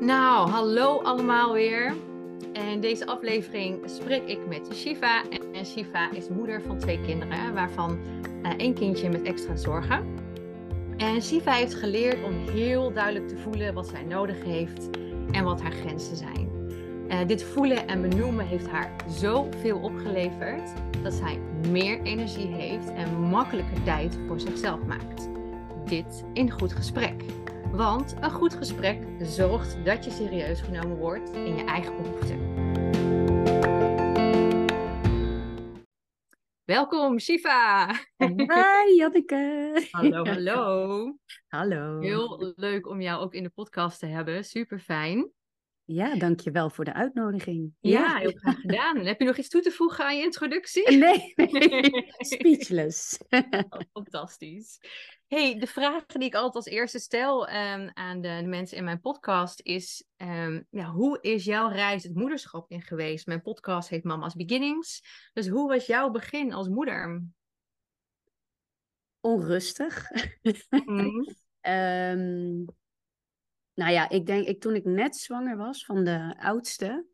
Nou, 0.00 0.50
hallo 0.50 0.98
allemaal 1.02 1.52
weer. 1.52 1.94
In 2.52 2.80
deze 2.80 3.06
aflevering 3.06 3.82
spreek 3.84 4.26
ik 4.26 4.46
met 4.48 4.68
Shiva. 4.74 5.22
En 5.52 5.66
Shiva 5.66 6.10
is 6.12 6.28
moeder 6.28 6.62
van 6.62 6.78
twee 6.78 7.00
kinderen, 7.00 7.54
waarvan 7.54 7.98
uh, 8.42 8.50
één 8.56 8.74
kindje 8.74 9.08
met 9.08 9.22
extra 9.22 9.56
zorgen. 9.56 10.04
En 10.96 11.22
Shiva 11.22 11.52
heeft 11.52 11.74
geleerd 11.74 12.24
om 12.24 12.32
heel 12.32 12.92
duidelijk 12.92 13.28
te 13.28 13.36
voelen 13.36 13.74
wat 13.74 13.86
zij 13.86 14.02
nodig 14.02 14.44
heeft 14.44 14.88
en 15.30 15.44
wat 15.44 15.62
haar 15.62 15.72
grenzen 15.72 16.16
zijn. 16.16 16.50
Uh, 17.08 17.18
dit 17.26 17.42
voelen 17.42 17.88
en 17.88 18.02
benoemen 18.02 18.46
heeft 18.46 18.68
haar 18.68 18.90
zoveel 19.08 19.78
opgeleverd 19.78 20.70
dat 21.02 21.12
zij 21.12 21.38
meer 21.70 22.02
energie 22.02 22.46
heeft 22.46 22.92
en 22.92 23.20
makkelijker 23.20 23.82
tijd 23.82 24.18
voor 24.26 24.40
zichzelf 24.40 24.80
maakt. 24.86 25.28
Dit 25.84 26.24
in 26.32 26.50
goed 26.50 26.72
gesprek. 26.72 27.22
Want 27.72 28.14
een 28.20 28.30
goed 28.30 28.54
gesprek 28.54 28.98
zorgt 29.18 29.84
dat 29.84 30.04
je 30.04 30.10
serieus 30.10 30.60
genomen 30.60 30.96
wordt 30.96 31.30
in 31.30 31.56
je 31.56 31.64
eigen 31.64 31.96
behoeften. 32.02 32.38
Welkom, 36.64 37.18
Shiva. 37.18 37.86
Hi, 38.16 38.96
Janneke. 38.96 39.86
Hallo, 39.90 40.24
hallo. 40.24 41.16
Hallo. 41.48 42.00
Heel 42.00 42.52
leuk 42.56 42.88
om 42.88 43.00
jou 43.00 43.20
ook 43.20 43.34
in 43.34 43.42
de 43.42 43.50
podcast 43.50 43.98
te 43.98 44.06
hebben. 44.06 44.44
Super 44.44 44.78
fijn. 44.78 45.30
Ja, 45.92 46.14
dankjewel 46.14 46.70
voor 46.70 46.84
de 46.84 46.92
uitnodiging. 46.92 47.72
Ja, 47.80 48.16
heel 48.16 48.32
graag 48.32 48.60
gedaan. 48.60 48.96
Heb 48.96 49.18
je 49.20 49.26
nog 49.26 49.36
iets 49.36 49.48
toe 49.48 49.60
te 49.60 49.70
voegen 49.70 50.04
aan 50.04 50.16
je 50.16 50.22
introductie? 50.22 50.96
Nee, 50.98 51.32
nee. 51.36 52.12
speechless. 52.34 53.18
Oh, 53.28 53.80
fantastisch. 53.92 54.80
Hey, 55.26 55.58
de 55.58 55.66
vraag 55.66 56.06
die 56.06 56.24
ik 56.24 56.34
altijd 56.34 56.54
als 56.54 56.74
eerste 56.74 56.98
stel 56.98 57.48
um, 57.48 57.90
aan 57.94 58.20
de, 58.20 58.38
de, 58.42 58.48
mensen 58.48 58.76
in 58.76 58.84
mijn 58.84 59.00
podcast 59.00 59.60
is: 59.60 60.04
um, 60.16 60.66
ja, 60.70 60.90
hoe 60.90 61.18
is 61.20 61.44
jouw 61.44 61.68
reis 61.68 62.02
het 62.02 62.14
moederschap 62.14 62.70
in 62.70 62.82
geweest? 62.82 63.26
Mijn 63.26 63.42
podcast 63.42 63.88
heet 63.88 64.04
Mama's 64.04 64.34
Beginnings. 64.34 65.02
Dus 65.32 65.48
hoe 65.48 65.68
was 65.68 65.86
jouw 65.86 66.10
begin 66.10 66.52
als 66.52 66.68
moeder? 66.68 67.24
Onrustig. 69.20 70.10
Mm. 70.84 71.34
um, 71.60 72.64
nou 73.74 73.92
ja, 73.92 74.08
ik 74.08 74.26
denk, 74.26 74.46
ik, 74.46 74.60
toen 74.60 74.74
ik 74.74 74.84
net 74.84 75.16
zwanger 75.16 75.56
was 75.56 75.84
van 75.84 76.04
de 76.04 76.34
oudste, 76.38 77.06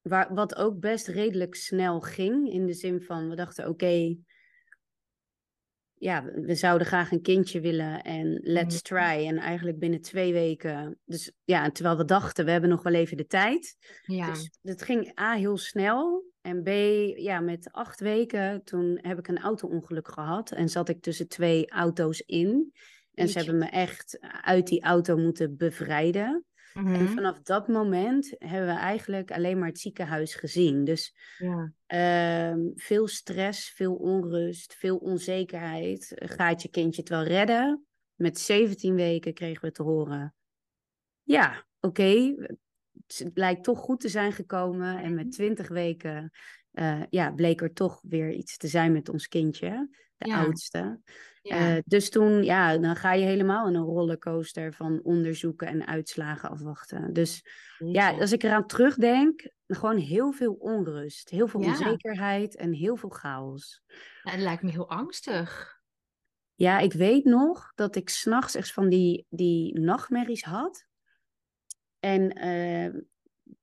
waar, 0.00 0.34
wat 0.34 0.56
ook 0.56 0.80
best 0.80 1.06
redelijk 1.06 1.54
snel 1.54 2.00
ging, 2.00 2.52
in 2.52 2.66
de 2.66 2.74
zin 2.74 3.02
van 3.02 3.28
we 3.28 3.34
dachten: 3.36 3.64
oké. 3.64 3.72
Okay, 3.72 4.18
ja, 6.00 6.24
we 6.24 6.54
zouden 6.54 6.86
graag 6.86 7.12
een 7.12 7.22
kindje 7.22 7.60
willen 7.60 8.02
en 8.02 8.40
let's 8.42 8.74
mhm. 8.74 8.82
try. 8.82 9.26
En 9.26 9.38
eigenlijk 9.38 9.78
binnen 9.78 10.00
twee 10.00 10.32
weken. 10.32 10.98
Dus 11.04 11.32
ja, 11.44 11.70
terwijl 11.70 11.96
we 11.96 12.04
dachten, 12.04 12.44
we 12.44 12.50
hebben 12.50 12.70
nog 12.70 12.82
wel 12.82 12.94
even 12.94 13.16
de 13.16 13.26
tijd. 13.26 13.76
Ja. 14.02 14.30
Dus 14.30 14.50
het 14.62 14.82
ging 14.82 15.20
A 15.20 15.32
heel 15.32 15.56
snel. 15.56 16.24
En 16.40 16.62
B, 16.62 16.68
ja, 17.18 17.40
met 17.40 17.72
acht 17.72 18.00
weken, 18.00 18.64
toen 18.64 18.98
heb 19.02 19.18
ik 19.18 19.28
een 19.28 19.40
auto-ongeluk 19.40 20.08
gehad. 20.08 20.50
En 20.50 20.68
zat 20.68 20.88
ik 20.88 21.02
tussen 21.02 21.28
twee 21.28 21.70
auto's 21.70 22.20
in. 22.20 22.72
En 23.14 23.28
ze 23.28 23.38
hebben 23.38 23.58
me 23.58 23.66
echt 23.66 24.18
uit 24.42 24.66
die 24.66 24.82
auto 24.82 25.16
moeten 25.16 25.56
bevrijden. 25.56 26.44
En 26.74 26.84
mhm. 26.84 27.06
vanaf 27.06 27.40
dat 27.42 27.68
moment 27.68 28.34
hebben 28.38 28.66
we 28.66 28.78
eigenlijk 28.80 29.30
alleen 29.30 29.58
maar 29.58 29.68
het 29.68 29.78
ziekenhuis 29.78 30.34
gezien. 30.34 30.84
Dus 30.84 31.14
ja. 31.38 31.72
uh, 31.88 32.64
veel 32.74 33.08
stress, 33.08 33.70
veel 33.70 33.94
onrust, 33.94 34.74
veel 34.74 34.96
onzekerheid. 34.96 36.12
Gaat 36.14 36.62
je 36.62 36.68
kindje 36.68 37.00
het 37.00 37.10
wel 37.10 37.22
redden? 37.22 37.84
Met 38.14 38.38
17 38.38 38.94
weken 38.94 39.34
kregen 39.34 39.64
we 39.64 39.70
te 39.70 39.82
horen: 39.82 40.34
ja, 41.22 41.66
oké, 41.80 42.02
okay, 42.02 42.36
het 43.06 43.30
lijkt 43.34 43.64
toch 43.64 43.78
goed 43.78 44.00
te 44.00 44.08
zijn 44.08 44.32
gekomen. 44.32 45.02
En 45.02 45.14
met 45.14 45.32
20 45.32 45.68
weken 45.68 46.30
uh, 46.72 47.02
ja, 47.10 47.30
bleek 47.30 47.60
er 47.60 47.72
toch 47.72 48.00
weer 48.02 48.32
iets 48.32 48.56
te 48.56 48.68
zijn 48.68 48.92
met 48.92 49.08
ons 49.08 49.28
kindje, 49.28 49.88
de 50.16 50.34
oudste. 50.34 51.00
Ja. 51.42 51.76
Uh, 51.76 51.82
dus 51.84 52.10
toen, 52.10 52.44
ja, 52.44 52.78
dan 52.78 52.96
ga 52.96 53.12
je 53.12 53.24
helemaal 53.24 53.68
in 53.68 53.74
een 53.74 53.84
rollercoaster 53.84 54.72
van 54.72 55.00
onderzoeken 55.02 55.66
en 55.66 55.86
uitslagen 55.86 56.50
afwachten. 56.50 57.12
Dus 57.12 57.44
ja, 57.78 58.10
als 58.10 58.32
ik 58.32 58.42
eraan 58.42 58.66
terugdenk, 58.66 59.50
gewoon 59.66 59.96
heel 59.96 60.32
veel 60.32 60.52
onrust, 60.52 61.30
heel 61.30 61.48
veel 61.48 61.60
onzekerheid 61.60 62.56
en 62.56 62.72
heel 62.72 62.96
veel 62.96 63.08
chaos. 63.08 63.82
Ja, 64.22 64.30
het 64.30 64.40
lijkt 64.40 64.62
me 64.62 64.70
heel 64.70 64.90
angstig. 64.90 65.78
Ja, 66.54 66.78
ik 66.78 66.92
weet 66.92 67.24
nog 67.24 67.72
dat 67.74 67.96
ik 67.96 68.08
s'nachts 68.08 68.54
echt 68.54 68.72
van 68.72 68.88
die, 68.88 69.26
die 69.28 69.78
nachtmerries 69.78 70.44
had. 70.44 70.86
En 71.98 72.46
uh, 72.46 73.00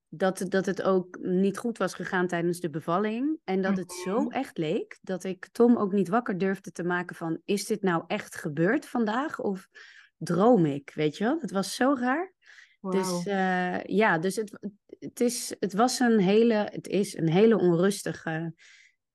dat, 0.08 0.44
dat 0.48 0.66
het 0.66 0.82
ook 0.82 1.18
niet 1.20 1.58
goed 1.58 1.78
was 1.78 1.94
gegaan 1.94 2.26
tijdens 2.26 2.60
de 2.60 2.70
bevalling. 2.70 3.38
En 3.44 3.62
dat 3.62 3.76
het 3.76 3.92
zo 3.92 4.20
mhm. 4.20 4.30
echt 4.30 4.58
leek 4.58 4.98
dat 5.02 5.24
ik 5.24 5.48
Tom 5.52 5.76
ook 5.76 5.92
niet 5.92 6.08
wakker 6.08 6.38
durfde 6.38 6.72
te 6.72 6.84
maken 6.84 7.16
van... 7.16 7.40
is 7.44 7.66
dit 7.66 7.82
nou 7.82 8.04
echt 8.06 8.36
gebeurd 8.36 8.86
vandaag 8.86 9.40
of 9.40 9.68
droom 10.16 10.66
ik? 10.66 10.92
Weet 10.94 11.16
je 11.16 11.24
wel, 11.24 11.40
het 11.40 11.50
was 11.50 11.74
zo 11.74 11.94
raar. 11.98 12.36
Dus 12.80 13.26
uh, 13.26 13.82
ja, 13.82 14.18
dus 14.18 14.36
het, 14.36 14.58
het, 14.98 15.20
is, 15.20 15.56
het 15.58 15.72
was 15.72 15.98
een 15.98 16.18
hele, 16.18 16.54
het 16.54 16.88
is 16.88 17.16
een 17.16 17.28
hele 17.28 17.58
onrustige 17.58 18.54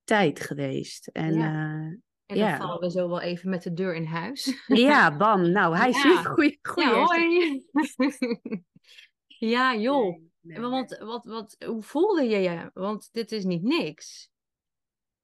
tijd 0.04 0.40
geweest. 0.40 1.08
En, 1.08 1.34
ja. 1.34 1.54
Uh, 1.54 1.98
en 2.26 2.38
dan 2.38 2.38
ja. 2.38 2.58
vallen 2.58 2.80
we 2.80 2.92
zo 2.92 3.08
wel 3.10 3.22
even 3.22 3.50
met 3.50 3.64
de 3.64 3.74
deur 3.74 3.96
in 3.96 4.06
huis. 4.06 4.64
Ja, 4.68 5.12
bam. 5.18 5.52
Nou, 5.52 5.76
hij 5.76 5.90
is 5.90 6.02
goeie. 6.24 6.60
Ja, 6.76 7.06
hoi. 7.06 7.66
ja, 9.54 9.76
joh. 9.76 10.32
Nee, 10.44 10.60
Want 10.60 10.98
Wat, 10.98 11.26
wat, 11.26 11.56
hoe 11.66 11.84
voelde 11.84 12.24
je 12.24 12.38
je? 12.38 12.70
Want 12.74 13.10
dit 13.12 13.32
is 13.32 13.44
niet 13.44 13.64
niks. 13.64 14.32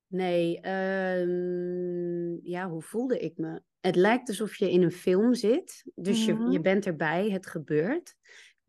Nee, 0.08 0.70
um, 0.70 2.40
ja, 2.44 2.70
hoe 2.70 2.82
voelde 2.82 3.20
ik 3.20 3.38
me? 3.38 3.62
Het 3.80 3.96
lijkt 3.96 4.30
alsof 4.30 4.56
je 4.56 4.72
in 4.72 4.82
een 4.82 4.92
film 4.92 5.34
zit. 5.34 5.92
Dus 5.96 6.26
je, 6.26 6.48
je 6.50 6.62
bent 6.62 6.86
erbij, 6.86 7.30
het 7.30 7.48
gebeurt. 7.48 8.16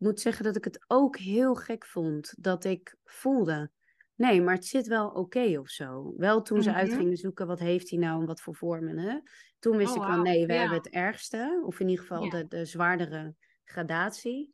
Ik 0.01 0.07
moet 0.07 0.19
zeggen 0.19 0.43
dat 0.43 0.55
ik 0.55 0.63
het 0.63 0.83
ook 0.87 1.17
heel 1.17 1.55
gek 1.55 1.85
vond. 1.85 2.33
Dat 2.37 2.63
ik 2.63 2.95
voelde, 3.03 3.71
nee, 4.15 4.41
maar 4.41 4.55
het 4.55 4.65
zit 4.65 4.87
wel 4.87 5.07
oké 5.07 5.19
okay 5.19 5.55
of 5.55 5.69
zo. 5.69 6.13
Wel 6.17 6.41
toen 6.41 6.63
ze 6.63 6.73
uit 6.73 6.91
mhm. 6.91 7.15
zoeken, 7.15 7.47
wat 7.47 7.59
heeft 7.59 7.89
hij 7.89 7.99
nou 7.99 8.19
en 8.19 8.27
wat 8.27 8.41
voor 8.41 8.55
vormen. 8.55 8.97
Hè? 8.97 9.19
Toen 9.59 9.77
wist 9.77 9.97
oh, 9.97 10.03
ik 10.03 10.09
van, 10.09 10.21
nee, 10.21 10.45
we 10.45 10.53
hebben 10.53 10.77
het 10.77 10.89
ergste. 10.89 11.63
Of 11.65 11.79
in 11.79 11.87
ieder 11.89 12.05
geval 12.05 12.29
de, 12.29 12.47
de 12.47 12.65
zwaardere 12.65 13.35
gradatie. 13.63 14.53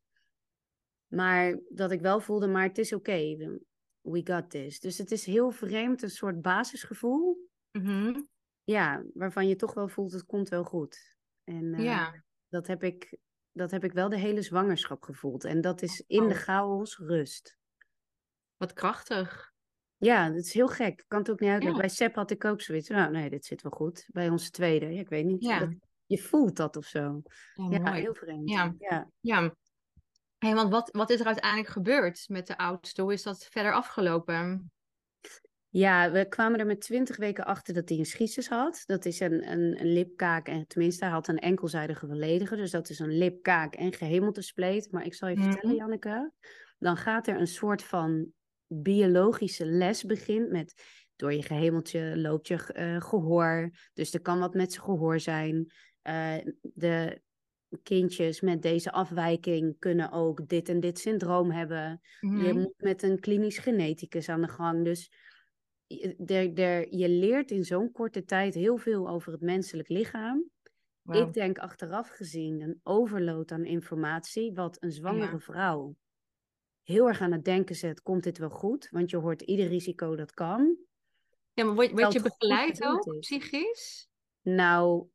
Maar 1.08 1.60
dat 1.70 1.92
ik 1.92 2.02
wel 2.02 2.20
voelde, 2.20 2.48
maar 2.48 2.64
het 2.64 2.78
is 2.78 2.94
oké. 2.94 3.10
Okay. 3.10 3.60
We 4.02 4.22
got 4.24 4.50
this. 4.50 4.80
Dus 4.80 4.98
het 4.98 5.12
is 5.12 5.26
heel 5.26 5.52
vreemd, 5.52 6.02
een 6.02 6.10
soort 6.10 6.42
basisgevoel. 6.42 7.50
Mhm. 7.72 8.22
Ja, 8.64 9.04
waarvan 9.14 9.48
je 9.48 9.56
toch 9.56 9.74
wel 9.74 9.88
voelt, 9.88 10.12
het 10.12 10.26
komt 10.26 10.50
wel 10.50 10.64
goed. 10.64 11.16
En 11.44 11.64
uh, 11.64 11.84
ja. 11.84 12.24
dat, 12.50 12.68
heb 12.68 12.84
ik, 12.84 13.18
dat 13.52 13.72
heb 13.72 13.84
ik 13.84 13.92
wel 13.92 14.10
de 14.10 14.18
hele 14.18 14.42
zwangerschap 14.42 15.04
gevoeld. 15.04 15.44
En 15.44 15.62
dat 15.62 15.82
is 15.82 16.04
in 16.08 16.28
de 16.28 16.34
oh. 16.34 16.40
chaos 16.40 16.98
rust. 16.98 17.58
Wat 18.58 18.74
krachtig. 18.74 19.54
Ja, 19.98 20.30
dat 20.30 20.38
is 20.38 20.54
heel 20.54 20.68
gek. 20.68 21.00
Ik 21.00 21.06
kan 21.08 21.20
het 21.20 21.32
ook 21.32 21.40
niet 21.40 21.50
uitleggen. 21.50 21.80
Bij 21.80 21.90
Sepp 21.90 22.16
had 22.16 22.32
ik 22.32 22.46
ook 22.46 22.62
zoiets. 22.62 22.90
Nou, 22.90 23.12
nee, 23.12 23.30
dit 23.30 23.46
zit 23.46 23.62
wel 23.62 23.72
goed. 23.72 24.08
Bij 24.12 24.30
onze 24.30 24.52
tweede, 24.52 24.86
ja, 24.86 25.00
ik 25.00 25.10
weet 25.10 25.26
niet. 25.26 25.44
Ja. 25.44 25.74
je 26.06 26.18
voelt 26.18 26.56
dat 26.56 26.78
of 26.78 26.86
zo. 26.86 27.22
Ja, 27.70 27.94
heel 27.94 28.14
vreemd. 28.14 28.50
Ja. 28.50 28.76
ja. 28.80 29.10
ja. 29.20 29.56
Hey, 30.38 30.54
want 30.54 30.72
wat, 30.72 30.90
wat 30.92 31.10
is 31.10 31.20
er 31.20 31.26
uiteindelijk 31.26 31.70
gebeurd 31.70 32.26
met 32.30 32.48
de 32.48 32.58
oudste? 32.58 33.02
Hoe 33.02 33.14
is 33.14 33.24
dat 33.24 33.48
verder 33.52 33.74
afgelopen? 33.74 34.72
Ja, 35.70 36.12
we 36.12 36.28
kwamen 36.28 36.60
er 36.60 36.66
met 36.66 36.82
twintig 36.82 37.18
weken 37.18 37.46
achter 37.46 37.74
dat 37.74 37.90
hij 37.90 37.98
een 37.98 38.06
schisis 38.06 38.48
had. 38.48 38.84
Dat 38.86 39.06
is 39.06 39.20
een, 39.20 39.52
een, 39.52 39.80
een 39.80 39.94
lipkaak 39.94 40.48
en 40.48 40.68
tenminste 40.68 41.04
hij 41.04 41.14
had 41.14 41.28
een 41.28 41.40
enkelzijdige 41.40 42.08
volledige. 42.08 42.56
Dus 42.56 42.72
dat 42.72 42.90
is 42.90 43.00
een 43.00 43.18
lipkaak 43.18 43.76
en 43.76 43.94
gehemelte 43.94 44.88
Maar 44.92 45.06
ik 45.06 45.14
zal 45.14 45.30
je 45.30 45.36
vertellen, 45.36 45.68
mhm. 45.68 45.76
Janneke. 45.76 46.32
Dan 46.80 46.98
gaat 46.98 47.28
er 47.28 47.40
een 47.40 47.48
soort 47.48 47.84
van 47.84 48.32
biologische 48.68 49.66
les 49.66 50.04
beginnen 50.04 50.52
met... 50.52 50.74
Door 51.16 51.34
je 51.34 51.44
gehemeltje 51.44 52.18
loopt 52.18 52.48
je 52.48 52.74
uh, 52.74 53.02
gehoor. 53.02 53.72
Dus 53.94 54.14
er 54.14 54.22
kan 54.22 54.40
wat 54.40 54.54
met 54.54 54.72
zijn 54.74 54.86
gehoor 54.86 55.20
zijn. 55.20 55.72
Uh, 56.04 56.36
de 56.62 57.22
kindjes 57.84 58.42
met 58.42 58.62
deze 58.62 58.92
afwijking 58.92 59.80
kunnen 59.80 60.12
ook 60.12 60.48
dit 60.48 60.70
en 60.70 60.80
dit 60.80 61.00
syndroom 61.00 61.52
hebben. 61.52 62.02
Je 62.20 62.28
mhm. 62.28 62.58
moet 62.58 62.74
met 62.78 63.04
een 63.04 63.20
klinisch 63.20 63.58
geneticus 63.58 64.30
aan 64.30 64.42
de 64.42 64.48
gang. 64.48 64.84
Dus 64.84 65.12
je, 65.88 66.88
je 66.90 67.10
leert 67.10 67.52
in 67.52 67.64
zo'n 67.64 67.92
korte 67.92 68.24
tijd 68.24 68.54
heel 68.54 68.78
veel 68.78 69.10
over 69.10 69.32
het 69.32 69.42
menselijk 69.42 69.90
lichaam. 69.90 70.50
Ik 71.08 71.34
denk 71.34 71.58
achteraf 71.58 72.10
gezien 72.10 72.62
een 72.62 72.80
overload 72.84 73.52
aan 73.52 73.66
informatie, 73.66 74.54
wat 74.54 74.78
een 74.82 74.92
zwangere 74.92 75.40
vrouw 75.40 75.96
heel 76.88 77.08
erg 77.08 77.22
aan 77.22 77.32
het 77.32 77.46
denken 77.46 77.76
zet, 77.76 78.02
komt 78.02 78.24
dit 78.24 78.38
wel 78.38 78.50
goed? 78.50 78.88
Want 78.92 79.10
je 79.10 79.18
hoort 79.18 79.42
ieder 79.42 79.68
risico 79.68 80.16
dat 80.16 80.32
kan. 80.32 80.78
Ja, 81.54 81.64
maar 81.64 81.76
word, 81.76 81.92
word 81.92 82.14
je 82.14 82.22
begeleid 82.22 82.84
ook, 82.84 83.20
psychisch? 83.20 84.10
Nou, 84.42 85.08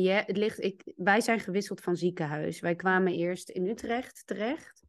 Ja, 0.00 0.22
het 0.26 0.36
ligt, 0.36 0.62
ik, 0.62 0.92
wij 0.96 1.20
zijn 1.20 1.40
gewisseld 1.40 1.80
van 1.80 1.96
ziekenhuis. 1.96 2.60
Wij 2.60 2.74
kwamen 2.74 3.12
eerst 3.12 3.48
in 3.48 3.66
Utrecht 3.66 4.26
terecht. 4.26 4.86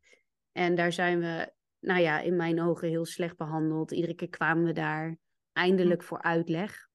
En 0.52 0.76
daar 0.76 0.94
zijn 0.94 1.20
we, 1.20 1.52
nou 1.80 2.02
ja, 2.02 2.20
in 2.20 2.36
mijn 2.36 2.62
ogen 2.62 2.88
heel 2.88 3.06
slecht 3.06 3.38
behandeld. 3.38 3.92
Iedere 3.92 4.14
keer 4.14 4.30
kwamen 4.30 4.64
we 4.64 4.72
daar 4.72 5.18
eindelijk 5.54 6.04
voor 6.04 6.22
uitleg. 6.22 6.90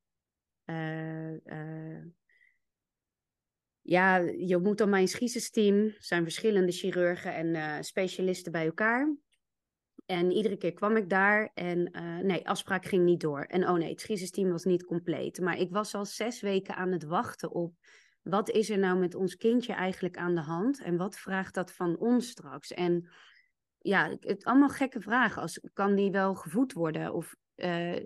Uh, 0.64 1.32
uh, 1.32 2.04
ja, 3.80 4.16
je 4.16 4.58
moet 4.58 4.78
dan 4.78 4.90
mijn 4.90 5.08
schiesensteam. 5.08 5.84
Er 5.84 5.96
zijn 5.98 6.22
verschillende 6.22 6.72
chirurgen 6.72 7.34
en 7.34 7.46
uh, 7.46 7.76
specialisten 7.80 8.52
bij 8.52 8.64
elkaar. 8.64 9.16
En 10.06 10.32
iedere 10.32 10.56
keer 10.56 10.72
kwam 10.72 10.96
ik 10.96 11.08
daar 11.08 11.50
en 11.54 11.90
nee, 12.22 12.48
afspraak 12.48 12.84
ging 12.84 13.04
niet 13.04 13.20
door. 13.20 13.40
En 13.40 13.68
oh 13.68 13.76
nee, 13.76 13.90
het 13.90 14.00
schiesensteam 14.00 14.50
was 14.50 14.64
niet 14.64 14.84
compleet. 14.84 15.40
Maar 15.40 15.58
ik 15.58 15.70
was 15.70 15.94
al 15.94 16.04
zes 16.04 16.40
weken 16.40 16.76
aan 16.76 16.92
het 16.92 17.04
wachten 17.04 17.50
op 17.50 17.74
wat 18.24 18.50
is 18.50 18.70
er 18.70 18.78
nou 18.78 18.98
met 18.98 19.14
ons 19.14 19.36
kindje 19.36 19.72
eigenlijk 19.72 20.16
aan 20.16 20.34
de 20.34 20.40
hand 20.40 20.80
en 20.80 20.96
wat 20.96 21.18
vraagt 21.18 21.54
dat 21.54 21.72
van 21.72 21.96
ons 21.98 22.28
straks? 22.28 22.72
En 22.72 23.08
ja, 23.78 24.16
het, 24.20 24.44
allemaal 24.44 24.68
gekke 24.68 25.00
vragen. 25.00 25.42
Als, 25.42 25.60
kan 25.72 25.94
die 25.94 26.10
wel 26.10 26.34
gevoed 26.34 26.72
worden? 26.72 27.14
Of 27.14 27.34
uh, 27.56 27.96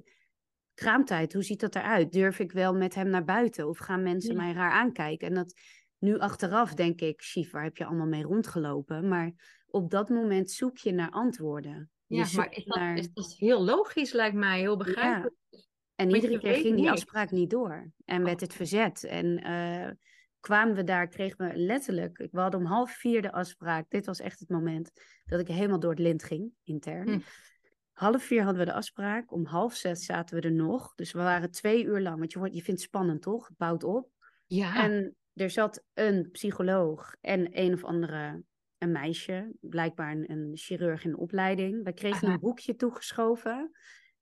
kraamtijd, 0.75 1.33
hoe 1.33 1.43
ziet 1.43 1.61
dat 1.61 1.75
eruit? 1.75 2.13
Durf 2.13 2.39
ik 2.39 2.53
wel 2.53 2.75
met 2.75 2.95
hem 2.95 3.09
naar 3.09 3.25
buiten? 3.25 3.69
Of 3.69 3.79
gaan 3.79 4.03
mensen 4.03 4.35
ja. 4.35 4.41
mij 4.41 4.53
raar 4.53 4.73
aankijken? 4.73 5.29
En 5.29 5.35
dat 5.35 5.55
nu 5.99 6.19
achteraf 6.19 6.75
denk 6.75 7.01
ik, 7.01 7.23
Shiv, 7.23 7.51
waar 7.51 7.65
heb 7.65 7.77
je 7.77 7.85
allemaal 7.85 8.07
mee 8.07 8.23
rondgelopen? 8.23 9.09
Maar 9.09 9.33
op 9.67 9.91
dat 9.91 10.09
moment 10.09 10.51
zoek 10.51 10.79
je 10.79 10.93
naar 10.93 11.11
antwoorden. 11.11 11.91
Ja, 12.07 12.27
maar 12.37 12.53
is 12.53 12.65
dat, 12.65 12.77
naar... 12.77 12.97
is 12.97 13.13
dat 13.13 13.35
heel 13.37 13.65
logisch, 13.65 14.13
lijkt 14.13 14.37
mij, 14.37 14.59
heel 14.59 14.77
begrijpelijk. 14.77 15.37
Ja. 15.49 15.59
En 15.99 16.15
iedere 16.15 16.39
keer 16.39 16.55
ging 16.55 16.77
die 16.77 16.91
afspraak 16.91 17.31
niet 17.31 17.51
door. 17.51 17.93
En 18.05 18.25
werd 18.25 18.41
het 18.41 18.55
verzet. 18.55 19.05
En 19.05 19.47
uh, 19.47 19.91
kwamen 20.41 20.75
we 20.75 20.85
daar, 20.85 21.09
kregen 21.09 21.49
we 21.49 21.57
letterlijk... 21.57 22.29
We 22.31 22.41
hadden 22.41 22.61
om 22.61 22.67
half 22.67 22.91
vier 22.91 23.23
de 23.23 23.33
afspraak. 23.33 23.91
Dit 23.91 24.07
was 24.07 24.21
echt 24.21 24.39
het 24.39 24.49
moment 24.49 24.91
dat 25.25 25.41
ik 25.41 25.49
helemaal 25.49 25.81
door 25.81 25.91
het 25.91 25.99
lint 25.99 26.23
ging, 26.23 26.53
intern. 26.63 27.09
Hm. 27.09 27.19
Half 27.93 28.23
vier 28.23 28.43
hadden 28.43 28.65
we 28.65 28.71
de 28.71 28.77
afspraak. 28.77 29.33
Om 29.33 29.45
half 29.45 29.75
zes 29.75 30.05
zaten 30.05 30.37
we 30.37 30.43
er 30.43 30.53
nog. 30.53 30.95
Dus 30.95 31.13
we 31.13 31.19
waren 31.19 31.51
twee 31.51 31.85
uur 31.85 32.01
lang. 32.01 32.19
Want 32.19 32.33
je, 32.33 32.39
wordt, 32.39 32.55
je 32.55 32.63
vindt 32.63 32.81
het 32.81 32.89
spannend, 32.89 33.23
toch? 33.23 33.49
Het 33.49 33.57
bouwt 33.57 33.85
op. 33.85 34.11
Ja. 34.47 34.83
En 34.83 35.17
er 35.35 35.51
zat 35.51 35.85
een 35.95 36.31
psycholoog 36.31 37.15
en 37.21 37.49
een 37.51 37.73
of 37.73 37.85
andere 37.85 38.43
een 38.79 38.93
meisje, 38.93 39.53
blijkbaar 39.61 40.13
een, 40.13 40.31
een 40.31 40.51
chirurg 40.55 41.05
in 41.05 41.17
opleiding. 41.17 41.85
We 41.85 41.93
kregen 41.93 42.27
Aha. 42.27 42.35
een 42.35 42.41
boekje 42.41 42.77
toegeschoven. 42.77 43.71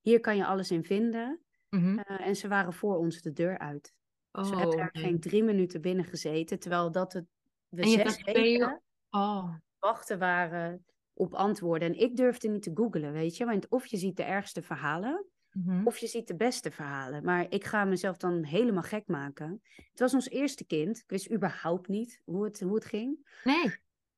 Hier 0.00 0.20
kan 0.20 0.36
je 0.36 0.46
alles 0.46 0.70
in 0.70 0.84
vinden. 0.84 1.40
Mm 1.76 1.82
-hmm. 1.82 1.98
uh, 1.98 2.26
en 2.26 2.36
ze 2.36 2.48
waren 2.48 2.72
voor 2.72 2.96
ons 2.96 3.20
de 3.20 3.32
deur 3.32 3.58
uit. 3.58 3.94
Oh, 4.32 4.42
dus 4.42 4.50
we 4.50 4.56
hebben 4.56 4.76
daar 4.76 4.90
geen 4.92 5.20
drie 5.20 5.42
minuten 5.42 5.80
binnen 5.80 6.04
gezeten. 6.04 6.58
Terwijl 6.58 6.92
dat 6.92 7.12
het, 7.12 7.26
we 7.68 7.82
en 7.82 7.88
zes 7.88 8.22
weken 8.24 8.82
oh. 9.10 9.54
wachten 9.78 10.18
waren 10.18 10.84
op 11.12 11.34
antwoorden. 11.34 11.88
En 11.88 12.00
ik 12.00 12.16
durfde 12.16 12.48
niet 12.48 12.62
te 12.62 12.70
googlen, 12.74 13.12
weet 13.12 13.36
je. 13.36 13.44
Want 13.44 13.68
of 13.68 13.86
je 13.86 13.96
ziet 13.96 14.16
de 14.16 14.22
ergste 14.22 14.62
verhalen, 14.62 15.26
mm 15.52 15.62
-hmm. 15.66 15.86
of 15.86 15.98
je 15.98 16.06
ziet 16.06 16.26
de 16.26 16.36
beste 16.36 16.70
verhalen. 16.70 17.24
Maar 17.24 17.46
ik 17.48 17.64
ga 17.64 17.84
mezelf 17.84 18.16
dan 18.16 18.44
helemaal 18.44 18.82
gek 18.82 19.06
maken. 19.06 19.62
Het 19.74 20.00
was 20.00 20.14
ons 20.14 20.28
eerste 20.28 20.66
kind. 20.66 20.98
Ik 20.98 21.10
wist 21.10 21.32
überhaupt 21.32 21.88
niet 21.88 22.20
hoe 22.24 22.44
het, 22.44 22.60
hoe 22.60 22.74
het 22.74 22.84
ging. 22.84 23.40
Nee. 23.44 23.76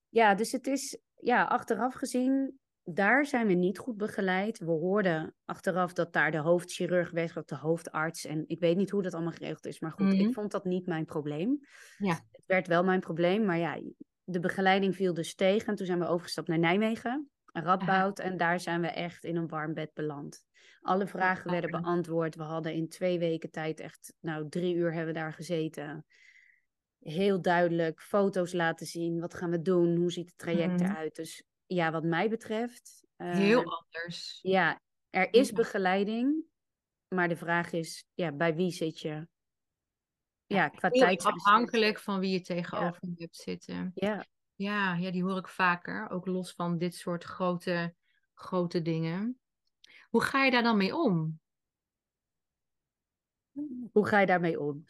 Ja, 0.08 0.34
dus 0.34 0.52
het 0.52 0.66
is, 0.66 0.98
ja, 1.20 1.44
achteraf 1.44 1.94
gezien, 1.94 2.58
daar 2.92 3.26
zijn 3.26 3.46
we 3.46 3.52
niet 3.52 3.78
goed 3.78 3.96
begeleid. 3.96 4.58
We 4.58 4.70
hoorden 4.70 5.34
achteraf 5.44 5.92
dat 5.92 6.12
daar 6.12 6.30
de 6.30 6.38
hoofdchirurg 6.38 7.10
werd, 7.10 7.36
of 7.36 7.44
de 7.44 7.56
hoofdarts. 7.56 8.24
En 8.24 8.44
ik 8.46 8.60
weet 8.60 8.76
niet 8.76 8.90
hoe 8.90 9.02
dat 9.02 9.14
allemaal 9.14 9.32
geregeld 9.32 9.66
is. 9.66 9.80
Maar 9.80 9.90
goed, 9.90 10.00
Mhm. 10.00 10.08
mm 10.10 10.18
-hmm. 10.18 10.28
ik 10.28 10.34
vond 10.34 10.50
dat 10.50 10.64
niet 10.64 10.86
mijn 10.86 11.04
probleem. 11.04 11.58
Ja. 11.98 12.12
Het 12.32 12.46
werd 12.46 12.66
wel 12.66 12.84
mijn 12.84 13.00
probleem, 13.00 13.44
maar 13.44 13.58
ja, 13.58 13.80
de 14.24 14.40
begeleiding 14.40 14.96
viel 14.96 15.14
dus 15.14 15.34
tegen. 15.34 15.66
En 15.68 15.74
toen 15.74 15.86
zijn 15.86 15.98
we 15.98 16.06
overgestapt 16.06 16.48
naar 16.48 16.58
Nijmegen, 16.58 17.30
Radboud. 17.52 18.20
Aha. 18.20 18.30
En 18.30 18.36
daar 18.36 18.60
zijn 18.60 18.80
we 18.80 18.86
echt 18.86 19.24
in 19.24 19.36
een 19.36 19.48
warm 19.48 19.74
bed 19.74 19.90
beland. 19.94 20.46
Alle 20.80 21.06
vragen 21.06 21.46
oh, 21.46 21.52
werden 21.52 21.70
beantwoord. 21.70 22.34
We 22.34 22.42
hadden 22.42 22.72
in 22.74 22.88
twee 22.88 23.18
weken 23.18 23.50
tijd 23.50 23.80
echt, 23.80 24.14
nou, 24.20 24.48
drie 24.48 24.74
uur 24.74 24.92
hebben 24.92 25.14
we 25.14 25.20
daar 25.20 25.32
gezeten 25.32 26.06
heel 26.98 27.42
duidelijk 27.42 28.00
foto's 28.00 28.52
laten 28.52 28.86
zien. 28.86 29.20
Wat 29.20 29.34
gaan 29.34 29.50
we 29.50 29.62
doen? 29.62 29.96
Hoe 29.96 30.12
ziet 30.12 30.26
het 30.26 30.38
traject 30.38 30.80
Mhm. 30.80 30.90
eruit? 30.90 31.14
Dus 31.14 31.42
ja, 31.68 31.90
wat 31.90 32.04
mij 32.04 32.28
betreft. 32.28 33.06
Uh, 33.16 33.34
Heel 33.34 33.64
anders. 33.64 34.38
Ja, 34.42 34.80
er 35.10 35.32
is 35.34 35.52
begeleiding. 35.52 36.44
Maar 37.08 37.28
de 37.28 37.36
vraag 37.36 37.72
is, 37.72 38.04
ja, 38.14 38.32
bij 38.32 38.54
wie 38.54 38.70
zit 38.70 39.00
je? 39.00 39.28
Ja, 40.46 40.68
qua 40.68 40.88
tijd. 40.88 41.24
Afhankelijk 41.24 41.98
van 41.98 42.20
wie 42.20 42.30
je 42.30 42.40
tegenover 42.40 42.98
ja. 43.00 43.14
hebt 43.16 43.36
zitten. 43.36 43.90
Ja. 43.94 44.26
ja. 44.54 44.96
Ja, 44.96 45.10
die 45.10 45.22
hoor 45.22 45.36
ik 45.36 45.48
vaker. 45.48 46.10
Ook 46.10 46.26
los 46.26 46.52
van 46.52 46.78
dit 46.78 46.94
soort 46.94 47.24
grote, 47.24 47.94
grote 48.34 48.82
dingen. 48.82 49.40
Hoe 50.10 50.22
ga 50.22 50.44
je 50.44 50.50
daar 50.50 50.62
dan 50.62 50.76
mee 50.76 50.96
om? 50.96 51.40
Hoe 53.92 54.06
ga 54.06 54.20
je 54.20 54.26
daarmee 54.26 54.60
om? 54.60 54.84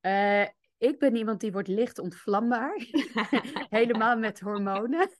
Uh, 0.00 0.42
ik 0.76 0.98
ben 0.98 1.16
iemand 1.16 1.40
die 1.40 1.52
wordt 1.52 1.68
licht 1.68 1.98
ontvlambaar. 1.98 2.74
Helemaal 3.78 4.16
met 4.16 4.40
hormonen. 4.40 5.10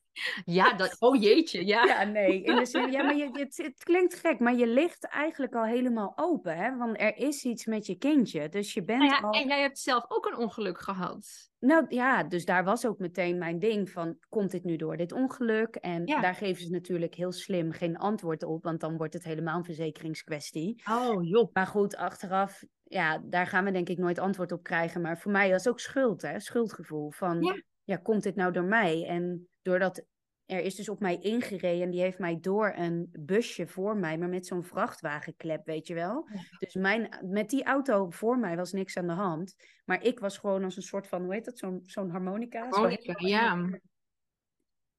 Ja, 0.44 0.72
dat, 0.72 0.96
oh 0.98 1.22
jeetje, 1.22 1.66
ja. 1.66 1.84
Ja, 1.84 2.04
nee. 2.04 2.42
In 2.42 2.56
de 2.56 2.66
zin, 2.66 2.90
ja, 2.90 3.02
maar 3.02 3.16
je, 3.16 3.28
het, 3.38 3.56
het, 3.56 3.84
klinkt 3.84 4.14
gek, 4.14 4.38
maar 4.38 4.54
je 4.54 4.66
ligt 4.66 5.06
eigenlijk 5.06 5.54
al 5.54 5.64
helemaal 5.64 6.12
open. 6.16 6.56
Hè? 6.56 6.76
Want 6.76 7.00
er 7.00 7.16
is 7.16 7.44
iets 7.44 7.66
met 7.66 7.86
je 7.86 7.94
kindje. 7.94 8.48
Dus 8.48 8.74
je 8.74 8.84
bent 8.84 8.98
nou 8.98 9.10
ja, 9.10 9.18
al... 9.18 9.30
En 9.30 9.48
jij 9.48 9.60
hebt 9.60 9.78
zelf 9.78 10.04
ook 10.08 10.26
een 10.26 10.36
ongeluk 10.36 10.78
gehad. 10.78 11.50
Nou 11.60 11.84
ja, 11.88 12.24
dus 12.24 12.44
daar 12.44 12.64
was 12.64 12.86
ook 12.86 12.98
meteen 12.98 13.38
mijn 13.38 13.58
ding 13.58 13.90
van, 13.90 14.16
komt 14.28 14.50
dit 14.50 14.64
nu 14.64 14.76
door 14.76 14.96
dit 14.96 15.12
ongeluk? 15.12 15.74
En 15.74 16.06
ja. 16.06 16.20
daar 16.20 16.34
geven 16.34 16.62
ze 16.62 16.70
natuurlijk 16.70 17.14
heel 17.14 17.32
slim 17.32 17.72
geen 17.72 17.96
antwoord 17.96 18.42
op, 18.42 18.62
want 18.62 18.80
dan 18.80 18.96
wordt 18.96 19.14
het 19.14 19.24
helemaal 19.24 19.56
een 19.56 19.64
verzekeringskwestie. 19.64 20.82
Oh 20.90 21.28
joh. 21.28 21.52
Maar 21.52 21.66
goed, 21.66 21.96
achteraf 21.96 22.62
ja, 22.88 23.22
daar 23.24 23.46
gaan 23.46 23.64
we 23.64 23.70
denk 23.70 23.88
ik 23.88 23.98
nooit 23.98 24.18
antwoord 24.18 24.52
op 24.52 24.62
krijgen. 24.62 25.00
Maar 25.00 25.18
voor 25.18 25.32
mij 25.32 25.50
was 25.50 25.68
ook 25.68 25.80
schuld, 25.80 26.22
hè? 26.22 26.40
Schuldgevoel. 26.40 27.10
Van, 27.10 27.42
ja. 27.42 27.62
ja. 27.84 27.96
komt 27.96 28.22
dit 28.22 28.36
nou 28.36 28.52
door 28.52 28.64
mij? 28.64 29.06
En 29.06 29.48
doordat 29.68 30.04
er 30.46 30.60
is 30.60 30.74
dus 30.74 30.88
op 30.88 31.00
mij 31.00 31.18
ingereden 31.18 31.82
en 31.82 31.90
die 31.90 32.00
heeft 32.00 32.18
mij 32.18 32.40
door 32.40 32.72
een 32.76 33.08
busje 33.18 33.66
voor 33.66 33.96
mij, 33.96 34.18
maar 34.18 34.28
met 34.28 34.46
zo'n 34.46 34.64
vrachtwagenklep, 34.64 35.64
weet 35.66 35.86
je 35.86 35.94
wel. 35.94 36.28
Ja. 36.32 36.40
Dus 36.58 36.74
mijn, 36.74 37.08
met 37.24 37.50
die 37.50 37.64
auto 37.64 38.10
voor 38.10 38.38
mij 38.38 38.56
was 38.56 38.72
niks 38.72 38.96
aan 38.96 39.06
de 39.06 39.12
hand. 39.12 39.54
Maar 39.84 40.02
ik 40.04 40.18
was 40.18 40.38
gewoon 40.38 40.64
als 40.64 40.76
een 40.76 40.82
soort 40.82 41.06
van, 41.06 41.22
hoe 41.22 41.34
heet 41.34 41.44
dat, 41.44 41.58
zo'n 41.58 41.80
zo'n 41.82 42.10
harmonica? 42.10 42.68
Harmonica, 42.68 43.14
ja. 43.16 43.80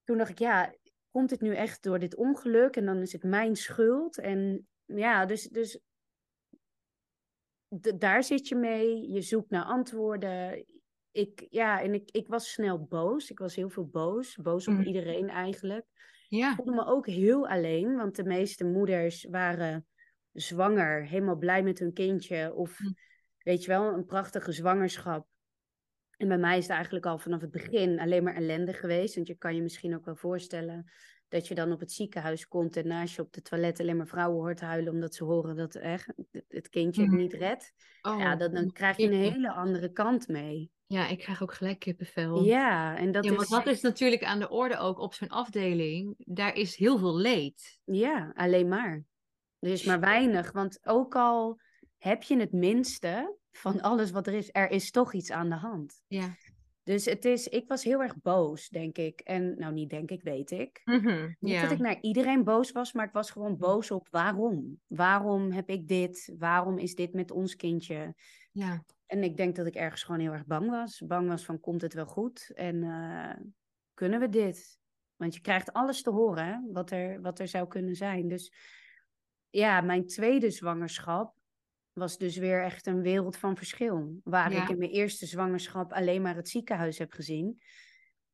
Toen 0.04 0.18
dacht 0.18 0.30
ik, 0.30 0.38
ja, 0.38 0.74
komt 1.10 1.28
dit 1.28 1.40
nu 1.40 1.54
echt 1.54 1.82
door 1.82 1.98
dit 1.98 2.16
ongeluk? 2.16 2.76
En 2.76 2.84
dan 2.84 2.98
is 2.98 3.12
het 3.12 3.22
mijn 3.22 3.56
schuld. 3.56 4.18
En 4.18 4.68
ja, 4.84 5.26
dus, 5.26 5.42
dus 5.42 5.80
daar 7.96 8.24
zit 8.24 8.48
je 8.48 8.54
mee. 8.56 9.10
Je 9.10 9.22
zoekt 9.22 9.50
naar 9.50 9.64
antwoorden. 9.64 10.66
Ik, 11.12 11.46
ja, 11.50 11.82
en 11.82 11.94
ik, 11.94 12.10
ik 12.10 12.28
was 12.28 12.52
snel 12.52 12.84
boos. 12.84 13.30
Ik 13.30 13.38
was 13.38 13.56
heel 13.56 13.70
veel 13.70 13.86
boos. 13.86 14.36
Boos 14.36 14.68
op 14.68 14.74
mm. 14.74 14.82
iedereen 14.82 15.28
eigenlijk. 15.28 15.86
Ja. 16.28 16.50
Ik 16.50 16.56
voelde 16.56 16.72
me 16.72 16.86
ook 16.86 17.06
heel 17.06 17.48
alleen, 17.48 17.96
want 17.96 18.16
de 18.16 18.24
meeste 18.24 18.64
moeders 18.64 19.24
waren 19.24 19.86
zwanger, 20.32 21.06
helemaal 21.06 21.36
blij 21.36 21.62
met 21.62 21.78
hun 21.78 21.92
kindje. 21.92 22.54
Of 22.54 22.80
mm. 22.80 22.96
weet 23.38 23.64
je 23.64 23.70
wel, 23.70 23.92
een 23.92 24.06
prachtige 24.06 24.52
zwangerschap. 24.52 25.26
En 26.16 26.28
bij 26.28 26.38
mij 26.38 26.56
is 26.56 26.64
het 26.64 26.72
eigenlijk 26.72 27.06
al 27.06 27.18
vanaf 27.18 27.40
het 27.40 27.50
begin 27.50 28.00
alleen 28.00 28.22
maar 28.22 28.34
ellende 28.34 28.72
geweest. 28.72 29.14
Want 29.14 29.26
je 29.26 29.34
kan 29.34 29.54
je 29.54 29.62
misschien 29.62 29.94
ook 29.94 30.04
wel 30.04 30.16
voorstellen 30.16 30.90
dat 31.28 31.48
je 31.48 31.54
dan 31.54 31.72
op 31.72 31.80
het 31.80 31.92
ziekenhuis 31.92 32.48
komt 32.48 32.76
en 32.76 32.86
naast 32.86 33.14
je 33.14 33.22
op 33.22 33.32
de 33.32 33.42
toilet 33.42 33.80
alleen 33.80 33.96
maar 33.96 34.06
vrouwen 34.06 34.40
hoort 34.40 34.60
huilen 34.60 34.92
omdat 34.92 35.14
ze 35.14 35.24
horen 35.24 35.56
dat 35.56 35.74
echt 35.74 36.12
het 36.48 36.68
kindje 36.68 37.02
het 37.02 37.10
niet 37.10 37.32
redt. 37.32 37.72
Oh, 38.02 38.18
ja, 38.18 38.36
dan, 38.36 38.54
dan 38.54 38.72
krijg 38.72 38.96
je 38.96 39.06
een 39.06 39.32
hele 39.32 39.52
andere 39.52 39.92
kant 39.92 40.28
mee. 40.28 40.70
Ja, 40.92 41.08
ik 41.08 41.18
krijg 41.18 41.42
ook 41.42 41.54
gelijk 41.54 41.78
kippenvel. 41.78 42.44
Ja, 42.44 42.96
en 42.96 43.12
dat 43.12 43.24
ja, 43.24 43.30
is... 43.30 43.36
want 43.36 43.64
dat 43.64 43.74
is 43.74 43.80
natuurlijk 43.80 44.24
aan 44.24 44.38
de 44.38 44.48
orde 44.48 44.78
ook 44.78 44.98
op 44.98 45.14
zo'n 45.14 45.28
afdeling. 45.28 46.14
Daar 46.18 46.54
is 46.54 46.76
heel 46.76 46.98
veel 46.98 47.16
leed. 47.16 47.80
Ja, 47.84 48.32
alleen 48.34 48.68
maar. 48.68 49.04
Er 49.58 49.70
is 49.70 49.84
maar 49.84 50.00
weinig, 50.00 50.52
want 50.52 50.78
ook 50.82 51.16
al 51.16 51.60
heb 51.98 52.22
je 52.22 52.38
het 52.38 52.52
minste 52.52 53.36
van 53.52 53.80
alles 53.80 54.10
wat 54.10 54.26
er 54.26 54.34
is, 54.34 54.48
er 54.52 54.70
is 54.70 54.90
toch 54.90 55.12
iets 55.12 55.30
aan 55.30 55.48
de 55.48 55.54
hand. 55.54 56.02
Ja. 56.06 56.36
Dus 56.82 57.04
het 57.04 57.24
is, 57.24 57.48
ik 57.48 57.68
was 57.68 57.84
heel 57.84 58.02
erg 58.02 58.20
boos, 58.20 58.68
denk 58.68 58.98
ik. 58.98 59.20
En 59.20 59.54
nou, 59.58 59.72
niet 59.72 59.90
denk 59.90 60.10
ik, 60.10 60.22
weet 60.22 60.50
ik. 60.50 60.80
Mm 60.84 61.00
-hmm, 61.00 61.36
niet 61.40 61.60
dat 61.60 61.70
ik 61.70 61.78
naar 61.78 61.98
iedereen 62.00 62.44
boos 62.44 62.72
was, 62.72 62.92
maar 62.92 63.06
ik 63.06 63.12
was 63.12 63.30
gewoon 63.30 63.56
boos 63.56 63.90
op 63.90 64.08
waarom. 64.10 64.80
Waarom 64.86 65.50
heb 65.50 65.68
ik 65.68 65.88
dit? 65.88 66.32
Waarom 66.38 66.78
is 66.78 66.94
dit 66.94 67.12
met 67.12 67.30
ons 67.30 67.56
kindje? 67.56 68.14
Ja. 68.52 68.84
En 69.10 69.22
ik 69.22 69.36
denk 69.36 69.56
dat 69.56 69.66
ik 69.66 69.74
ergens 69.74 70.02
gewoon 70.02 70.20
heel 70.20 70.32
erg 70.32 70.46
bang 70.46 70.70
was. 70.70 71.02
Bang 71.06 71.28
was 71.28 71.44
van, 71.44 71.60
komt 71.60 71.82
het 71.82 71.94
wel 71.94 72.06
goed? 72.06 72.50
En 72.54 72.76
uh, 72.82 73.34
kunnen 73.94 74.20
we 74.20 74.28
dit? 74.28 74.78
Want 75.16 75.34
je 75.34 75.40
krijgt 75.40 75.72
alles 75.72 76.02
te 76.02 76.10
horen, 76.10 76.46
hè? 76.46 76.56
Wat, 76.72 76.90
er, 76.90 77.20
wat 77.20 77.38
er 77.38 77.48
zou 77.48 77.68
kunnen 77.68 77.94
zijn. 77.96 78.28
Dus 78.28 78.52
ja, 79.48 79.80
mijn 79.80 80.06
tweede 80.06 80.50
zwangerschap 80.50 81.34
was 81.92 82.18
dus 82.18 82.36
weer 82.36 82.62
echt 82.62 82.86
een 82.86 83.02
wereld 83.02 83.36
van 83.36 83.56
verschil. 83.56 84.20
Waar 84.24 84.52
Ja. 84.52 84.62
ik 84.62 84.68
in 84.68 84.78
mijn 84.78 84.90
eerste 84.90 85.26
zwangerschap 85.26 85.92
alleen 85.92 86.22
maar 86.22 86.36
het 86.36 86.48
ziekenhuis 86.48 86.98
heb 86.98 87.12
gezien, 87.12 87.62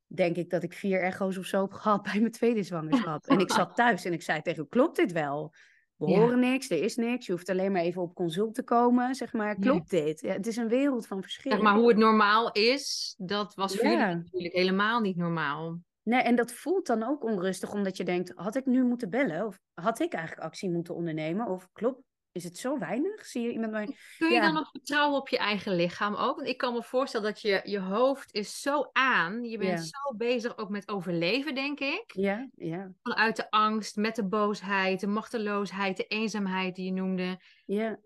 denk 0.06 0.36
ik 0.36 0.50
dat 0.50 0.62
ik 0.62 0.72
vier 0.72 1.02
echo's 1.02 1.36
of 1.36 1.44
zo 1.46 1.62
heb 1.62 1.72
gehad 1.72 2.02
bij 2.02 2.20
mijn 2.20 2.32
tweede 2.32 2.62
zwangerschap. 2.62 3.26
en 3.26 3.38
ik 3.38 3.52
zat 3.52 3.76
thuis 3.76 4.04
en 4.04 4.12
ik 4.12 4.22
zei 4.22 4.42
tegen 4.42 4.68
klopt 4.68 4.96
dit 4.96 5.12
wel? 5.12 5.54
We 5.96 6.10
Ja. 6.10 6.18
horen 6.18 6.38
niks, 6.40 6.70
er 6.70 6.82
is 6.82 6.96
niks, 6.96 7.26
je 7.26 7.32
hoeft 7.32 7.48
alleen 7.48 7.72
maar 7.72 7.82
even 7.82 8.02
op 8.02 8.14
consult 8.14 8.54
te 8.54 8.62
komen, 8.62 9.14
zeg 9.14 9.32
maar, 9.32 9.48
Ja. 9.48 9.54
klopt 9.54 9.90
dit? 9.90 10.20
Ja, 10.20 10.32
het 10.32 10.46
is 10.46 10.56
een 10.56 10.68
wereld 10.68 11.06
van 11.06 11.22
verschil. 11.22 11.52
Zeg 11.52 11.60
maar 11.60 11.74
hoe 11.76 11.88
het 11.88 11.96
normaal 11.96 12.52
is, 12.52 13.14
dat 13.18 13.54
was 13.54 13.76
voor 13.76 13.84
jullie 13.84 14.14
natuurlijk 14.14 14.54
helemaal 14.54 15.00
niet 15.00 15.16
normaal. 15.16 15.78
Nee, 16.02 16.20
en 16.20 16.36
dat 16.36 16.52
voelt 16.52 16.86
dan 16.86 17.02
ook 17.02 17.24
onrustig, 17.24 17.72
omdat 17.72 17.96
je 17.96 18.04
denkt, 18.04 18.32
had 18.34 18.56
ik 18.56 18.66
nu 18.66 18.84
moeten 18.84 19.10
bellen? 19.10 19.46
Of 19.46 19.58
had 19.74 20.00
ik 20.00 20.12
eigenlijk 20.12 20.46
actie 20.46 20.70
moeten 20.70 20.94
ondernemen? 20.94 21.46
Of 21.46 21.68
klopt, 21.72 22.02
is 22.36 22.44
het 22.44 22.58
zo 22.58 22.78
weinig? 22.78 23.26
Zie 23.26 23.42
je 23.42 23.52
iemand 23.52 23.72
mij... 23.72 23.96
Kun 24.18 24.28
je 24.28 24.34
Ja. 24.34 24.40
dan 24.40 24.54
nog 24.54 24.70
vertrouwen 24.70 25.18
op 25.20 25.28
je 25.28 25.38
eigen 25.38 25.74
lichaam 25.74 26.14
ook? 26.14 26.36
Want 26.36 26.48
ik 26.48 26.56
kan 26.58 26.72
me 26.74 26.82
voorstellen 26.82 27.26
dat 27.26 27.40
je, 27.40 27.60
je 27.64 27.78
hoofd 27.80 28.34
is 28.34 28.60
zo 28.60 28.88
aan. 28.92 29.44
Je 29.44 29.58
bent 29.58 29.78
Ja. 29.78 29.84
zo 29.84 30.16
bezig 30.16 30.58
ook 30.58 30.68
met 30.68 30.88
overleven, 30.88 31.54
denk 31.54 31.80
ik. 31.80 32.04
Ja, 32.06 32.48
ja, 32.54 32.92
Vanuit 33.02 33.36
de 33.36 33.50
angst, 33.50 33.96
met 33.96 34.14
de 34.16 34.24
boosheid, 34.24 35.00
de 35.00 35.06
machteloosheid, 35.06 35.96
de 35.96 36.06
eenzaamheid 36.06 36.74
die 36.74 36.84
je 36.84 36.92
noemde. 36.92 37.40
ja. 37.64 38.00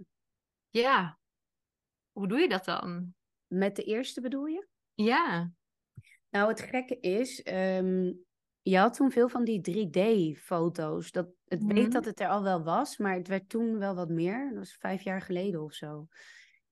Ja, 0.73 1.19
hoe 2.13 2.29
doe 2.29 2.39
je 2.41 2.49
dat 2.49 2.65
dan? 2.65 3.15
Met 3.47 3.77
de 3.77 3.83
eerste 3.83 4.21
bedoel 4.21 4.47
je? 4.47 4.67
Ja, 4.95 5.51
Nou, 6.31 6.49
het 6.49 6.61
gekke 6.61 7.01
is, 7.01 7.43
ehm, 7.43 8.13
je 8.63 8.79
had 8.79 8.95
toen 8.95 9.11
veel 9.11 9.29
van 9.29 9.45
die 9.45 9.61
3D-foto's. 9.61 11.11
Dat, 11.13 11.29
het 11.45 11.63
Mhm. 11.63 11.75
weet 11.75 11.93
dat 11.93 12.05
het 12.05 12.21
er 12.21 12.29
al 12.29 12.43
wel 12.43 12.63
was, 12.63 12.97
maar 12.99 13.15
het 13.15 13.29
werd 13.29 13.49
toen 13.49 13.79
wel 13.79 13.95
wat 13.95 14.09
meer. 14.09 14.49
Dat 14.49 14.59
was 14.59 14.77
vijf 14.79 15.03
jaar 15.03 15.21
geleden 15.23 15.63
of 15.63 15.73
zo. 15.73 16.07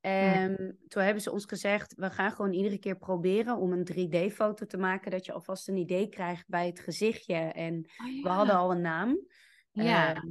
En 0.00 0.78
toen 0.88 1.02
hebben 1.02 1.23
ze 1.23 1.33
ons 1.33 1.45
gezegd, 1.45 1.95
we 1.95 2.11
gaan 2.11 2.33
gewoon 2.33 2.52
iedere 2.52 2.78
keer 2.78 2.97
proberen 2.99 3.57
om 3.57 3.73
een 3.73 3.85
3D-foto 3.85 4.66
te 4.66 4.76
maken, 4.76 5.11
dat 5.11 5.25
je 5.26 5.33
alvast 5.33 5.68
een 5.68 5.76
idee 5.76 6.09
krijgt 6.09 6.49
bij 6.49 6.66
het 6.66 6.80
gezichtje. 6.80 7.35
En 7.35 7.90
Oh, 7.97 8.23
we 8.23 8.28
hadden 8.28 8.54
al 8.54 8.71
een 8.71 8.80
naam. 8.80 9.26
Ja. 9.71 10.14
Ehm, 10.14 10.28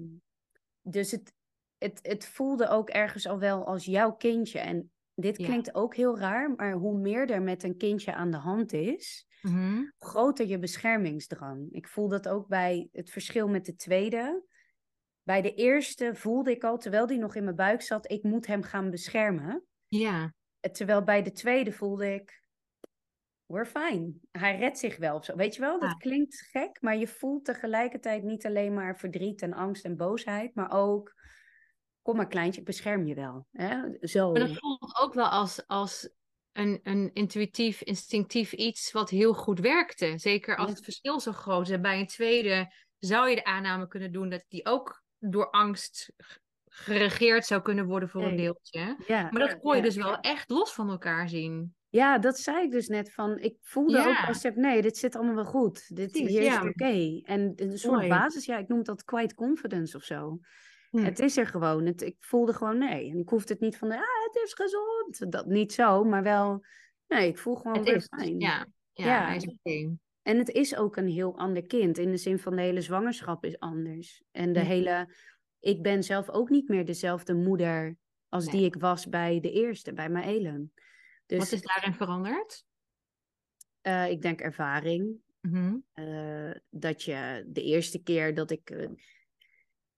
dus 0.81 1.11
het, 1.11 1.33
het, 1.77 1.99
het 2.01 2.25
voelde 2.25 2.67
ook 2.69 2.89
ergens 2.89 3.27
al 3.27 3.39
wel 3.39 3.65
als 3.65 3.85
jouw 3.85 4.11
kindje. 4.15 4.59
En 4.59 4.91
dit 5.13 5.37
Ja. 5.37 5.45
klinkt 5.45 5.75
ook 5.75 5.95
heel 5.95 6.17
raar, 6.19 6.51
maar 6.55 6.71
hoe 6.73 6.97
meer 6.97 7.29
er 7.29 7.41
met 7.41 7.63
een 7.63 7.77
kindje 7.77 8.13
aan 8.13 8.31
de 8.31 8.37
hand 8.37 8.73
is, 8.73 9.26
Mhm. 9.41 9.83
groter 9.97 10.47
je 10.47 10.59
beschermingsdrang. 10.59 11.71
Ik 11.71 11.87
voel 11.87 12.07
dat 12.07 12.27
ook 12.27 12.47
bij 12.47 12.89
het 12.91 13.09
verschil 13.09 13.47
met 13.47 13.65
de 13.65 13.75
tweede. 13.75 14.45
Bij 15.23 15.41
de 15.41 15.53
eerste 15.53 16.15
voelde 16.15 16.51
ik 16.51 16.63
al, 16.63 16.77
terwijl 16.77 17.07
die 17.07 17.17
nog 17.17 17.35
in 17.35 17.43
mijn 17.43 17.55
buik 17.55 17.81
zat, 17.81 18.11
ik 18.11 18.23
moet 18.23 18.47
hem 18.47 18.63
gaan 18.63 18.89
beschermen. 18.89 19.65
Ja, 19.87 20.33
Terwijl 20.71 21.03
bij 21.03 21.23
de 21.23 21.31
tweede 21.31 21.71
voelde 21.71 22.13
ik, 22.13 22.45
we're 23.45 23.65
fine. 23.65 24.13
Hij 24.31 24.57
redt 24.57 24.77
zich 24.79 24.97
wel 24.97 25.15
of 25.15 25.25
zo. 25.25 25.35
Weet 25.35 25.55
je 25.55 25.61
wel, 25.61 25.79
dat 25.79 25.89
Ja. 25.89 25.95
klinkt 25.97 26.35
gek, 26.51 26.81
maar 26.81 26.97
je 26.97 27.07
voelt 27.07 27.45
tegelijkertijd 27.45 28.23
niet 28.23 28.45
alleen 28.45 28.73
maar 28.73 28.97
verdriet 28.97 29.41
en 29.41 29.53
angst 29.53 29.85
en 29.85 29.97
boosheid, 29.97 30.55
maar 30.55 30.71
ook, 30.71 31.13
kom 32.01 32.15
maar 32.15 32.27
kleintje, 32.27 32.59
ik 32.59 32.65
bescherm 32.65 33.05
je 33.05 33.15
wel. 33.15 33.47
Hè? 33.51 34.07
Zo. 34.07 34.31
maar 34.31 34.47
dat 34.47 34.57
voelt 34.57 34.97
ook 34.99 35.13
wel 35.13 35.27
als, 35.29 35.67
als 35.67 36.16
een, 36.57 36.79
een 36.83 37.09
intuïtief, 37.13 37.81
instinctief 37.81 38.53
iets 38.53 38.91
wat 38.91 39.09
heel 39.09 39.33
goed 39.33 39.59
werkte. 39.59 40.13
Zeker 40.15 40.57
als 40.57 40.69
het 40.69 40.83
verschil 40.83 41.19
zo 41.19 41.31
groot 41.31 41.69
is. 41.69 41.81
Bij 41.81 41.99
een 41.99 42.07
tweede 42.07 42.73
zou 42.99 43.29
je 43.29 43.35
de 43.35 43.43
aanname 43.43 43.87
kunnen 43.87 44.11
doen 44.11 44.29
dat 44.29 44.45
die 44.47 44.65
ook 44.65 45.03
door 45.19 45.49
angst 45.49 46.13
geregeerd 46.65 47.45
zou 47.45 47.61
kunnen 47.61 47.85
worden 47.85 48.09
voor 48.09 48.23
een 48.23 48.35
deeltje. 48.35 48.97
Ja, 49.07 49.27
Maar 49.31 49.47
dat 49.47 49.59
kon 49.59 49.71
je 49.71 49.77
ja. 49.77 49.83
dus 49.83 49.95
wel 49.95 50.19
echt 50.19 50.49
los 50.49 50.73
van 50.73 50.89
elkaar 50.89 51.29
zien. 51.29 51.75
Ja, 51.89 52.19
dat 52.19 52.39
zei 52.39 52.63
ik 52.63 52.71
dus 52.71 52.87
net 52.87 53.13
van. 53.13 53.39
Ik 53.39 53.55
voelde 53.61 54.07
ook 54.07 54.27
als 54.27 54.43
ik, 54.43 54.55
nee, 54.55 54.81
dit 54.81 54.97
zit 54.97 55.15
allemaal 55.15 55.35
wel 55.35 55.45
goed. 55.45 55.95
Dit, 55.95 56.15
hier 56.15 56.41
is 56.41 56.59
oké. 56.59 57.21
En 57.23 57.53
een 57.55 57.77
soort 57.77 57.95
Mooi. 57.95 58.09
basis, 58.09 58.45
ja, 58.45 58.57
ik 58.57 58.67
noem 58.67 58.83
dat 58.83 59.03
quiet 59.03 59.33
confidence 59.33 59.97
of 59.97 60.03
zo. 60.03 60.39
Hm. 60.99 61.03
Het 61.05 61.19
is 61.19 61.37
er 61.37 61.47
gewoon. 61.47 61.85
Het, 61.85 62.01
ik 62.01 62.15
voelde 62.19 62.53
gewoon 62.53 62.77
nee. 62.77 63.09
En 63.11 63.17
ik 63.19 63.29
hoefde 63.29 63.53
het 63.53 63.61
niet 63.61 63.77
van, 63.77 63.87
ja, 63.89 64.03
het 64.31 64.43
is 64.43 64.53
gezond. 64.53 65.31
Dat 65.31 65.45
niet 65.45 65.73
zo, 65.73 66.03
maar 66.03 66.23
wel, 66.23 66.65
nee, 67.07 67.27
ik 67.27 67.37
voel 67.37 67.55
gewoon 67.55 67.77
Het 67.77 67.85
weer 67.85 67.95
is, 67.95 68.05
fijn. 68.05 68.39
ja, 68.39 68.67
ja, 68.93 69.05
Ja. 69.05 69.33
is. 69.33 69.47
En 70.21 70.37
het 70.37 70.49
is 70.49 70.75
ook 70.75 70.95
een 70.95 71.07
heel 71.07 71.37
ander 71.37 71.65
kind. 71.65 71.97
In 71.97 72.11
de 72.11 72.17
zin 72.17 72.39
van 72.39 72.55
de 72.55 72.61
hele 72.61 72.81
zwangerschap 72.81 73.45
is 73.45 73.59
anders. 73.59 74.23
En 74.31 74.53
de 74.53 74.59
Ja. 74.59 74.65
hele, 74.65 75.13
ik 75.59 75.81
ben 75.81 76.03
zelf 76.03 76.29
ook 76.29 76.49
niet 76.49 76.67
meer 76.67 76.85
dezelfde 76.85 77.33
moeder 77.33 77.95
als 78.29 78.45
Nee. 78.45 78.55
die 78.55 78.65
ik 78.65 78.75
was 78.75 79.09
bij 79.09 79.39
de 79.39 79.51
eerste, 79.51 79.93
bij 79.93 80.09
Maëlen. 80.09 80.73
Dus 81.25 81.37
Wat 81.37 81.51
is 81.51 81.61
daarin 81.61 81.93
veranderd? 81.93 82.65
eh, 83.81 84.09
ik 84.09 84.21
denk 84.21 84.41
ervaring. 84.41 85.15
Mhm. 85.41 85.75
Eh, 85.93 86.51
dat 86.69 87.03
je 87.03 87.43
de 87.47 87.63
eerste 87.63 88.03
keer 88.03 88.33
dat 88.33 88.51
ik 88.51 88.69
eh, 88.69 88.87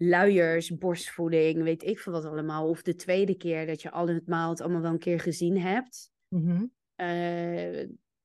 luiers, 0.01 0.77
borstvoeding, 0.77 1.63
weet 1.63 1.83
ik 1.83 1.99
veel 1.99 2.13
wat 2.13 2.25
allemaal. 2.25 2.69
Of 2.69 2.81
de 2.81 2.95
tweede 2.95 3.37
keer 3.37 3.65
dat 3.65 3.81
je 3.81 3.91
allemaal 3.91 4.49
het 4.49 4.61
allemaal 4.61 4.81
wel 4.81 4.91
een 4.91 4.99
keer 4.99 5.19
gezien 5.19 5.57
hebt. 5.57 6.11
Mhm. 6.27 6.65
Eh, 6.95 7.81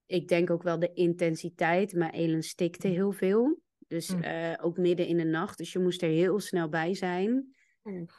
ik 0.07 0.29
denk 0.29 0.51
ook 0.51 0.63
wel 0.63 0.79
de 0.79 0.93
intensiteit. 0.93 1.95
Maar 1.95 2.11
Elen 2.11 2.43
stikte 2.43 2.89
heel 2.89 3.13
veel. 3.13 3.61
Dus 3.79 4.15
Mm. 4.15 4.23
eh, 4.23 4.53
ook 4.61 4.77
midden 4.77 5.07
in 5.07 5.17
de 5.17 5.25
nacht. 5.25 5.59
Dus 5.59 5.73
je 5.73 5.79
moest 5.79 6.03
er 6.03 6.09
heel 6.09 6.41
snel 6.41 6.69
bij 6.69 6.95
zijn. 6.95 7.55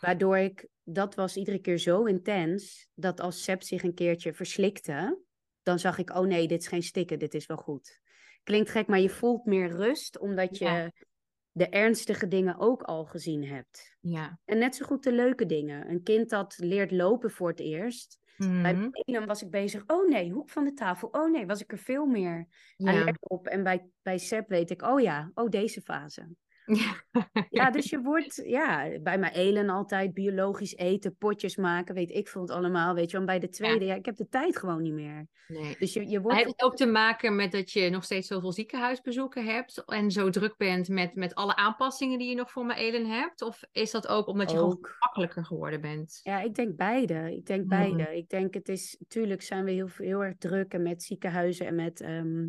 Waardoor 0.01 0.37
ik, 0.37 0.67
dat 0.83 1.15
was 1.15 1.35
iedere 1.35 1.59
keer 1.59 1.77
zo 1.77 2.03
intens. 2.03 2.87
Dat 2.93 3.19
als 3.19 3.43
Seb 3.43 3.63
zich 3.63 3.83
een 3.83 3.93
keertje 3.93 4.33
verslikte. 4.33 5.21
Dan 5.63 5.79
zag 5.79 5.97
ik, 5.97 6.09
oh 6.15 6.25
nee, 6.27 6.47
dit 6.47 6.61
is 6.61 6.67
geen 6.67 6.83
stikken, 6.83 7.19
dit 7.19 7.33
is 7.33 7.45
wel 7.45 7.57
goed. 7.57 7.99
Klinkt 8.43 8.69
gek, 8.69 8.87
maar 8.87 8.99
je 8.99 9.09
voelt 9.09 9.45
meer 9.45 9.69
rust. 9.69 10.19
Omdat 10.19 10.57
je 10.57 10.65
Ja. 10.65 10.91
De 11.55 11.69
ernstige 11.69 12.27
dingen 12.27 12.57
ook 12.59 12.81
al 12.83 13.05
gezien 13.05 13.43
hebt. 13.45 13.97
Ja. 13.99 14.39
En 14.45 14.57
net 14.57 14.75
zo 14.75 14.85
goed 14.85 15.03
de 15.03 15.11
leuke 15.13 15.45
dingen. 15.45 15.89
Een 15.89 16.03
kind 16.03 16.29
dat 16.29 16.57
leert 16.57 16.91
lopen 16.91 17.31
voor 17.31 17.47
het 17.49 17.59
eerst. 17.59 18.19
Bij 18.37 18.73
Mhm. 18.73 18.89
Belen 18.89 19.25
was 19.27 19.41
ik 19.41 19.49
bezig, 19.49 19.83
oh 19.87 20.09
nee, 20.09 20.31
hoek 20.31 20.49
van 20.49 20.63
de 20.63 20.73
tafel. 20.73 21.07
Oh 21.07 21.31
nee, 21.31 21.45
was 21.45 21.61
ik 21.61 21.71
er 21.71 21.77
veel 21.77 22.05
meer 22.05 22.47
Ja. 22.75 22.91
alert 22.91 23.29
op. 23.29 23.47
En 23.47 23.63
bij, 23.63 23.89
bij 24.01 24.17
Seb 24.17 24.49
weet 24.49 24.69
ik, 24.71 24.81
oh 24.81 25.01
ja, 25.01 25.31
oh 25.33 25.49
deze 25.49 25.81
fase. 25.81 26.35
Ja, 27.49 27.69
dus 27.71 27.89
je 27.89 28.01
wordt, 28.01 28.41
ja, 28.45 28.99
bij 29.01 29.17
mijn 29.17 29.33
Elen 29.33 29.69
altijd 29.69 30.13
biologisch 30.13 30.75
eten, 30.75 31.15
potjes 31.17 31.55
maken, 31.55 31.95
weet 31.95 32.09
ik 32.11 32.27
veel 32.27 32.41
het 32.41 32.51
allemaal. 32.51 32.93
Weet 32.93 33.09
je, 33.11 33.15
want 33.15 33.29
bij 33.29 33.39
de 33.39 33.49
tweede, 33.49 33.85
ja. 33.85 33.95
ik 33.95 34.05
heb 34.05 34.15
de 34.15 34.27
tijd 34.27 34.57
gewoon 34.57 34.81
niet 34.81 34.93
meer. 34.93 35.27
Nee. 35.47 35.75
Dus 35.79 35.93
je, 35.93 35.99
je 36.07 36.11
Maar 36.11 36.21
wordt... 36.21 36.37
heeft 36.37 36.49
het 36.49 36.63
ook 36.63 36.75
te 36.75 36.85
maken 36.85 37.35
met 37.35 37.51
dat 37.51 37.71
je 37.71 37.89
nog 37.89 38.03
steeds 38.03 38.27
zoveel 38.27 38.51
ziekenhuisbezoeken 38.51 39.45
hebt 39.45 39.83
en 39.85 40.11
zo 40.11 40.29
druk 40.29 40.57
bent 40.57 40.87
met, 40.87 41.15
met 41.15 41.35
alle 41.35 41.55
aanpassingen 41.55 42.19
die 42.19 42.29
je 42.29 42.35
nog 42.35 42.51
voor 42.51 42.71
Elen 42.71 43.05
hebt? 43.05 43.41
Of 43.41 43.63
is 43.71 43.91
dat 43.91 44.07
ook 44.07 44.27
omdat 44.27 44.51
je 44.51 44.57
gewoon 44.57 44.71
Ook. 44.71 44.95
makkelijker 44.99 45.45
geworden 45.45 45.81
bent? 45.81 46.19
Ja, 46.23 46.41
ik 46.41 46.55
denk 46.55 46.75
beide. 46.75 47.35
Ik 47.35 47.45
denk 47.45 47.65
Mhm. 47.65 47.69
beide. 47.69 48.17
Ik 48.17 48.29
denk 48.29 48.53
het 48.53 48.69
is, 48.69 49.03
tuurlijk 49.07 49.41
zijn 49.41 49.63
we 49.63 49.71
heel, 49.71 49.89
heel 49.97 50.23
erg 50.23 50.37
druk 50.37 50.73
en 50.73 50.81
met 50.81 51.03
ziekenhuizen 51.03 51.65
en 51.65 51.75
met 51.75 52.01
ehm, 52.01 52.47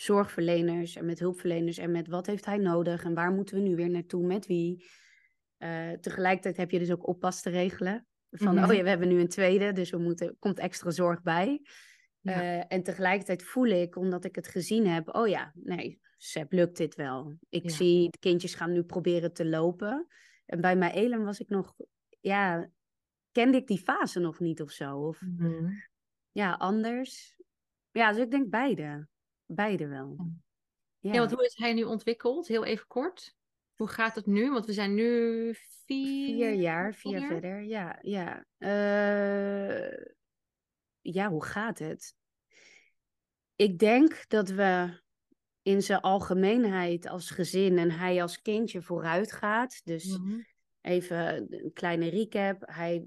zorgverleners 0.00 0.96
en 0.96 1.04
met 1.04 1.18
hulpverleners 1.18 1.78
en 1.78 1.90
met 1.90 2.08
wat 2.08 2.26
heeft 2.26 2.44
hij 2.44 2.56
nodig 2.56 3.04
en 3.04 3.14
waar 3.14 3.32
moeten 3.32 3.54
we 3.56 3.62
nu 3.62 3.76
weer 3.76 3.90
naartoe, 3.90 4.26
met 4.26 4.46
wie. 4.46 4.86
Eh, 5.56 5.90
tegelijkertijd 5.92 6.56
heb 6.56 6.70
je 6.70 6.78
dus 6.78 6.90
ook 6.90 7.06
oppas 7.06 7.42
te 7.42 7.50
regelen. 7.50 8.06
Van, 8.30 8.54
Mhm. 8.54 8.64
oh 8.64 8.74
ja, 8.74 8.82
we 8.82 8.88
hebben 8.88 9.08
nu 9.08 9.20
een 9.20 9.28
tweede, 9.28 9.72
dus 9.72 9.92
er 9.92 10.00
moeten, 10.00 10.36
komt 10.38 10.58
extra 10.58 10.90
zorg 10.90 11.22
bij. 11.22 11.62
Ja. 12.20 12.32
Eh, 12.42 12.64
en 12.68 12.82
tegelijkertijd 12.82 13.42
voel 13.42 13.66
ik, 13.66 13.96
omdat 13.96 14.24
ik 14.24 14.34
het 14.34 14.48
gezien 14.48 14.86
heb, 14.86 15.14
oh 15.14 15.28
ja, 15.28 15.52
nee, 15.54 16.00
Seb, 16.16 16.52
lukt 16.52 16.76
dit 16.76 16.94
wel. 16.94 17.38
Ik 17.48 17.62
Ja. 17.62 17.68
zie, 17.70 18.10
de 18.10 18.18
kindjes 18.18 18.54
gaan 18.54 18.72
nu 18.72 18.82
proberen 18.82 19.32
te 19.32 19.46
lopen. 19.46 20.06
En 20.46 20.60
bij 20.60 20.76
mijn 20.76 20.92
Elen 20.92 21.24
was 21.24 21.40
ik 21.40 21.48
nog, 21.48 21.74
ja, 22.20 22.70
kende 23.32 23.56
ik 23.56 23.66
die 23.66 23.78
fase 23.78 24.20
nog 24.20 24.40
niet 24.40 24.62
of 24.62 24.70
zo. 24.70 24.96
Of 24.96 25.20
Mhm. 25.20 25.70
ja, 26.32 26.52
anders. 26.52 27.36
Ja, 27.90 28.12
dus 28.12 28.22
ik 28.22 28.30
denk 28.30 28.50
beide. 28.50 29.08
Beide 29.50 29.86
wel. 29.86 30.16
Ja, 30.98 31.12
Ja, 31.12 31.18
want 31.18 31.30
hoe 31.32 31.44
is 31.44 31.56
hij 31.56 31.72
nu 31.72 31.82
ontwikkeld? 31.82 32.46
Heel 32.48 32.64
even 32.64 32.86
kort. 32.86 33.36
Hoe 33.74 33.88
gaat 33.88 34.14
het 34.14 34.26
nu? 34.26 34.50
Want 34.50 34.66
we 34.66 34.72
zijn 34.72 34.94
nu 34.94 35.54
vier, 35.54 36.26
vier 36.26 36.52
jaar, 36.52 36.94
vier 36.94 37.18
jaar? 37.18 37.28
verder. 37.28 37.62
Ja, 37.62 37.98
ja. 38.02 38.44
Eh, 38.58 40.06
ja, 41.00 41.28
hoe 41.30 41.44
gaat 41.44 41.78
het? 41.78 42.14
Ik 43.56 43.78
denk 43.78 44.24
dat 44.28 44.48
we 44.48 45.00
in 45.62 45.82
zijn 45.82 46.00
algemeenheid 46.00 47.06
als 47.08 47.30
gezin 47.30 47.78
en 47.78 47.90
hij 47.90 48.22
als 48.22 48.42
kindje 48.42 48.82
vooruit 48.82 49.32
gaat. 49.32 49.80
Dus 49.84 50.18
Mhm. 50.18 50.40
even 50.80 51.46
een 51.64 51.72
kleine 51.72 52.08
recap. 52.08 52.62
Hij 52.66 53.06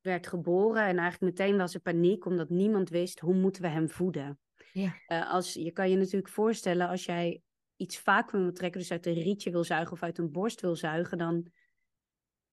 werd 0.00 0.26
geboren 0.26 0.82
en 0.82 0.98
eigenlijk 0.98 1.38
meteen 1.38 1.56
was 1.56 1.74
er 1.74 1.80
paniek 1.80 2.24
omdat 2.26 2.48
niemand 2.48 2.88
wist 2.88 3.20
hoe 3.20 3.34
moeten 3.34 3.62
we 3.62 3.68
hem 3.68 3.88
voeden. 3.90 4.38
Ja. 4.74 4.94
Eh, 5.06 5.30
als, 5.30 5.52
je 5.52 5.72
kan 5.72 5.90
je 5.90 5.96
natuurlijk 5.96 6.28
voorstellen 6.28 6.88
als 6.88 7.04
jij 7.04 7.42
iets 7.76 7.98
vacuüm 7.98 8.42
wil 8.42 8.52
trekken, 8.52 8.80
dus 8.80 8.90
uit 8.90 9.06
een 9.06 9.22
rietje 9.22 9.50
wil 9.50 9.64
zuigen 9.64 9.92
of 9.92 10.02
uit 10.02 10.18
een 10.18 10.32
borst 10.32 10.60
wil 10.60 10.76
zuigen, 10.76 11.18
dan 11.18 11.52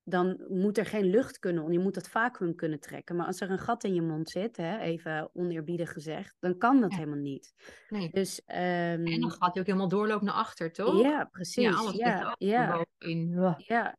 dan 0.04 0.46
moet 0.48 0.78
er 0.78 0.86
geen 0.86 1.10
lucht 1.10 1.40
kunnen. 1.40 1.72
Je 1.72 1.80
moet 1.80 1.94
dat 1.94 2.10
vacuüm 2.10 2.56
kunnen 2.56 2.80
trekken. 2.80 3.16
Maar 3.16 3.26
als 3.26 3.42
er 3.42 3.50
een 3.50 3.60
gat 3.60 3.84
in 3.84 3.94
je 3.94 4.02
mond 4.02 4.30
zit, 4.30 4.58
hè, 4.58 4.80
even 4.80 5.30
oneerbiedig 5.34 5.92
gezegd, 5.92 6.36
dan 6.40 6.58
kan 6.58 6.82
dat 6.82 6.94
helemaal 6.94 7.18
niet. 7.18 7.54
Nee. 7.90 8.10
Dus, 8.12 8.44
En 8.46 9.06
dan 9.06 9.14
ehm, 9.14 9.30
gaat 9.30 9.54
hij 9.54 9.62
ook 9.62 9.66
helemaal 9.68 9.88
doorlopen 9.88 10.26
naar 10.26 10.36
achter, 10.36 10.72
toch? 10.72 11.02
ja, 11.02 11.26
precies. 11.26 11.64
Ja, 11.64 11.74
alles 11.74 11.96
ja, 11.96 12.36
ja. 12.38 12.86
Ja, 13.58 13.98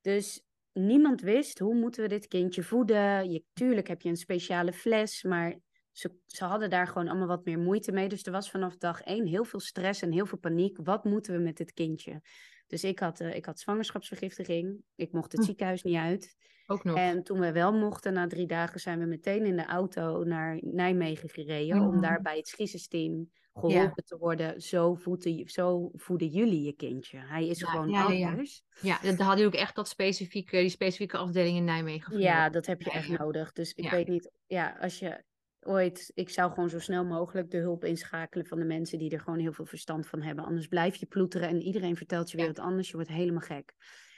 dus 0.00 0.42
niemand 0.72 1.20
wist 1.20 1.58
hoe 1.58 1.74
moeten 1.74 2.02
we 2.02 2.08
dit 2.08 2.26
kindje 2.26 2.62
voeden. 2.62 3.30
Je, 3.30 3.44
tuurlijk 3.52 3.88
heb 3.88 4.02
je 4.02 4.08
een 4.08 4.16
speciale 4.16 4.72
fles, 4.72 5.22
maar 5.22 5.58
ze, 5.98 6.18
ze 6.26 6.44
hadden 6.44 6.70
daar 6.70 6.86
gewoon 6.86 7.08
allemaal 7.08 7.26
wat 7.26 7.44
meer 7.44 7.58
moeite 7.58 7.92
mee. 7.92 8.08
Dus 8.08 8.22
er 8.22 8.32
was 8.32 8.50
vanaf 8.50 8.76
dag 8.76 9.00
één 9.02 9.26
heel 9.26 9.44
veel 9.44 9.60
stress 9.60 10.02
en 10.02 10.12
heel 10.12 10.26
veel 10.26 10.38
paniek. 10.38 10.78
Wat 10.82 11.04
moeten 11.04 11.32
we 11.36 11.40
met 11.42 11.56
dit 11.56 11.72
kindje? 11.72 12.20
Dus 12.66 12.84
ik 12.84 12.98
had, 12.98 13.20
eh, 13.20 13.34
ik 13.34 13.44
had 13.44 13.60
zwangerschapsvergiftiging. 13.60 14.82
Ik 14.94 15.12
mocht 15.12 15.32
het 15.32 15.40
Hm. 15.40 15.46
ziekenhuis 15.46 15.82
niet 15.82 15.96
uit. 15.96 16.36
Ook 16.66 16.84
nog. 16.84 16.96
En 16.96 17.22
toen 17.22 17.38
we 17.40 17.52
wel 17.52 17.72
mochten, 17.72 18.12
na 18.12 18.26
drie 18.26 18.46
dagen, 18.46 18.80
zijn 18.80 18.98
we 18.98 19.04
meteen 19.04 19.44
in 19.46 19.56
de 19.56 19.64
auto 19.66 20.22
naar 20.24 20.58
Nijmegen 20.60 21.28
gereden. 21.28 21.80
Om 21.80 21.90
Mhm. 21.90 22.00
daar 22.00 22.20
bij 22.22 22.36
het 22.36 22.48
schiesysteem 22.48 23.30
geholpen 23.54 24.04
te 24.04 24.16
worden. 24.18 24.60
Zo 24.60 24.94
voeden, 24.94 25.48
zo 25.48 25.90
voeden 25.92 26.28
jullie 26.28 26.62
je 26.62 26.72
kindje. 26.72 27.18
Hij 27.18 27.46
is 27.48 27.58
Ja, 27.60 27.68
gewoon 27.68 27.88
ja, 27.90 28.02
ja, 28.02 28.12
ja. 28.12 28.28
anders. 28.28 28.62
Ja, 28.78 28.98
dan 29.02 29.20
had 29.26 29.36
hij 29.36 29.46
ook 29.46 29.54
echt 29.54 29.74
dat 29.74 29.88
specifieke, 29.88 30.56
die 30.56 30.68
specifieke 30.68 31.16
afdeling 31.16 31.56
in 31.56 31.64
Nijmegen. 31.64 32.12
voor 32.12 32.20
Ja, 32.20 32.48
dat 32.50 32.66
heb 32.66 32.82
je 32.82 32.90
Ja, 32.90 32.98
echt 32.98 33.08
ja. 33.08 33.18
nodig. 33.18 33.52
Dus 33.52 33.72
ik 33.72 33.84
Ja. 33.84 33.90
weet 33.90 34.08
niet, 34.08 34.30
ja, 34.46 34.76
als 34.80 34.98
je 34.98 35.24
ooit, 35.60 36.10
ik 36.14 36.30
zou 36.30 36.52
gewoon 36.52 36.68
zo 36.70 36.78
snel 36.78 37.04
mogelijk 37.04 37.50
de 37.50 37.58
hulp 37.58 37.84
inschakelen 37.84 38.46
van 38.46 38.58
de 38.58 38.64
mensen 38.64 38.98
die 38.98 39.10
er 39.10 39.20
gewoon 39.20 39.38
heel 39.38 39.52
veel 39.52 39.66
verstand 39.66 40.06
van 40.06 40.22
hebben. 40.22 40.44
Anders 40.44 40.66
blijf 40.66 40.94
je 40.94 41.06
ploeteren 41.06 41.48
en 41.48 41.60
iedereen 41.62 41.96
vertelt 41.96 42.30
je 42.30 42.36
weer 42.36 42.46
Ja. 42.46 42.52
wat 42.52 42.64
anders. 42.64 42.88
Je 42.88 42.94
wordt 42.94 43.08
helemaal 43.10 43.40
gek. 43.40 43.74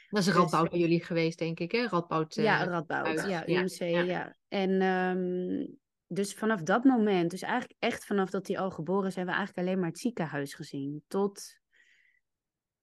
Dat 0.08 0.20
is 0.20 0.26
een 0.26 0.32
Dus- 0.32 0.42
Radboud 0.42 0.70
bij 0.70 0.78
jullie 0.78 1.04
geweest, 1.04 1.38
denk 1.38 1.60
ik, 1.60 1.72
hè? 1.72 1.86
Radboud. 1.86 2.34
ja, 2.34 2.60
eh, 2.60 2.66
Radboud, 2.66 3.28
ja, 3.28 3.48
UMC, 3.48 3.78
ja. 3.78 4.00
ja. 4.00 4.36
En 4.48 4.80
ehm, 4.80 5.66
dus 6.06 6.34
vanaf 6.34 6.62
dat 6.62 6.84
moment, 6.84 7.30
dus 7.30 7.42
eigenlijk 7.42 7.74
echt 7.78 8.04
vanaf 8.04 8.30
dat 8.30 8.46
hij 8.46 8.58
al 8.58 8.70
geboren 8.70 9.08
is, 9.08 9.14
hebben 9.14 9.34
we 9.34 9.38
eigenlijk 9.40 9.68
alleen 9.68 9.80
maar 9.80 9.90
het 9.90 10.00
ziekenhuis 10.00 10.54
gezien. 10.54 11.04
Tot, 11.08 11.42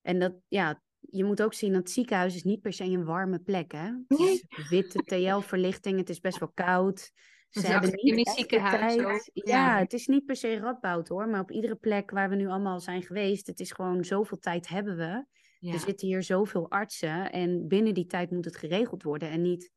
en 0.01 0.19
dat, 0.19 0.33
ja, 0.47 0.81
je 0.99 1.23
moet 1.23 1.41
ook 1.41 1.53
zien 1.53 1.71
dat 1.73 1.81
het 1.81 1.91
ziekenhuis 1.91 2.35
is 2.35 2.43
niet 2.43 2.61
per 2.61 2.73
se 2.73 2.83
een 2.83 3.05
warme 3.05 3.39
plek, 3.39 3.71
hè. 3.71 3.91
Het 4.07 4.19
is 4.19 4.45
witte 4.69 4.99
TL-verlichting, 5.03 5.97
het 5.99 6.09
is 6.09 6.19
best 6.19 6.39
wel 6.39 6.51
koud. 6.53 7.11
Ze 7.49 7.67
hebben 7.67 7.91
niet 7.93 8.29
ziekenhuis 8.29 8.95
tijd. 8.95 9.29
Ja, 9.33 9.43
Ja. 9.43 9.79
het 9.79 9.93
is 9.93 10.07
niet 10.07 10.25
per 10.25 10.35
se 10.35 10.59
Radboud 10.59 11.07
hoor, 11.07 11.27
maar 11.27 11.41
op 11.41 11.51
iedere 11.51 11.75
plek 11.75 12.11
waar 12.11 12.29
we 12.29 12.35
nu 12.35 12.47
allemaal 12.47 12.79
zijn 12.79 13.01
geweest, 13.03 13.47
het 13.47 13.59
is 13.59 13.71
gewoon 13.71 14.03
zoveel 14.05 14.37
tijd 14.39 14.67
hebben 14.67 14.97
we. 14.97 15.25
Ja. 15.59 15.73
Er 15.73 15.79
zitten 15.79 16.07
hier 16.07 16.23
zoveel 16.23 16.69
artsen 16.69 17.31
en 17.31 17.67
binnen 17.67 17.93
die 17.93 18.05
tijd 18.05 18.31
moet 18.31 18.45
het 18.45 18.57
geregeld 18.57 19.03
worden 19.03 19.29
en 19.29 19.41
niet, 19.41 19.71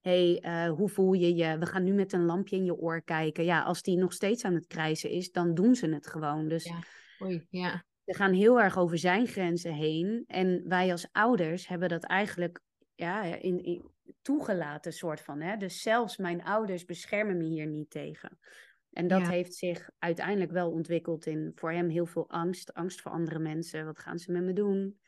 hé, 0.00 0.32
hey, 0.40 0.66
eh, 0.66 0.72
hoe 0.72 0.88
voel 0.88 1.12
je 1.12 1.34
je? 1.34 1.58
We 1.58 1.66
gaan 1.66 1.84
nu 1.84 1.92
met 1.92 2.12
een 2.12 2.24
lampje 2.24 2.56
in 2.56 2.64
je 2.64 2.76
oor 2.76 3.02
kijken. 3.02 3.44
Ja, 3.44 3.62
als 3.62 3.82
die 3.82 3.96
nog 3.96 4.12
steeds 4.12 4.44
aan 4.44 4.54
het 4.54 4.66
krijsen 4.66 5.10
is, 5.10 5.30
dan 5.30 5.54
doen 5.54 5.74
ze 5.74 5.88
het 5.88 6.06
gewoon. 6.06 6.48
Dus 6.48 6.64
Ja. 6.64 6.78
Oei, 7.24 7.46
ja. 7.50 7.84
we 8.04 8.14
gaan 8.14 8.32
heel 8.32 8.60
erg 8.60 8.78
over 8.78 8.98
zijn 8.98 9.26
grenzen 9.26 9.72
heen. 9.74 10.24
En 10.26 10.62
wij 10.68 10.90
als 10.90 11.08
ouders 11.12 11.68
hebben 11.68 11.88
dat 11.88 12.04
eigenlijk 12.04 12.60
ja, 12.94 13.22
in, 13.22 13.62
in- 13.64 13.90
toegelaten, 14.22 14.92
soort 14.92 15.20
van. 15.20 15.40
Hè? 15.40 15.56
Dus 15.56 15.82
zelfs 15.82 16.16
mijn 16.16 16.44
ouders 16.44 16.84
beschermen 16.84 17.36
me 17.36 17.44
hier 17.44 17.66
niet 17.66 17.90
tegen. 17.90 18.38
En 18.90 19.06
dat 19.08 19.20
Ja. 19.20 19.28
heeft 19.28 19.54
zich 19.54 19.90
uiteindelijk 19.98 20.50
wel 20.50 20.70
ontwikkeld 20.70 21.26
in 21.26 21.52
voor 21.54 21.72
hem 21.72 21.88
heel 21.88 22.06
veel 22.06 22.30
angst. 22.30 22.74
Angst 22.74 23.00
voor 23.00 23.10
andere 23.12 23.38
mensen. 23.38 23.84
Wat 23.84 23.98
gaan 23.98 24.18
ze 24.18 24.32
met 24.32 24.42
me 24.42 24.52
doen? 24.52 25.00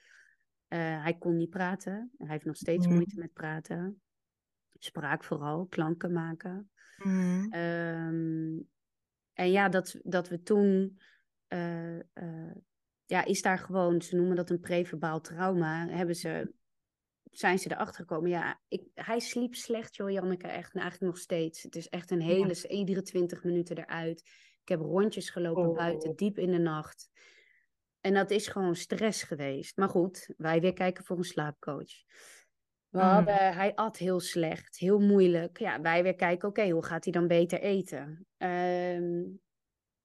Eh, 0.69 1.03
hij 1.03 1.19
kon 1.19 1.37
niet 1.37 1.51
praten. 1.51 2.11
Hij 2.19 2.29
heeft 2.29 2.45
nog 2.45 2.57
steeds 2.57 2.87
Mhm. 2.87 2.95
moeite 2.95 3.19
met 3.19 3.33
praten. 3.33 4.03
Spraak 4.79 5.25
vooral, 5.25 5.67
klanken 5.67 6.13
maken. 6.13 6.71
Mhm. 6.97 7.47
Ehm, 7.51 8.59
en 9.33 9.51
ja, 9.51 9.69
dat, 9.69 10.01
dat 10.03 10.29
we 10.29 10.43
toen, 10.43 11.01
eh, 11.47 11.99
eh, 11.99 12.55
ja, 13.05 13.25
is 13.25 13.43
daar 13.43 13.59
gewoon, 13.59 14.03
ze 14.03 14.17
noemen 14.17 14.37
dat 14.37 14.51
een 14.51 14.61
preverbaal 14.61 15.21
trauma, 15.21 15.89
hebben 15.89 16.15
ze, 16.15 16.55
zijn 17.39 17.59
ze 17.59 17.71
erachter 17.73 17.95
gekomen. 17.95 18.31
Ja, 18.31 18.61
ik, 18.69 18.83
hij 18.95 19.19
sliep 19.21 19.55
slecht, 19.55 19.97
joh, 19.97 20.11
Janneke, 20.11 20.47
echt, 20.47 20.75
en 20.75 20.81
eigenlijk 20.81 21.13
nog 21.13 21.23
steeds. 21.23 21.63
Het 21.63 21.77
is 21.77 21.89
echt 21.89 22.11
een 22.11 22.21
hele, 22.21 22.69
iedere 22.69 23.03
twintig 23.03 23.45
minuten 23.45 23.79
eruit. 23.79 24.21
Ik 24.63 24.69
heb 24.69 24.81
rondjes 24.81 25.31
gelopen 25.31 25.69
Oh. 25.69 25.77
buiten, 25.77 26.17
diep 26.17 26.39
in 26.39 26.51
de 26.51 26.59
nacht. 26.59 27.11
En 28.01 28.15
dat 28.15 28.31
is 28.31 28.47
gewoon 28.49 28.75
stress 28.77 29.23
geweest. 29.23 29.77
Maar 29.77 29.89
goed, 29.89 30.29
wij 30.37 30.61
weer 30.61 30.73
kijken 30.73 31.05
voor 31.05 31.17
een 31.17 31.25
slaapcoach. 31.25 31.93
We 32.89 33.01
Mm. 33.01 33.27
hij 33.27 33.75
at 33.75 33.97
heel 33.97 34.21
slecht, 34.21 34.79
heel 34.79 34.99
moeilijk. 34.99 35.59
Ja, 35.59 35.81
wij 35.81 36.03
weer 36.03 36.15
kijken, 36.15 36.49
oké, 36.49 36.69
hoe 36.71 36.85
gaat 36.85 37.05
hij 37.05 37.13
dan 37.13 37.27
beter 37.27 37.61
eten? 37.61 38.27
Ehm, 38.37 39.23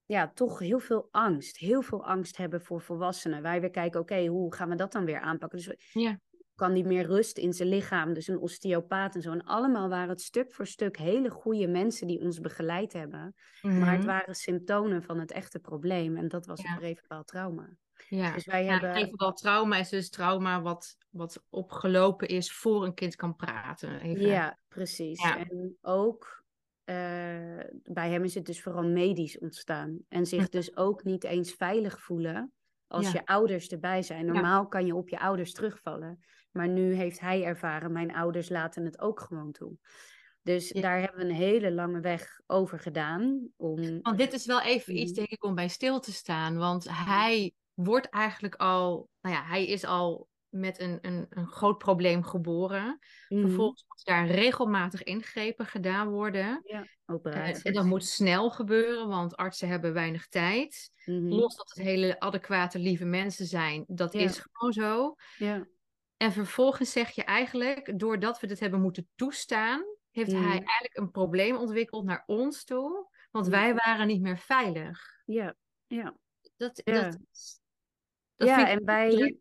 ja, 0.05 0.31
toch 0.33 0.59
heel 0.59 0.79
veel 0.79 1.07
angst. 1.11 1.57
Heel 1.57 1.81
veel 1.81 2.05
angst 2.05 2.37
hebben 2.37 2.61
voor 2.61 2.81
volwassenen. 2.81 3.41
Wij 3.41 3.61
weer 3.61 3.69
kijken, 3.69 3.99
oké, 3.99 4.25
hoe 4.25 4.55
gaan 4.55 4.69
we 4.69 4.75
dat 4.75 4.91
dan 4.91 5.05
weer 5.05 5.19
aanpakken? 5.19 5.57
Dus 5.57 5.91
Ja. 5.93 6.19
Kan 6.59 6.73
die 6.73 6.85
meer 6.85 7.05
rust 7.05 7.37
in 7.37 7.53
zijn 7.53 7.69
lichaam? 7.69 8.13
Dus 8.13 8.27
een 8.27 8.39
osteopaat 8.39 9.15
en 9.15 9.21
zo. 9.21 9.31
En 9.31 9.43
allemaal 9.43 9.89
waren 9.89 10.09
het 10.09 10.21
stuk 10.21 10.53
voor 10.53 10.67
stuk 10.67 10.97
hele 10.97 11.29
goede 11.29 11.67
mensen 11.67 12.07
die 12.07 12.21
ons 12.21 12.39
begeleid 12.39 12.93
hebben. 12.93 13.33
Maar 13.61 13.91
het 13.91 13.97
Mhm. 13.97 14.05
waren 14.05 14.35
symptomen 14.35 15.03
van 15.03 15.19
het 15.19 15.31
echte 15.31 15.59
probleem. 15.59 16.17
En 16.17 16.27
dat 16.27 16.45
was 16.45 16.61
Ja. 16.61 16.79
het 16.79 17.27
trauma. 17.27 17.69
Ja. 18.09 18.33
Dus 18.33 18.45
wij 18.45 18.63
Ja, 18.63 18.71
hebben... 18.71 18.91
preferaal 18.91 19.33
trauma 19.33 19.77
is 19.77 19.89
dus 19.89 20.09
trauma 20.09 20.61
wat, 20.61 20.95
wat 21.09 21.43
opgelopen 21.49 22.27
is 22.27 22.53
voor 22.53 22.85
een 22.85 22.93
kind 22.93 23.15
kan 23.15 23.35
praten. 23.35 24.01
Even. 24.01 24.25
Ja, 24.25 24.59
precies. 24.67 25.21
Ja. 25.21 25.37
En 25.37 25.77
ook 25.81 26.37
eh, 26.83 26.95
bij 27.83 28.09
hem 28.09 28.23
is 28.23 28.33
het 28.35 28.45
dus 28.45 28.61
vooral 28.61 28.83
medisch 28.87 29.39
ontstaan. 29.39 29.99
En 30.07 30.25
zich 30.25 30.39
Mhm. 30.41 30.49
dus 30.49 30.75
ook 30.77 31.03
niet 31.03 31.23
eens 31.23 31.53
veilig 31.53 32.01
voelen 32.01 32.53
als 32.87 33.05
Ja. 33.05 33.11
je 33.13 33.25
ouders 33.25 33.67
erbij 33.67 34.01
zijn. 34.01 34.25
Ja. 34.25 34.31
Normaal 34.31 34.67
kan 34.67 34.85
je 34.85 34.95
op 34.95 35.09
je 35.09 35.19
ouders 35.19 35.53
terugvallen. 35.53 36.19
Maar 36.51 36.67
nu 36.67 36.93
heeft 36.93 37.19
hij 37.19 37.43
ervaren, 37.43 37.91
mijn 37.91 38.13
ouders 38.15 38.49
laten 38.49 38.85
het 38.85 38.99
ook 38.99 39.19
gewoon 39.19 39.51
toe. 39.51 39.73
Dus 40.41 40.69
Ja. 40.69 40.81
daar 40.81 40.99
hebben 40.99 41.17
we 41.17 41.23
een 41.29 41.35
hele 41.35 41.71
lange 41.71 41.99
weg 41.99 42.39
over 42.47 42.79
gedaan. 42.79 43.47
Om... 43.57 43.99
Want 44.01 44.17
dit 44.17 44.33
is 44.33 44.45
wel 44.45 44.62
even 44.62 44.95
iets, 44.97 45.09
Mhm. 45.12 45.13
denk 45.19 45.29
ik, 45.29 45.43
om 45.43 45.55
bij 45.55 45.67
stil 45.67 45.99
te 45.99 46.12
staan. 46.13 46.57
Want 46.57 46.88
hij 46.89 47.53
wordt 47.73 48.09
eigenlijk 48.09 48.55
al, 48.55 49.09
nou 49.21 49.35
ja, 49.35 49.43
hij 49.43 49.65
is 49.67 49.83
al 49.85 50.27
met 50.49 50.79
een, 50.79 50.97
een, 51.01 51.25
een 51.29 51.47
groot 51.47 51.77
probleem 51.77 52.23
geboren. 52.23 52.99
Mhm. 53.27 53.41
Vervolgens 53.41 53.85
moeten 53.88 54.13
daar 54.13 54.27
regelmatig 54.27 55.03
ingrepen 55.03 55.65
gedaan 55.65 56.09
worden. 56.09 56.62
Ja, 56.63 56.85
operaties. 57.05 57.62
en 57.63 57.73
dat 57.73 57.85
moet 57.85 58.05
snel 58.05 58.49
gebeuren, 58.49 59.07
want 59.07 59.35
artsen 59.35 59.67
hebben 59.67 59.93
weinig 59.93 60.27
tijd. 60.27 60.91
Mhm. 61.05 61.27
Los 61.27 61.55
dat 61.55 61.69
het 61.69 61.85
hele 61.85 62.19
adequate, 62.19 62.79
lieve 62.79 63.05
mensen 63.05 63.45
zijn, 63.45 63.83
dat 63.88 64.13
Ja. 64.13 64.19
is 64.19 64.45
gewoon 64.51 64.73
zo. 64.73 65.15
Ja. 65.38 65.67
En 66.19 66.32
vervolgens 66.32 66.91
zeg 66.91 67.10
je 67.12 67.23
eigenlijk, 67.23 67.99
doordat 67.99 68.39
we 68.39 68.47
dit 68.47 68.60
hebben 68.60 68.82
moeten 68.82 69.08
toestaan, 69.15 69.84
heeft 70.12 70.32
hij 70.32 70.39
Mhm. 70.39 70.49
eigenlijk 70.49 70.97
een 70.97 71.12
probleem 71.12 71.55
ontwikkeld 71.55 72.05
naar 72.05 72.23
ons 72.25 72.63
toe. 72.63 73.08
Want 73.32 73.47
wij 73.47 73.73
waren 73.75 74.08
niet 74.08 74.21
meer 74.21 74.38
veilig. 74.38 75.01
Ja. 75.25 75.55
Ja. 75.88 76.17
Dat, 76.58 76.82
Ja. 76.84 76.93
dat, 77.01 77.17
dat 78.36 78.47
Ja, 78.47 78.55
vind 78.55 78.67
ik 78.67 78.79
en 78.79 78.86
wij-. 78.86 79.39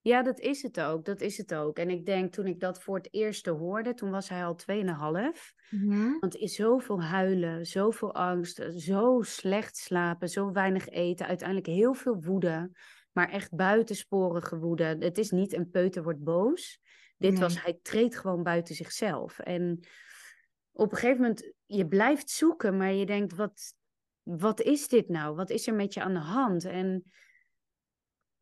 Ja, 0.00 0.22
dat 0.22 0.38
is 0.40 0.62
het 0.62 0.80
ook. 0.80 1.04
Dat 1.04 1.20
is 1.20 1.36
het 1.36 1.54
ook. 1.54 1.78
En 1.78 1.90
ik 1.90 2.06
denk 2.06 2.32
toen 2.32 2.46
ik 2.46 2.60
dat 2.60 2.82
voor 2.82 2.96
het 2.96 3.08
eerste 3.14 3.50
hoorde, 3.50 3.94
toen 3.94 4.10
was 4.10 4.28
hij 4.28 4.44
al 4.44 4.54
2,5. 4.54 5.52
Mhm. 5.70 6.18
Want 6.18 6.34
er 6.34 6.40
is 6.40 6.54
zoveel 6.54 7.02
huilen, 7.02 7.66
zoveel 7.66 8.14
angst, 8.14 8.64
zo 8.76 9.20
slecht 9.22 9.76
slapen, 9.76 10.28
zo 10.28 10.52
weinig 10.52 10.88
eten, 10.88 11.26
uiteindelijk 11.26 11.66
heel 11.68 11.94
veel 11.94 12.22
woede, 12.22 12.70
maar 13.14 13.30
echt 13.30 13.54
buitensporige 13.54 14.58
woede. 14.58 14.96
Het 14.98 15.18
is 15.18 15.30
niet 15.30 15.52
een 15.52 15.70
peuter 15.70 16.02
wordt 16.02 16.22
boos. 16.22 16.80
Dit 17.16 17.38
was, 17.38 17.62
hij 17.62 17.78
treedt 17.82 18.16
gewoon 18.16 18.42
buiten 18.42 18.74
zichzelf. 18.74 19.38
En 19.38 19.80
op 20.72 20.90
een 20.90 20.98
gegeven 20.98 21.20
moment, 21.20 21.52
je 21.66 21.86
blijft 21.86 22.30
zoeken, 22.30 22.76
maar 22.76 22.92
je 22.92 23.06
denkt, 23.06 23.34
wat, 23.34 23.74
wat 24.22 24.60
is 24.60 24.88
dit 24.88 25.08
nou? 25.08 25.36
Wat 25.36 25.50
is 25.50 25.66
er 25.66 25.74
met 25.74 25.94
je 25.94 26.02
aan 26.02 26.14
de 26.14 26.18
hand? 26.18 26.64
En 26.64 27.04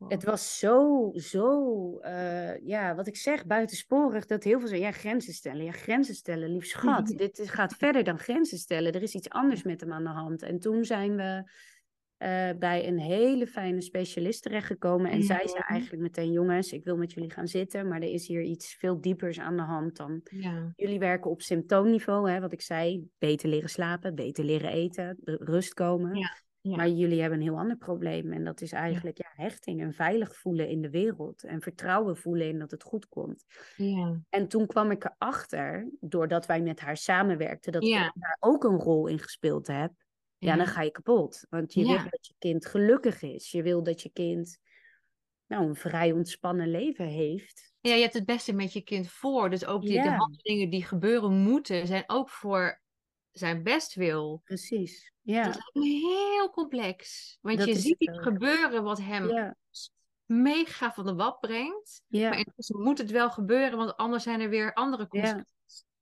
het 0.07 0.23
was 0.23 0.59
zo, 0.59 1.11
zo, 1.13 1.97
eh, 1.99 2.57
ja, 2.67 2.95
wat 2.95 3.07
ik 3.07 3.15
zeg, 3.15 3.45
buitensporig, 3.45 4.25
dat 4.25 4.43
heel 4.43 4.59
veel 4.59 4.67
zeggen, 4.67 4.87
ja, 4.87 4.93
grenzen 4.93 5.33
stellen. 5.33 5.63
Ja, 5.63 5.71
grenzen 5.71 6.15
stellen, 6.15 6.49
lief 6.49 6.65
schat. 6.65 7.07
Dit 7.17 7.41
gaat 7.43 7.75
verder 7.75 8.03
dan 8.03 8.19
grenzen 8.19 8.57
stellen. 8.57 8.93
Er 8.93 9.01
is 9.01 9.15
iets 9.15 9.29
anders 9.29 9.63
met 9.63 9.81
hem 9.81 9.93
aan 9.93 10.03
de 10.03 10.09
hand. 10.09 10.41
En 10.41 10.59
toen 10.59 10.85
zijn 10.85 11.15
we 11.15 11.51
eh, 12.23 12.57
bij 12.57 12.87
een 12.87 12.99
hele 12.99 13.47
fijne 13.47 13.81
specialist 13.81 14.41
terechtgekomen. 14.43 15.11
En 15.11 15.23
zij 15.23 15.47
zei 15.47 15.59
Mhm. 15.59 15.71
eigenlijk 15.71 16.01
meteen, 16.01 16.31
jongens, 16.31 16.71
ik 16.71 16.83
wil 16.83 16.97
met 16.97 17.13
jullie 17.13 17.31
gaan 17.31 17.47
zitten, 17.47 17.87
maar 17.87 18.01
er 18.01 18.11
is 18.11 18.27
hier 18.27 18.41
iets 18.41 18.75
veel 18.75 19.01
diepers 19.01 19.39
aan 19.39 19.55
de 19.55 19.61
hand 19.61 19.97
dan. 19.97 20.21
Ja. 20.23 20.73
Jullie 20.75 20.99
werken 20.99 21.31
op 21.31 21.41
symptoomniveau, 21.41 22.29
hè, 22.29 22.39
wat 22.39 22.53
ik 22.53 22.61
zei, 22.61 23.07
beter 23.17 23.49
leren 23.49 23.69
slapen, 23.69 24.15
beter 24.15 24.43
leren 24.43 24.71
eten, 24.71 25.17
rust 25.23 25.73
komen. 25.73 26.15
Ja. 26.15 26.41
Ja. 26.61 26.75
Maar 26.75 26.89
jullie 26.89 27.21
hebben 27.21 27.39
een 27.39 27.45
heel 27.45 27.57
ander 27.57 27.77
probleem. 27.77 28.31
En 28.33 28.43
dat 28.43 28.61
is 28.61 28.71
eigenlijk 28.71 29.17
ja. 29.17 29.31
hechting 29.33 29.81
en 29.81 29.93
veilig 29.93 30.35
voelen 30.35 30.67
in 30.67 30.81
de 30.81 30.89
wereld. 30.89 31.43
En 31.43 31.61
vertrouwen 31.61 32.17
voelen 32.17 32.47
in 32.47 32.59
dat 32.59 32.71
het 32.71 32.83
goed 32.83 33.07
komt. 33.07 33.45
Ja. 33.75 34.19
En 34.29 34.47
toen 34.47 34.67
kwam 34.67 34.91
ik 34.91 35.03
erachter, 35.03 35.89
doordat 35.99 36.45
wij 36.45 36.61
met 36.61 36.79
haar 36.79 36.97
samenwerkten, 36.97 37.71
dat 37.71 37.83
ik 37.83 38.11
daar 38.13 38.37
ook 38.39 38.63
een 38.63 38.79
rol 38.79 39.07
in 39.07 39.19
gespeeld 39.19 39.67
heb. 39.67 39.91
Ja, 40.43 40.55
dan 40.55 40.67
ga 40.67 40.81
je 40.81 40.91
kapot. 40.91 41.45
Want 41.49 41.73
je 41.73 41.79
Ja. 41.85 41.87
wil 41.87 42.09
dat 42.09 42.27
je 42.27 42.33
kind 42.37 42.65
gelukkig 42.65 43.21
is. 43.21 43.51
Je 43.51 43.63
wil 43.63 43.83
dat 43.83 44.01
je 44.01 44.09
kind 44.09 44.59
nou, 45.47 45.67
een 45.67 45.75
vrij 45.75 46.11
ontspannen 46.11 46.71
leven 46.71 47.05
heeft. 47.05 47.73
Ja, 47.79 47.93
je 47.93 48.01
hebt 48.01 48.13
het 48.13 48.25
beste 48.25 48.53
met 48.53 48.73
je 48.73 48.81
kind 48.81 49.09
voor. 49.09 49.49
Dus 49.49 49.65
ook 49.65 49.81
die, 49.81 50.01
de 50.01 50.09
handelingen 50.09 50.69
die 50.69 50.83
gebeuren 50.85 51.31
moeten, 51.33 51.87
zijn 51.87 52.03
ook 52.07 52.29
voor 52.29 52.81
zijn 53.31 53.63
bestwil. 53.63 54.41
Precies. 54.43 55.11
Ja, 55.21 55.43
Dat 55.43 55.53
lijkt 55.53 55.73
me 55.73 55.85
heel 55.85 56.49
complex. 56.49 57.37
Want 57.41 57.57
Dat 57.57 57.67
je 57.67 57.73
is 57.73 57.81
ziet 57.81 57.95
het 57.99 58.21
gebeuren 58.21 58.83
wat 58.83 58.99
hem 59.01 59.27
ja, 59.29 59.55
mega 60.25 60.93
van 60.93 61.05
de 61.05 61.15
wap 61.15 61.41
brengt. 61.41 62.01
ja. 62.07 62.29
Maar 62.29 62.37
intussen 62.37 62.81
moet 62.81 62.97
het 62.97 63.11
wel 63.11 63.29
gebeuren, 63.31 63.77
want 63.77 63.97
anders 63.97 64.23
zijn 64.23 64.41
er 64.41 64.49
weer 64.49 64.73
andere 64.73 65.07
consequenties. 65.07 65.52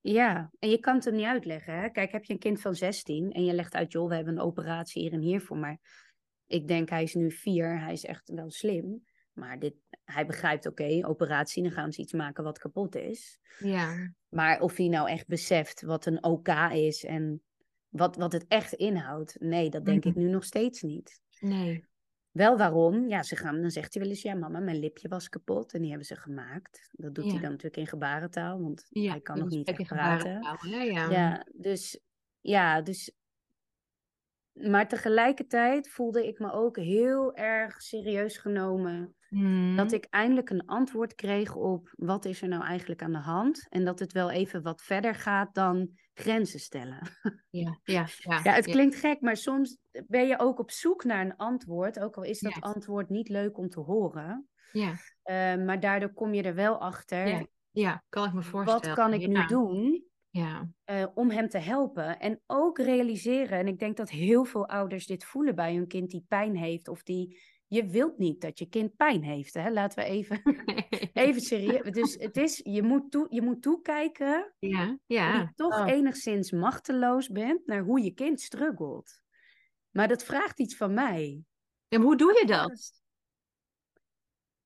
Ja, 0.01 0.51
en 0.59 0.69
je 0.69 0.79
kan 0.79 0.95
het 0.95 1.05
hem 1.05 1.15
niet 1.15 1.25
uitleggen. 1.25 1.79
Hè? 1.79 1.89
Kijk, 1.89 2.11
heb 2.11 2.23
je 2.23 2.33
een 2.33 2.39
kind 2.39 2.61
van 2.61 2.75
16 2.75 3.31
en 3.31 3.45
je 3.45 3.53
legt 3.53 3.75
uit, 3.75 3.91
joh, 3.91 4.09
we 4.09 4.15
hebben 4.15 4.33
een 4.33 4.43
operatie 4.43 5.01
hier 5.01 5.13
en 5.13 5.21
hier 5.21 5.41
voor. 5.41 5.57
Maar 5.57 5.79
ik 6.45 6.67
denk, 6.67 6.89
hij 6.89 7.03
is 7.03 7.13
nu 7.13 7.31
vier, 7.31 7.79
hij 7.79 7.93
is 7.93 8.05
echt 8.05 8.29
wel 8.29 8.49
slim. 8.49 9.03
Maar 9.33 9.59
dit, 9.59 9.73
hij 10.03 10.25
begrijpt, 10.25 10.67
oké, 10.67 10.99
operatie, 11.07 11.63
dan 11.63 11.71
gaan 11.71 11.91
ze 11.91 12.01
iets 12.01 12.13
maken 12.13 12.43
wat 12.43 12.59
kapot 12.59 12.95
is. 12.95 13.39
Ja. 13.59 14.13
Maar 14.29 14.61
of 14.61 14.77
hij 14.77 14.87
nou 14.87 15.09
echt 15.09 15.27
beseft 15.27 15.81
wat 15.81 16.05
een 16.05 16.23
OK 16.23 16.47
is 16.71 17.03
en 17.05 17.41
wat, 17.87 18.15
wat 18.15 18.31
het 18.31 18.45
echt 18.47 18.73
inhoudt, 18.73 19.35
nee, 19.39 19.69
dat 19.69 19.85
denk 19.85 20.05
ik 20.05 20.15
nu 20.15 20.29
nog 20.29 20.43
steeds 20.43 20.81
niet. 20.81 21.21
Nee. 21.39 21.85
Wel 22.31 22.57
waarom? 22.57 23.07
Ja, 23.07 23.23
ze 23.23 23.35
gaan, 23.35 23.61
dan 23.61 23.71
zegt 23.71 23.93
hij 23.93 24.01
wel 24.03 24.11
eens, 24.11 24.21
ja 24.21 24.33
mama, 24.35 24.59
mijn 24.59 24.79
lipje 24.79 25.07
was 25.07 25.29
kapot 25.29 25.73
en 25.73 25.79
die 25.79 25.89
hebben 25.89 26.07
ze 26.07 26.15
gemaakt. 26.15 26.89
Dat 26.91 27.15
doet 27.15 27.25
Ja. 27.25 27.31
hij 27.31 27.39
dan 27.39 27.49
natuurlijk 27.49 27.77
in 27.77 27.87
gebarentaal, 27.87 28.61
want 28.61 28.85
Ja, 28.89 29.11
hij 29.11 29.21
kan 29.21 29.37
nog 29.39 29.49
niet 29.49 29.67
echt 29.67 29.83
praten. 29.87 30.29
gebarentaal, 30.31 30.57
hè? 30.71 30.81
Ja. 30.83 31.09
Ja, 31.09 31.45
dus 31.53 31.99
ja, 32.41 32.81
dus. 32.81 33.15
Maar 34.53 34.87
tegelijkertijd 34.87 35.89
voelde 35.89 36.27
ik 36.27 36.39
me 36.39 36.51
ook 36.51 36.77
heel 36.77 37.35
erg 37.35 37.81
serieus 37.81 38.37
genomen. 38.37 39.15
Dat 39.75 39.91
ik 39.91 40.05
eindelijk 40.09 40.49
een 40.49 40.65
antwoord 40.65 41.15
kreeg 41.15 41.55
op 41.55 41.93
wat 41.95 42.25
is 42.25 42.41
er 42.41 42.47
nou 42.47 42.63
eigenlijk 42.63 43.01
aan 43.01 43.11
de 43.11 43.17
hand. 43.17 43.67
En 43.69 43.85
dat 43.85 43.99
het 43.99 44.11
wel 44.11 44.31
even 44.31 44.61
wat 44.61 44.81
verder 44.81 45.15
gaat 45.15 45.53
dan 45.55 45.89
grenzen 46.13 46.59
stellen. 46.59 46.99
Ja, 47.49 47.79
ja, 47.83 48.05
ja. 48.17 48.39
Ja, 48.43 48.53
het 48.53 48.65
klinkt 48.65 48.95
gek, 48.95 49.21
maar 49.21 49.37
soms 49.37 49.77
ben 50.07 50.27
je 50.27 50.39
ook 50.39 50.59
op 50.59 50.71
zoek 50.71 51.03
naar 51.03 51.25
een 51.25 51.35
antwoord. 51.35 51.99
Ook 51.99 52.15
al 52.17 52.23
is 52.23 52.39
dat 52.39 52.51
antwoord 52.59 53.09
niet 53.09 53.29
leuk 53.29 53.57
om 53.57 53.69
te 53.69 53.79
horen. 53.79 54.47
Ja, 54.71 54.93
Eh, 55.23 55.55
maar 55.55 55.79
daardoor 55.79 56.13
kom 56.13 56.33
je 56.33 56.43
er 56.43 56.55
wel 56.55 56.77
achter. 56.79 57.27
Ja, 57.27 57.45
ja, 57.71 58.03
kan 58.09 58.27
ik 58.27 58.33
me 58.33 58.41
voorstellen. 58.41 58.85
wat 58.85 58.95
kan 58.95 59.13
ik 59.13 59.27
nu 59.27 59.45
doen? 59.45 60.05
Ja, 60.29 60.69
eh, 60.83 61.07
om 61.13 61.29
hem 61.29 61.49
te 61.49 61.57
helpen. 61.57 62.19
En 62.19 62.41
ook 62.47 62.77
realiseren, 62.77 63.59
en 63.59 63.67
ik 63.67 63.79
denk 63.79 63.97
dat 63.97 64.09
heel 64.09 64.45
veel 64.45 64.67
ouders 64.67 65.05
dit 65.05 65.23
voelen 65.25 65.55
bij 65.55 65.75
hun 65.75 65.87
kind 65.87 66.09
die 66.09 66.25
pijn 66.27 66.55
heeft. 66.55 66.87
Of 66.87 67.03
die, 67.03 67.41
je 67.71 67.85
wilt 67.87 68.17
niet 68.17 68.41
dat 68.41 68.59
je 68.59 68.65
kind 68.69 68.95
pijn 68.95 69.23
heeft. 69.23 69.53
Hè? 69.53 69.69
Laten 69.71 70.03
we 70.03 70.09
even, 70.09 70.41
even 71.13 71.41
serieus. 71.41 71.91
Dus 71.91 72.13
het 72.15 72.37
is, 72.37 72.59
je 72.63 72.83
moet, 72.83 73.11
toe, 73.11 73.27
je 73.29 73.41
moet 73.41 73.61
toekijken 73.61 74.53
ja, 74.59 74.97
ja. 75.05 75.39
je 75.39 75.51
toch 75.55 75.79
Oh. 75.79 75.87
enigszins 75.87 76.51
machteloos 76.51 77.29
bent 77.29 77.65
naar 77.65 77.81
hoe 77.83 78.03
je 78.03 78.11
kind 78.13 78.41
struggelt. 78.41 79.21
Maar 79.89 80.07
dat 80.07 80.23
vraagt 80.23 80.59
iets 80.59 80.75
van 80.75 80.93
mij. 80.93 81.43
Maar 81.89 81.99
hoe 81.99 82.17
doe 82.17 82.39
je 82.39 82.45
dat? 82.45 82.91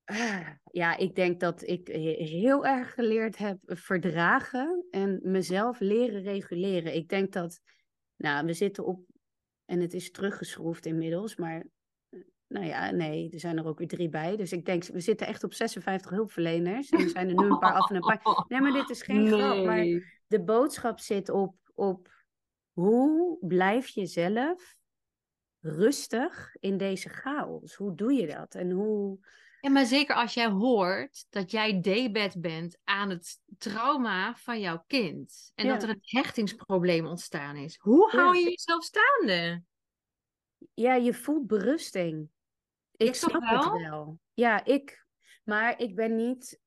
Ah, 0.03 0.49
Ja, 0.71 0.97
ik 0.97 1.15
denk 1.15 1.39
dat 1.39 1.67
ik 1.67 1.87
he- 1.87 2.23
heel 2.23 2.65
erg 2.65 2.93
geleerd 2.93 3.37
heb 3.37 3.57
verdragen 3.65 4.85
en 4.89 5.19
mezelf 5.23 5.79
leren 5.79 6.21
reguleren. 6.21 6.95
Ik 6.95 7.09
denk 7.09 7.33
dat, 7.33 7.61
nou, 8.15 8.45
we 8.45 8.53
zitten 8.53 8.85
op, 8.85 9.05
en 9.65 9.79
het 9.79 9.93
is 9.93 10.11
teruggeschroefd 10.11 10.85
inmiddels, 10.85 11.35
maar 11.35 11.65
nou 12.47 12.65
ja, 12.65 12.91
nee, 12.91 13.29
er 13.31 13.39
zijn 13.39 13.57
er 13.57 13.65
ook 13.65 13.77
weer 13.77 13.87
drie 13.87 14.09
bij. 14.09 14.35
Dus 14.35 14.51
ik 14.51 14.65
denk, 14.65 14.83
we 14.83 14.99
zitten 14.99 15.27
echt 15.27 15.43
op 15.43 15.53
56 15.53 16.11
hulpverleners 16.11 16.89
en 16.89 16.99
er 16.99 17.09
zijn 17.09 17.27
er 17.29 17.35
nu 17.35 17.49
een 17.49 17.59
paar 17.59 17.73
af 17.73 17.89
en 17.89 17.95
een 17.95 18.01
paar. 18.01 18.21
Nee, 18.47 18.61
maar 18.61 18.71
dit 18.71 18.89
is 18.89 19.01
geen 19.01 19.27
grap, 19.27 19.65
maar 19.65 19.83
de 20.27 20.43
boodschap 20.43 20.99
zit 20.99 21.29
op, 21.29 21.55
op 21.73 22.13
hoe 22.71 23.37
blijf 23.47 23.87
je 23.87 24.05
zelf 24.05 24.77
rustig 25.59 26.55
in 26.59 26.77
deze 26.77 27.09
chaos? 27.09 27.73
Hoe 27.73 27.95
doe 27.95 28.13
je 28.13 28.27
dat? 28.27 28.55
En 28.55 28.71
hoe... 28.71 29.17
Ja, 29.61 29.71
maar 29.71 29.85
zeker 29.85 30.15
als 30.15 30.33
jij 30.33 30.49
hoort 30.49 31.25
dat 31.29 31.51
jij 31.51 31.81
debet 31.81 32.41
bent 32.41 32.77
aan 32.83 33.09
het 33.09 33.39
trauma 33.57 34.35
van 34.35 34.59
jouw 34.59 34.83
kind. 34.87 35.51
En 35.55 35.65
Ja. 35.65 35.73
dat 35.73 35.83
er 35.83 35.89
een 35.89 36.01
hechtingsprobleem 36.01 37.05
ontstaan 37.05 37.55
is. 37.55 37.77
Hoe 37.79 38.09
hou 38.11 38.37
je 38.37 38.43
jezelf 38.43 38.83
staande? 38.83 39.63
Ja, 40.73 40.95
je 40.95 41.13
voelt 41.13 41.47
berusting. 41.47 42.29
Ik 42.97 43.15
snap 43.15 43.41
wel? 43.41 43.73
het 43.73 43.81
wel. 43.81 44.19
Ja, 44.33 44.65
ik. 44.65 45.05
Maar 45.43 45.79
ik 45.81 45.95
ben 45.95 46.15
niet. 46.15 46.59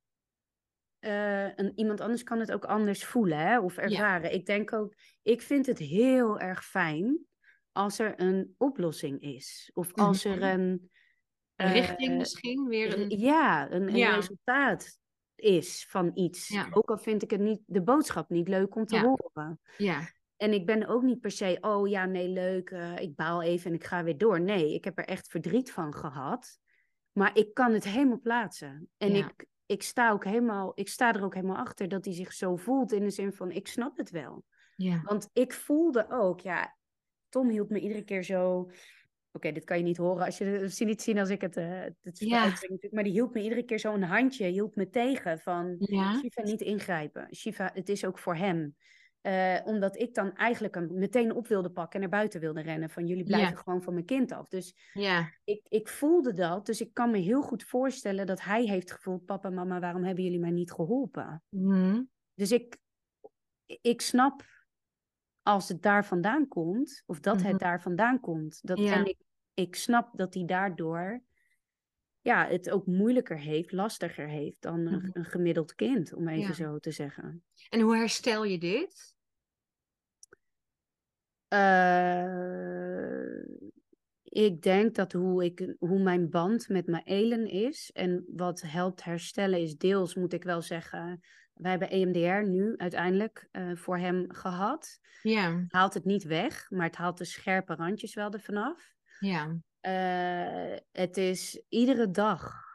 eh, 0.98 1.56
een, 1.56 1.72
iemand 1.74 2.00
anders 2.00 2.22
kan 2.22 2.38
het 2.40 2.52
ook 2.52 2.64
anders 2.64 3.04
voelen 3.04 3.38
hè, 3.38 3.60
of 3.60 3.76
ervaren. 3.76 4.32
Ik 4.32 4.46
denk 4.46 4.72
ook. 4.72 4.94
Ik 5.22 5.42
vind 5.42 5.66
het 5.66 5.78
heel 5.78 6.38
erg 6.38 6.64
fijn 6.64 7.18
als 7.72 7.98
er 7.98 8.20
een 8.20 8.54
oplossing 8.58 9.20
is. 9.20 9.70
Of 9.74 9.94
als 9.94 10.24
er 10.24 10.42
een. 10.42 10.90
Richting 11.56 12.10
eh, 12.10 12.16
misschien 12.16 12.68
weer 12.68 12.98
een... 12.98 13.10
Ja, 13.18 13.70
een, 13.70 13.88
een 13.88 13.96
Ja. 13.96 14.14
resultaat 14.14 14.98
is 15.34 15.86
van 15.88 16.10
iets. 16.14 16.48
Ja. 16.48 16.66
Ook 16.70 16.90
al 16.90 16.98
vind 16.98 17.22
ik 17.22 17.30
het 17.30 17.40
niet, 17.40 17.60
de 17.66 17.82
boodschap 17.82 18.28
niet 18.28 18.48
leuk 18.48 18.74
om 18.74 18.86
te 18.86 18.94
Ja. 18.94 19.02
horen. 19.02 19.60
Ja, 19.76 20.08
En 20.38 20.52
ik 20.52 20.66
ben 20.66 20.86
ook 20.86 21.02
niet 21.02 21.20
per 21.20 21.30
se, 21.30 21.58
oh 21.60 21.88
ja, 21.88 22.04
nee, 22.04 22.28
leuk, 22.28 22.70
eh, 22.70 22.96
ik 22.98 23.14
baal 23.14 23.42
even 23.42 23.70
en 23.70 23.76
ik 23.76 23.84
ga 23.84 24.04
weer 24.04 24.18
door. 24.18 24.40
Nee, 24.40 24.74
ik 24.74 24.84
heb 24.84 24.98
er 24.98 25.04
echt 25.04 25.28
verdriet 25.28 25.72
van 25.72 25.94
gehad. 25.94 26.58
Maar 27.12 27.36
ik 27.36 27.54
kan 27.54 27.72
het 27.72 27.84
helemaal 27.84 28.20
plaatsen. 28.20 28.88
En 28.96 29.12
Ja. 29.14 29.26
ik, 29.26 29.46
ik, 29.66 29.82
sta 29.82 30.10
ook 30.10 30.24
helemaal, 30.24 30.72
ik 30.74 30.88
sta 30.88 31.14
er 31.14 31.24
ook 31.24 31.34
helemaal 31.34 31.56
achter 31.56 31.88
dat 31.88 32.04
hij 32.04 32.14
zich 32.14 32.32
zo 32.32 32.56
voelt. 32.56 32.92
In 32.92 33.02
de 33.02 33.10
zin 33.10 33.32
van, 33.32 33.50
ik 33.50 33.68
snap 33.68 33.96
het 33.96 34.10
wel. 34.10 34.44
ja. 34.76 35.00
Want 35.02 35.28
ik 35.32 35.52
voelde 35.52 36.06
ook, 36.10 36.40
ja, 36.40 36.76
Tom 37.28 37.48
hield 37.48 37.70
me 37.70 37.80
iedere 37.80 38.04
keer 38.04 38.22
zo. 38.22 38.70
Oké, 39.32 39.52
dit 39.52 39.64
kan 39.64 39.76
je 39.76 39.82
niet 39.82 39.96
horen 39.96 40.24
als 40.24 40.38
je 40.38 40.70
je 40.74 40.84
niet 40.84 41.02
zien 41.02 41.18
als 41.18 41.28
ik 41.28 41.40
het, 41.40 41.56
eh 41.56 41.80
het 42.02 42.18
Ja. 42.18 42.52
Maar 42.90 43.04
die 43.04 43.12
hield 43.12 43.34
me 43.34 43.42
iedere 43.42 43.62
keer 43.62 43.78
zo 43.78 43.94
een 43.94 44.02
handje, 44.02 44.46
hield 44.46 44.76
me 44.76 44.88
tegen 44.90 45.38
van 45.38 45.76
Ja, 45.78 46.18
Shiva 46.18 46.42
niet 46.42 46.60
ingrijpen. 46.60 47.34
Shiva, 47.34 47.70
het 47.74 47.88
is 47.88 48.04
ook 48.04 48.18
voor 48.18 48.36
hem. 48.36 48.76
Eh, 49.20 49.58
omdat 49.64 49.96
ik 49.96 50.14
dan 50.14 50.32
eigenlijk 50.34 50.74
hem 50.74 50.88
meteen 50.94 51.34
op 51.34 51.46
wilde 51.46 51.70
pakken 51.70 51.94
en 51.94 52.00
naar 52.00 52.18
buiten 52.18 52.40
wilde 52.40 52.60
rennen. 52.60 52.90
Van 52.90 53.06
jullie 53.06 53.24
blijven 53.24 53.56
gewoon 53.58 53.82
van 53.82 53.92
mijn 53.92 54.06
kind 54.06 54.32
af. 54.32 54.48
Dus 54.48 54.74
ik, 55.44 55.66
ik 55.68 55.88
voelde 55.88 56.32
dat. 56.32 56.66
Dus 56.66 56.80
ik 56.80 56.94
kan 56.94 57.10
me 57.10 57.18
heel 57.18 57.42
goed 57.42 57.62
voorstellen 57.64 58.26
dat 58.26 58.42
hij 58.42 58.64
heeft 58.64 58.92
gevoeld: 58.92 59.24
papa, 59.24 59.50
mama, 59.50 59.80
waarom 59.80 60.04
hebben 60.04 60.24
jullie 60.24 60.38
mij 60.38 60.50
niet 60.50 60.72
geholpen? 60.72 61.42
Mhm. 61.48 62.02
Dus 62.34 62.52
ik, 62.52 62.78
ik 63.66 64.00
snap 64.00 64.42
als 65.42 65.68
het 65.68 65.82
daar 65.82 66.06
vandaan 66.06 66.48
komt, 66.48 67.02
of 67.06 67.20
dat 67.20 67.36
Mhm. 67.38 67.46
het 67.46 67.58
daar 67.58 67.82
vandaan 67.82 68.20
komt. 68.20 68.58
Dat. 68.62 68.78
En 68.78 69.06
ik, 69.06 69.18
ik 69.54 69.74
snap 69.74 70.16
dat 70.16 70.34
hij 70.34 70.44
daardoor 70.44 71.22
ja, 72.20 72.46
het 72.48 72.70
ook 72.70 72.86
moeilijker 72.86 73.38
heeft, 73.38 73.72
lastiger 73.72 74.28
heeft 74.28 74.62
dan 74.62 74.86
een, 74.86 74.94
Mhm. 74.94 75.10
een 75.12 75.24
gemiddeld 75.24 75.74
kind, 75.74 76.12
om 76.12 76.28
even 76.28 76.40
Ja. 76.42 76.54
zo 76.54 76.78
te 76.78 76.90
zeggen. 76.90 77.44
En 77.70 77.80
hoe 77.80 77.96
herstel 77.96 78.44
je 78.44 78.58
dit? 78.58 79.16
Eh, 81.48 83.42
ik 84.22 84.62
denk 84.62 84.94
dat 84.94 85.12
hoe, 85.12 85.44
ik, 85.44 85.74
hoe 85.78 85.98
mijn 86.02 86.30
band 86.30 86.68
met 86.68 86.86
mijn 86.86 87.02
Elen 87.04 87.46
is 87.46 87.90
en 87.92 88.24
wat 88.36 88.60
helpt 88.60 89.04
herstellen 89.04 89.60
is 89.60 89.76
deels, 89.76 90.14
moet 90.14 90.32
ik 90.32 90.42
wel 90.44 90.62
zeggen, 90.62 91.20
wij 91.54 91.70
hebben 91.70 91.90
EMDR 91.90 92.48
nu 92.50 92.76
uiteindelijk 92.76 93.48
eh, 93.50 93.76
voor 93.76 93.98
hem 93.98 94.32
gehad. 94.32 94.98
Ja, 95.22 95.68
haalt 95.68 95.94
het 95.94 96.04
niet 96.04 96.24
weg, 96.24 96.70
maar 96.70 96.86
het 96.86 96.96
haalt 96.96 97.18
de 97.18 97.24
scherpe 97.24 97.74
randjes 97.74 98.14
wel 98.14 98.30
ervan 98.32 98.56
af. 98.56 98.94
ja, 99.18 99.58
Eh, 99.80 100.76
het 100.92 101.16
is 101.16 101.62
iedere 101.68 102.10
dag 102.10 102.66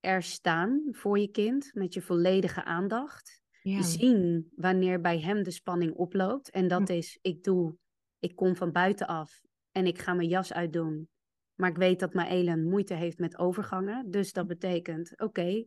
er 0.00 0.22
staan 0.22 0.88
voor 0.90 1.18
je 1.18 1.30
kind 1.30 1.70
met 1.74 1.94
je 1.94 2.02
volledige 2.02 2.64
aandacht 2.64 3.42
ja. 3.62 3.82
zien 3.82 4.52
wanneer 4.56 5.00
bij 5.00 5.20
hem 5.20 5.42
de 5.42 5.50
spanning 5.50 5.94
oploopt. 5.94 6.50
En 6.50 6.68
dat 6.68 6.88
is, 6.88 7.18
ik 7.22 7.44
doe, 7.44 7.76
ik 8.18 8.36
kom 8.36 8.56
van 8.56 8.72
buitenaf 8.72 9.40
en 9.72 9.86
ik 9.86 9.98
ga 9.98 10.14
mijn 10.14 10.28
jas 10.28 10.52
uitdoen. 10.52 11.08
Maar 11.54 11.70
ik 11.70 11.76
weet 11.76 12.00
dat 12.00 12.14
mijn 12.14 12.28
Elen 12.28 12.68
moeite 12.68 12.94
heeft 12.94 13.18
met 13.18 13.38
overgangen. 13.38 14.10
Dus 14.10 14.32
dat 14.32 14.46
betekent, 14.46 15.20
oké, 15.20 15.64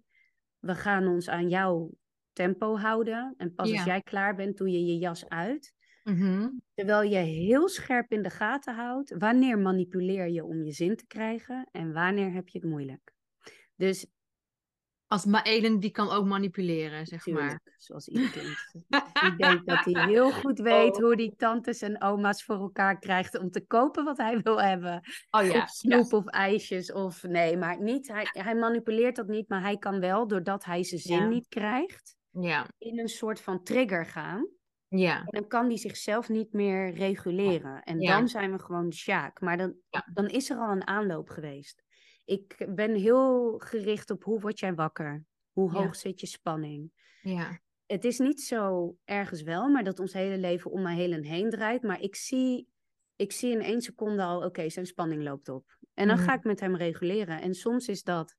we 0.60 0.76
gaan 0.76 1.08
ons 1.08 1.30
aan 1.30 1.50
jouw 1.50 1.92
tempo 2.34 2.78
houden. 2.78 3.34
En 3.38 3.54
pas 3.54 3.70
Ja. 3.70 3.76
als 3.76 3.86
jij 3.86 4.02
klaar 4.02 4.36
bent, 4.36 4.58
doe 4.58 4.70
je 4.70 4.86
je 4.86 4.98
jas 4.98 5.30
uit. 5.30 5.74
Mhm. 6.06 6.50
Terwijl 6.74 7.02
je 7.10 7.18
heel 7.18 7.70
scherp 7.70 8.12
in 8.12 8.22
de 8.22 8.30
gaten 8.30 8.76
houdt 8.76 9.16
wanneer 9.18 9.60
manipuleer 9.60 10.28
je 10.30 10.44
om 10.44 10.64
je 10.64 10.72
zin 10.72 10.96
te 10.96 11.08
krijgen 11.08 11.68
en 11.72 11.94
wanneer 11.94 12.32
heb 12.34 12.48
je 12.48 12.60
het 12.60 12.68
moeilijk. 12.70 13.14
Dus 13.76 14.08
Als 15.08 15.26
Maelen, 15.26 15.80
die 15.80 15.92
kan 15.92 16.10
ook 16.10 16.26
manipuleren, 16.26 17.06
zeg 17.06 17.26
maar. 17.26 17.62
Zoals 17.78 18.08
ieder 18.08 18.30
kind. 18.32 18.58
ik 19.32 19.38
denk 19.38 19.66
dat 19.66 19.86
hij 19.86 20.08
heel 20.08 20.32
goed 20.32 20.60
weet 20.60 20.96
Oh. 20.96 21.02
hoe 21.02 21.16
die 21.16 21.36
tantes 21.36 21.82
en 21.82 22.02
oma's 22.02 22.44
voor 22.44 22.56
elkaar 22.56 23.00
krijgt 23.00 23.38
om 23.40 23.50
te 23.52 23.66
kopen 23.66 24.04
wat 24.04 24.18
hij 24.18 24.40
wil 24.40 24.62
hebben. 24.62 25.02
Oh 25.30 25.46
ja, 25.46 25.64
Of 25.64 25.70
snoep 25.70 26.14
of 26.14 26.26
ijsjes 26.26 26.92
of 26.92 27.24
nee, 27.24 27.58
maar 27.58 27.82
niet. 27.82 28.08
Hij, 28.08 28.28
hij 28.32 28.56
manipuleert 28.56 29.16
dat 29.16 29.28
niet, 29.28 29.50
maar 29.50 29.62
hij 29.62 29.78
kan 29.78 30.00
wel, 30.00 30.28
doordat 30.28 30.66
hij 30.66 30.84
zijn 30.84 31.02
zin 31.02 31.18
Ja. 31.22 31.28
niet 31.28 31.48
krijgt, 31.48 32.16
ja, 32.30 32.66
in 32.78 33.00
een 33.00 33.08
soort 33.10 33.42
van 33.42 33.64
trigger 33.64 34.06
gaan. 34.06 34.48
Ja, 34.88 35.26
En 35.26 35.40
dan 35.40 35.48
kan 35.50 35.66
hij 35.68 35.78
zichzelf 35.78 36.30
niet 36.30 36.54
meer 36.54 36.94
reguleren. 36.94 37.84
En 37.84 38.02
Ja. 38.02 38.18
dan 38.18 38.28
zijn 38.28 38.52
we 38.52 38.60
gewoon 38.60 38.94
sjaak. 38.94 39.42
Maar 39.42 39.58
dan, 39.58 39.76
Ja. 39.90 40.02
dan 40.14 40.28
is 40.28 40.50
er 40.50 40.58
al 40.58 40.72
een 40.72 40.88
aanloop 40.88 41.30
geweest. 41.30 41.84
Ik 42.26 42.66
ben 42.76 42.96
heel 42.96 43.58
gericht 43.58 44.10
op 44.12 44.24
hoe 44.24 44.40
word 44.40 44.60
jij 44.60 44.74
wakker? 44.76 45.26
Hoe 45.52 45.72
Ja. 45.72 45.78
hoog 45.80 45.96
zit 45.96 46.20
je 46.20 46.28
spanning? 46.28 46.92
ja, 47.22 47.60
het 47.86 48.06
is 48.06 48.20
niet 48.20 48.42
zo 48.42 48.96
ergens 49.04 49.42
wel, 49.42 49.70
maar 49.70 49.84
dat 49.84 50.00
ons 50.00 50.14
hele 50.14 50.38
leven 50.38 50.72
om 50.72 50.82
mij 50.82 50.96
heel 50.96 51.12
en 51.12 51.24
heen 51.24 51.50
draait. 51.50 51.84
Maar 51.84 52.02
ik 52.02 52.16
zie, 52.16 52.70
ik 53.16 53.32
zie 53.32 53.52
in 53.52 53.62
één 53.62 53.82
seconde 53.82 54.24
al, 54.24 54.44
oké, 54.46 54.70
zijn 54.70 54.86
spanning 54.86 55.24
loopt 55.24 55.50
op. 55.50 55.78
En 55.94 56.08
dan 56.08 56.18
Mhm. 56.18 56.26
ga 56.26 56.34
ik 56.34 56.44
met 56.44 56.60
hem 56.60 56.76
reguleren. 56.76 57.42
En 57.42 57.54
soms 57.54 57.88
is 57.88 58.04
dat, 58.04 58.36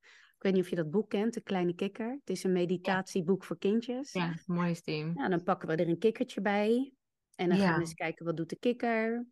weet 0.47 0.55
niet 0.55 0.65
of 0.65 0.71
je 0.71 0.77
dat 0.77 0.91
boek 0.91 1.09
kent, 1.11 1.35
De 1.35 1.41
Kleine 1.41 1.75
Kikker. 1.75 2.11
Het 2.11 2.31
is 2.31 2.45
een 2.45 2.53
meditatieboek 2.53 3.45
voor 3.45 3.59
kindjes. 3.59 4.13
ja, 4.13 4.35
mooi 4.47 4.75
team. 4.81 5.13
Nou, 5.15 5.31
dan 5.31 5.43
pakken 5.43 5.69
we 5.69 5.75
er 5.77 5.89
een 5.89 5.99
kikkertje 5.99 6.41
bij. 6.41 6.93
En 7.35 7.49
dan 7.49 7.59
gaan 7.59 7.67
Ja. 7.67 7.75
we 7.75 7.81
eens 7.81 7.95
kijken, 7.95 8.25
wat 8.25 8.37
doet 8.37 8.49
de 8.49 8.59
kikker? 8.59 9.27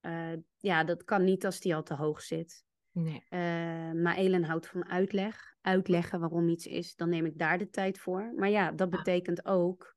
Eh, 0.00 0.32
ja, 0.56 0.84
dat 0.84 1.04
kan 1.04 1.24
niet 1.24 1.44
als 1.44 1.60
die 1.60 1.74
al 1.74 1.82
te 1.82 1.94
hoog 1.94 2.22
zit. 2.22 2.64
Nee. 2.92 3.24
Eh, 3.28 3.92
maar 3.92 4.16
Elen 4.16 4.44
houdt 4.44 4.66
van 4.66 4.88
uitleg. 4.88 5.54
Uitleggen 5.60 6.20
waarom 6.20 6.48
iets 6.48 6.66
is. 6.66 6.94
Dan 6.94 7.08
neem 7.08 7.24
ik 7.26 7.38
daar 7.38 7.58
de 7.58 7.68
tijd 7.68 7.98
voor. 7.98 8.32
Maar 8.36 8.48
ja, 8.50 8.72
dat 8.72 8.90
Ja. 8.92 8.96
betekent 8.98 9.44
ook, 9.44 9.96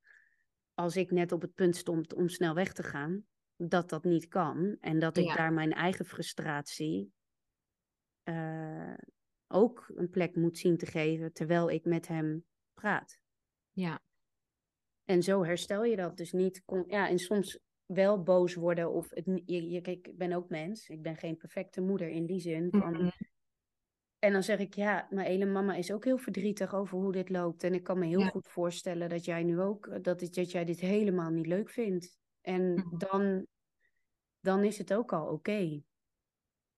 als 0.74 0.96
ik 0.96 1.12
net 1.12 1.32
op 1.32 1.42
het 1.42 1.54
punt 1.54 1.76
stond 1.76 2.14
om 2.14 2.30
snel 2.30 2.54
weg 2.54 2.74
te 2.74 2.84
gaan, 2.84 3.26
dat 3.56 3.90
dat 3.90 4.04
niet 4.04 4.28
kan. 4.28 4.78
En 4.80 5.00
dat 5.00 5.18
ik 5.18 5.26
Ja. 5.26 5.36
daar 5.36 5.54
mijn 5.54 5.72
eigen 5.72 6.06
frustratie 6.06 7.12
eh, 8.24 8.94
ook 9.54 9.92
een 9.96 10.10
plek 10.10 10.36
moet 10.36 10.58
zien 10.58 10.78
te 10.78 10.86
geven 10.86 11.34
terwijl 11.34 11.70
ik 11.70 11.86
met 11.86 12.08
hem 12.08 12.46
praat. 12.74 13.18
Ja, 13.72 14.02
En 15.04 15.24
zo 15.24 15.44
herstel 15.44 15.84
je 15.84 15.96
dat 15.96 16.18
dus 16.18 16.32
niet. 16.32 16.62
Ja, 16.88 17.10
en 17.10 17.20
soms 17.20 17.60
wel 17.86 18.24
boos 18.24 18.54
worden 18.56 18.92
of 18.92 19.10
het, 19.10 19.26
je, 19.46 19.70
je, 19.70 19.82
kijk, 19.82 20.08
ik 20.08 20.18
ben 20.18 20.34
ook 20.34 20.50
mens. 20.50 20.90
Ik 20.90 21.02
ben 21.02 21.16
geen 21.18 21.38
perfecte 21.38 21.82
moeder 21.82 22.10
in 22.10 22.26
die 22.26 22.40
zin 22.40 22.68
van. 22.72 23.12
En 24.20 24.32
dan 24.34 24.44
zeg 24.44 24.60
ik, 24.60 24.74
ja, 24.74 25.08
mijn 25.10 25.28
hele 25.28 25.46
mama 25.46 25.76
is 25.76 25.92
ook 25.92 26.04
heel 26.04 26.18
verdrietig 26.18 26.76
over 26.76 26.98
hoe 26.98 27.12
dit 27.12 27.30
loopt. 27.30 27.64
En 27.64 27.74
ik 27.74 27.84
kan 27.84 28.00
me 28.00 28.06
heel 28.06 28.20
Ja. 28.20 28.28
goed 28.30 28.48
voorstellen 28.48 29.10
dat 29.10 29.26
jij 29.26 29.44
nu 29.44 29.60
ook, 29.60 29.88
eh, 29.88 30.02
dat, 30.02 30.22
het- 30.22 30.34
dat 30.34 30.52
jij 30.52 30.66
dit 30.66 30.80
helemaal 30.80 31.30
niet 31.30 31.48
leuk 31.48 31.70
vindt. 31.70 32.18
En 32.42 32.88
dan, 32.98 33.48
dan 34.40 34.64
is 34.64 34.78
het 34.78 34.94
ook 34.94 35.14
al 35.14 35.28
oké. 35.28 35.82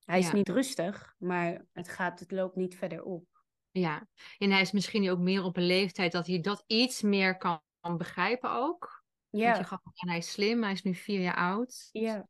Hij 0.06 0.18
is 0.18 0.26
Ja. 0.26 0.32
niet 0.34 0.48
rustig, 0.48 1.14
maar 1.18 1.64
het, 1.72 1.88
gaat, 1.88 2.20
het 2.20 2.30
loopt 2.30 2.56
niet 2.56 2.76
verder 2.76 3.02
op. 3.02 3.24
ja. 3.70 4.08
En 4.38 4.50
hij 4.50 4.60
is 4.60 4.72
misschien 4.72 5.10
ook 5.10 5.18
meer 5.18 5.42
op 5.42 5.56
een 5.56 5.66
leeftijd 5.66 6.12
dat 6.12 6.26
hij 6.26 6.40
dat 6.40 6.64
iets 6.66 7.02
meer 7.02 7.36
kan, 7.36 7.60
begrijpen 7.96 8.50
ook. 8.50 9.04
Want 9.30 9.42
je 9.44 9.48
Ja, 9.50 9.62
gaf 9.62 9.80
hij 9.84 10.16
is 10.16 10.30
slim, 10.32 10.62
hij 10.62 10.72
is 10.72 10.82
nu 10.82 10.94
vier 10.94 11.20
jaar 11.20 11.36
oud. 11.36 11.88
ja. 11.92 12.28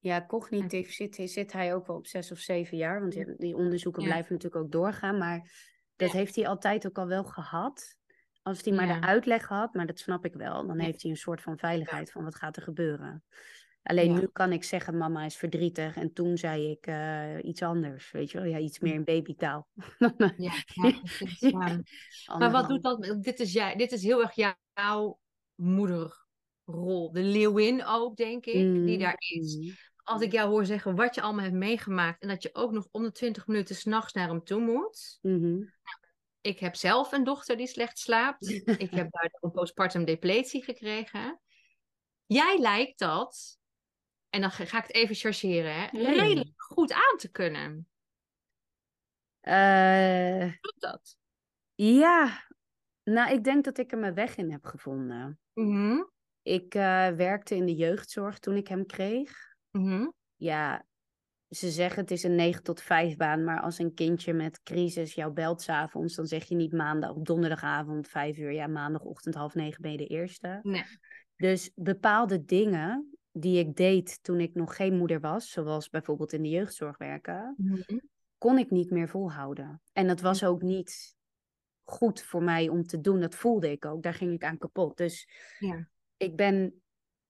Ja, 0.00 0.26
cognitief 0.26 0.92
zit, 0.92 1.14
zit 1.30 1.52
hij 1.52 1.74
ook 1.74 1.86
wel 1.86 1.96
op 1.96 2.06
zes 2.06 2.30
of 2.32 2.38
zeven 2.38 2.76
jaar. 2.76 3.00
Want 3.00 3.14
Ja. 3.14 3.34
die- 3.36 3.54
onderzoeken 3.56 4.02
Ja. 4.02 4.08
blijven 4.08 4.32
natuurlijk 4.32 4.64
ook 4.64 4.72
doorgaan. 4.72 5.18
Maar 5.18 5.50
dat 5.96 6.10
heeft 6.10 6.34
hij 6.36 6.48
altijd 6.48 6.86
ook 6.86 6.98
al 6.98 7.06
wel 7.06 7.24
gehad. 7.24 7.96
Als 8.42 8.62
hij 8.64 8.72
maar 8.74 8.86
Ja. 8.86 9.00
de 9.00 9.06
uitleg 9.06 9.46
had, 9.48 9.74
maar 9.74 9.86
dat 9.86 9.98
snap 9.98 10.24
ik 10.24 10.34
wel. 10.34 10.66
Dan 10.66 10.78
Ja. 10.78 10.84
heeft 10.84 11.02
hij 11.02 11.10
een 11.10 11.16
soort 11.16 11.40
van 11.42 11.58
veiligheid 11.58 12.12
van 12.12 12.24
wat 12.24 12.34
gaat 12.34 12.56
er 12.56 12.62
gebeuren. 12.62 13.24
Alleen 13.88 14.12
Ja. 14.12 14.18
nu 14.20 14.26
kan 14.26 14.52
ik 14.52 14.64
zeggen, 14.64 14.96
mama 14.96 15.24
is 15.24 15.36
verdrietig. 15.36 15.96
En 15.96 16.12
toen 16.12 16.36
zei 16.38 16.70
ik 16.70 16.86
eh, 16.86 17.36
iets 17.42 17.62
anders, 17.62 18.10
weet 18.10 18.30
je 18.30 18.38
wel. 18.38 18.46
Ja, 18.46 18.58
iets 18.58 18.78
meer 18.78 18.94
in 18.94 19.04
babytaal. 19.04 19.68
Ja, 19.98 20.12
ja, 20.36 20.62
precies, 20.90 21.40
ja. 21.50 21.80
Maar 22.38 22.50
wat 22.50 22.68
doet 22.68 22.82
dat? 22.82 23.18
Dit 23.22 23.40
is, 23.40 23.52
jij, 23.52 23.76
dit 23.76 23.92
is 23.92 24.02
heel 24.02 24.20
erg 24.22 24.34
jouw 24.34 25.18
moederrol. 25.54 27.12
De 27.12 27.22
leeuwin 27.22 27.84
ook, 27.84 28.16
denk 28.16 28.46
ik, 28.46 28.86
die 28.86 28.98
daar 28.98 29.16
is. 29.18 29.56
mm. 29.56 29.72
Als 30.02 30.22
ik 30.22 30.32
jou 30.32 30.48
hoor 30.50 30.64
zeggen 30.66 30.94
wat 30.96 31.14
je 31.14 31.20
allemaal 31.20 31.44
hebt 31.44 31.56
meegemaakt 31.56 32.22
en 32.22 32.28
dat 32.28 32.42
je 32.42 32.50
ook 32.52 32.72
nog 32.72 32.88
om 32.90 33.02
de 33.02 33.12
20 33.12 33.46
minuten 33.46 33.74
s'nachts 33.74 34.12
naar 34.12 34.28
hem 34.28 34.44
toe 34.44 34.60
moet. 34.60 35.18
Mhm. 35.22 35.62
Ik 36.40 36.58
heb 36.58 36.76
zelf 36.76 37.12
een 37.12 37.24
dochter 37.24 37.56
die 37.56 37.66
slecht 37.66 37.98
slaapt. 37.98 38.48
Ik 38.48 38.90
heb 38.90 39.10
daardoor 39.12 39.38
een 39.40 39.50
postpartum 39.50 40.04
depletie 40.04 40.62
gekregen. 40.64 41.40
Jij 42.26 42.58
lijkt 42.58 42.98
dat, 42.98 43.57
en 44.30 44.40
dan 44.40 44.50
ga 44.50 44.62
ik 44.78 44.86
het 44.86 44.92
even 44.94 45.14
chargeren, 45.14 45.74
hè, 45.74 45.86
Nee. 45.92 46.20
redelijk 46.20 46.62
goed 46.62 46.92
aan 46.92 47.16
te 47.16 47.28
kunnen. 47.30 47.88
Klopt 50.60 50.80
dat? 50.80 51.16
ja, 51.74 52.46
nou, 53.02 53.32
ik 53.32 53.44
denk 53.44 53.64
dat 53.64 53.78
ik 53.78 53.92
er 53.92 53.98
mijn 53.98 54.14
weg 54.14 54.36
in 54.36 54.50
heb 54.50 54.64
gevonden. 54.64 55.38
Mhm, 55.52 56.02
Ik 56.42 56.74
eh, 56.74 57.08
werkte 57.08 57.54
in 57.54 57.66
de 57.66 57.74
jeugdzorg 57.74 58.38
toen 58.38 58.56
ik 58.56 58.68
hem 58.68 58.86
kreeg. 58.86 59.54
mhm. 59.70 60.08
Ja, 60.36 60.86
ze 61.48 61.70
zeggen 61.70 62.00
het 62.02 62.10
is 62.10 62.22
een 62.22 62.34
9 62.34 62.62
tot 62.62 62.80
5 62.82 63.16
baan, 63.16 63.44
maar 63.44 63.60
als 63.60 63.78
een 63.78 63.94
kindje 63.94 64.32
met 64.32 64.62
crisis 64.62 65.14
jou 65.14 65.32
belt 65.32 65.62
s'avonds, 65.62 66.14
dan 66.14 66.26
zeg 66.26 66.44
je 66.44 66.54
niet 66.54 66.72
maandag 66.72 67.10
op 67.10 67.26
donderdagavond 67.26 68.08
5 68.08 68.36
uur. 68.36 68.52
Ja, 68.52 68.66
maandagochtend 68.66 69.34
half 69.34 69.54
negen 69.54 69.82
ben 69.82 69.90
je 69.90 69.96
de 69.96 70.06
eerste. 70.06 70.58
Nee. 70.62 70.84
Dus 71.36 71.70
bepaalde 71.74 72.44
dingen 72.44 73.17
die 73.32 73.58
ik 73.58 73.76
deed 73.76 74.22
toen 74.22 74.40
ik 74.40 74.54
nog 74.54 74.76
geen 74.76 74.96
moeder 74.96 75.20
was, 75.20 75.50
zoals 75.50 75.88
bijvoorbeeld 75.88 76.32
in 76.32 76.42
de 76.42 76.48
jeugdzorg 76.48 76.96
werken, 76.98 77.54
Mhm. 77.56 77.98
kon 78.38 78.58
ik 78.58 78.70
niet 78.70 78.90
meer 78.90 79.08
volhouden. 79.08 79.82
En 79.92 80.06
dat 80.06 80.20
was 80.20 80.44
ook 80.44 80.62
niet 80.62 81.16
goed 81.84 82.22
voor 82.22 82.42
mij 82.42 82.68
om 82.68 82.82
te 82.86 83.00
doen. 83.00 83.20
Dat 83.20 83.34
voelde 83.34 83.70
ik 83.70 83.84
ook. 83.84 84.02
Daar 84.02 84.14
ging 84.14 84.32
ik 84.32 84.44
aan 84.44 84.58
kapot. 84.58 84.96
Dus 84.96 85.28
Ja. 85.58 85.88
ik 86.16 86.36
ben, 86.36 86.82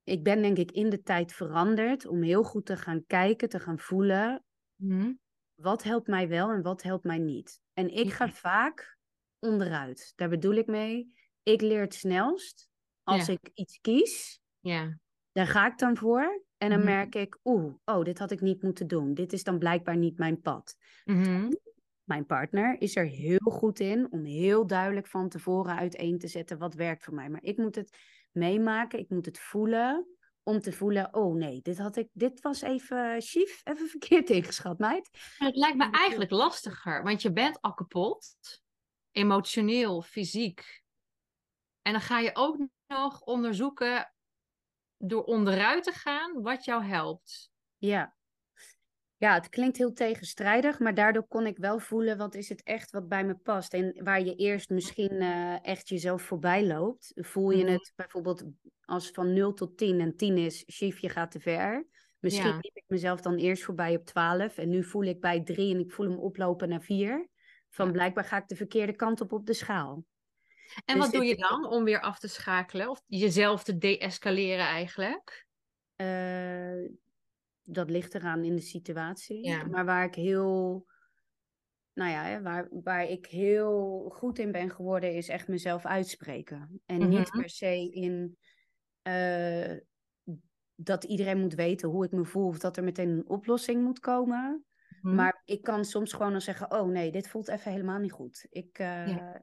ik 0.03 0.23
ben 0.25 0.43
denk 0.43 0.57
ik 0.59 0.71
in 0.71 0.91
de 0.91 1.03
tijd 1.03 1.33
veranderd 1.33 2.07
om 2.07 2.23
heel 2.23 2.43
goed 2.43 2.67
te 2.67 2.77
gaan 2.77 3.05
kijken, 3.07 3.49
te 3.49 3.61
gaan 3.61 3.79
voelen. 3.79 4.45
Mhm. 4.75 5.13
Wat 5.55 5.83
helpt 5.83 6.07
mij 6.07 6.29
wel 6.29 6.51
en 6.51 6.63
wat 6.63 6.83
helpt 6.83 7.05
mij 7.05 7.19
niet? 7.19 7.61
En 7.73 7.89
ik 7.89 8.13
ga 8.13 8.25
Ja. 8.25 8.31
vaak 8.33 8.99
onderuit. 9.39 10.13
Daar 10.17 10.29
bedoel 10.29 10.55
ik 10.55 10.67
mee. 10.67 11.13
Ik 11.43 11.61
leer 11.61 11.81
het 11.81 11.95
snelst 11.95 12.69
als 13.03 13.27
Ja. 13.27 13.33
ik 13.33 13.51
iets 13.55 13.79
kies. 13.81 14.41
Ja. 14.61 14.99
Daar 15.39 15.47
ga 15.47 15.67
ik 15.67 15.79
dan 15.79 15.97
voor. 15.97 16.45
En 16.57 16.71
dan 16.71 16.79
Mhm. 16.79 16.89
merk 16.89 17.15
ik, 17.15 17.39
oeh, 17.45 17.75
oh, 17.85 18.05
dit 18.05 18.19
had 18.19 18.31
ik 18.31 18.41
niet 18.41 18.63
moeten 18.63 18.87
doen. 18.87 19.15
Dit 19.15 19.33
is 19.33 19.45
dan 19.45 19.59
blijkbaar 19.59 19.97
niet 19.97 20.19
mijn 20.19 20.41
pad. 20.41 20.77
Mhm. 21.05 21.51
Mijn 22.05 22.27
partner 22.27 22.81
is 22.81 22.97
er 22.97 23.05
heel 23.05 23.51
goed 23.51 23.81
in 23.81 24.13
om 24.13 24.25
heel 24.25 24.67
duidelijk 24.67 25.07
van 25.07 25.29
tevoren 25.29 25.77
uiteen 25.77 26.19
te 26.19 26.29
zetten 26.29 26.59
wat 26.59 26.75
werkt 26.75 27.05
voor 27.05 27.15
mij. 27.15 27.29
Maar 27.29 27.43
ik 27.43 27.57
moet 27.57 27.75
het 27.75 27.99
meemaken, 28.33 28.99
ik 28.99 29.11
moet 29.11 29.27
het 29.27 29.39
voelen. 29.39 30.07
Om 30.43 30.61
te 30.61 30.73
voelen, 30.73 31.15
oh 31.15 31.37
nee, 31.37 31.61
dit, 31.63 31.79
had 31.79 31.97
ik, 31.97 32.09
dit 32.13 32.41
was 32.41 32.63
even 32.63 33.21
chief, 33.21 33.61
even 33.65 33.89
verkeerd 33.99 34.31
ingeschat, 34.31 34.79
meid. 34.79 35.35
Het 35.37 35.57
lijkt 35.57 35.77
me 35.77 35.91
eigenlijk 35.91 36.31
lastiger, 36.31 37.03
want 37.03 37.23
je 37.23 37.33
bent 37.33 37.61
al 37.61 37.75
kapot, 37.75 38.37
emotioneel, 39.11 40.03
fysiek. 40.03 40.83
En 41.83 41.93
dan 41.93 42.01
ga 42.01 42.19
je 42.19 42.31
ook 42.35 42.59
nog 42.87 43.21
onderzoeken 43.21 44.13
door 44.99 45.25
onderuit 45.25 45.85
te 45.85 45.93
gaan 45.93 46.43
wat 46.43 46.65
jou 46.65 46.85
helpt. 46.85 47.51
Ja. 47.79 48.17
Ja, 49.17 49.35
het 49.35 49.49
klinkt 49.49 49.77
heel 49.77 49.93
tegenstrijdig, 49.93 50.79
maar 50.79 50.95
daardoor 50.95 51.27
kon 51.29 51.47
ik 51.47 51.59
wel 51.59 51.79
voelen 51.79 52.17
wat 52.19 52.35
is 52.35 52.49
het 52.49 52.63
echt 52.63 52.91
wat 52.91 53.09
bij 53.09 53.25
me 53.25 53.35
past. 53.37 53.75
En 53.75 54.05
waar 54.05 54.21
je 54.25 54.35
eerst 54.35 54.71
misschien 54.71 55.11
eh, 55.11 55.65
echt 55.65 55.89
jezelf 55.89 56.23
voorbij 56.23 56.67
loopt, 56.67 57.13
voel 57.15 57.51
je 57.51 57.65
Mhm. 57.65 57.73
het 57.73 57.93
bijvoorbeeld 57.97 58.45
als 58.81 59.11
van 59.11 59.33
0 59.33 59.53
tot 59.55 59.77
10 59.79 60.01
en 60.01 60.17
10 60.17 60.37
is, 60.39 60.63
chief, 60.67 60.99
je 60.99 61.09
gaat 61.09 61.31
te 61.31 61.41
ver. 61.41 61.87
Misschien 62.21 62.51
Ja. 62.51 62.57
liep 62.61 62.77
ik 62.77 62.85
mezelf 62.87 63.21
dan 63.21 63.35
eerst 63.37 63.63
voorbij 63.65 63.97
op 63.97 64.05
12 64.05 64.59
en 64.59 64.69
nu 64.69 64.85
voel 64.85 65.03
ik 65.03 65.21
bij 65.21 65.43
3 65.43 65.75
en 65.75 65.81
ik 65.81 65.93
voel 65.93 66.07
hem 66.09 66.19
oplopen 66.19 66.69
naar 66.69 66.83
4. 66.83 67.29
Van 67.71 67.87
Ja. 67.87 67.93
blijkbaar 67.93 68.25
ga 68.25 68.37
ik 68.37 68.49
de 68.49 68.57
verkeerde 68.57 68.97
kant 68.97 69.21
op 69.21 69.33
op 69.33 69.47
de 69.47 69.53
schaal. 69.55 70.05
En 70.85 70.95
Dus 70.95 71.05
wat 71.05 71.13
doe 71.13 71.25
je 71.25 71.37
dan 71.37 71.67
om 71.67 71.85
weer 71.85 72.01
af 72.01 72.19
te 72.19 72.29
schakelen 72.29 72.91
of 72.91 73.03
jezelf 73.07 73.65
te 73.65 73.79
deescaleren 73.79 74.67
eigenlijk? 74.67 75.47
Eh, 75.97 76.91
dat 77.63 77.91
ligt 77.91 78.15
eraan 78.15 78.45
in 78.45 78.57
de 78.57 78.63
situatie. 78.63 79.47
Ja. 79.47 79.65
Maar 79.65 79.85
waar 79.85 80.05
ik 80.05 80.15
heel, 80.15 80.87
nou 81.93 82.11
ja, 82.11 82.43
waar, 82.43 82.69
waar 82.71 83.05
ik 83.05 83.27
heel 83.27 84.09
goed 84.15 84.39
in 84.39 84.53
ben 84.53 84.71
geworden, 84.71 85.15
is 85.15 85.29
echt 85.29 85.49
mezelf 85.49 85.87
uitspreken. 85.87 86.81
En 86.87 87.09
niet 87.09 87.33
Mhm. 87.33 87.41
per 87.41 87.51
se 87.51 87.91
in, 87.93 88.39
eh, 89.03 89.77
dat 90.75 91.05
iedereen 91.05 91.41
moet 91.41 91.55
weten 91.55 91.89
hoe 91.89 92.05
ik 92.05 92.13
me 92.13 92.25
voel 92.25 92.47
of 92.47 92.59
dat 92.59 92.77
er 92.77 92.85
meteen 92.85 93.09
een 93.09 93.29
oplossing 93.29 93.83
moet 93.83 94.01
komen. 94.01 94.65
Mhm. 95.01 95.15
Maar 95.15 95.43
ik 95.45 95.63
kan 95.63 95.85
soms 95.85 96.13
gewoon 96.13 96.33
dan 96.33 96.41
zeggen, 96.41 96.71
oh 96.73 96.89
nee, 96.89 97.11
dit 97.11 97.29
voelt 97.29 97.49
even 97.49 97.71
helemaal 97.73 97.99
niet 97.99 98.13
goed. 98.13 98.47
Ik, 98.51 98.79
uh, 98.79 99.35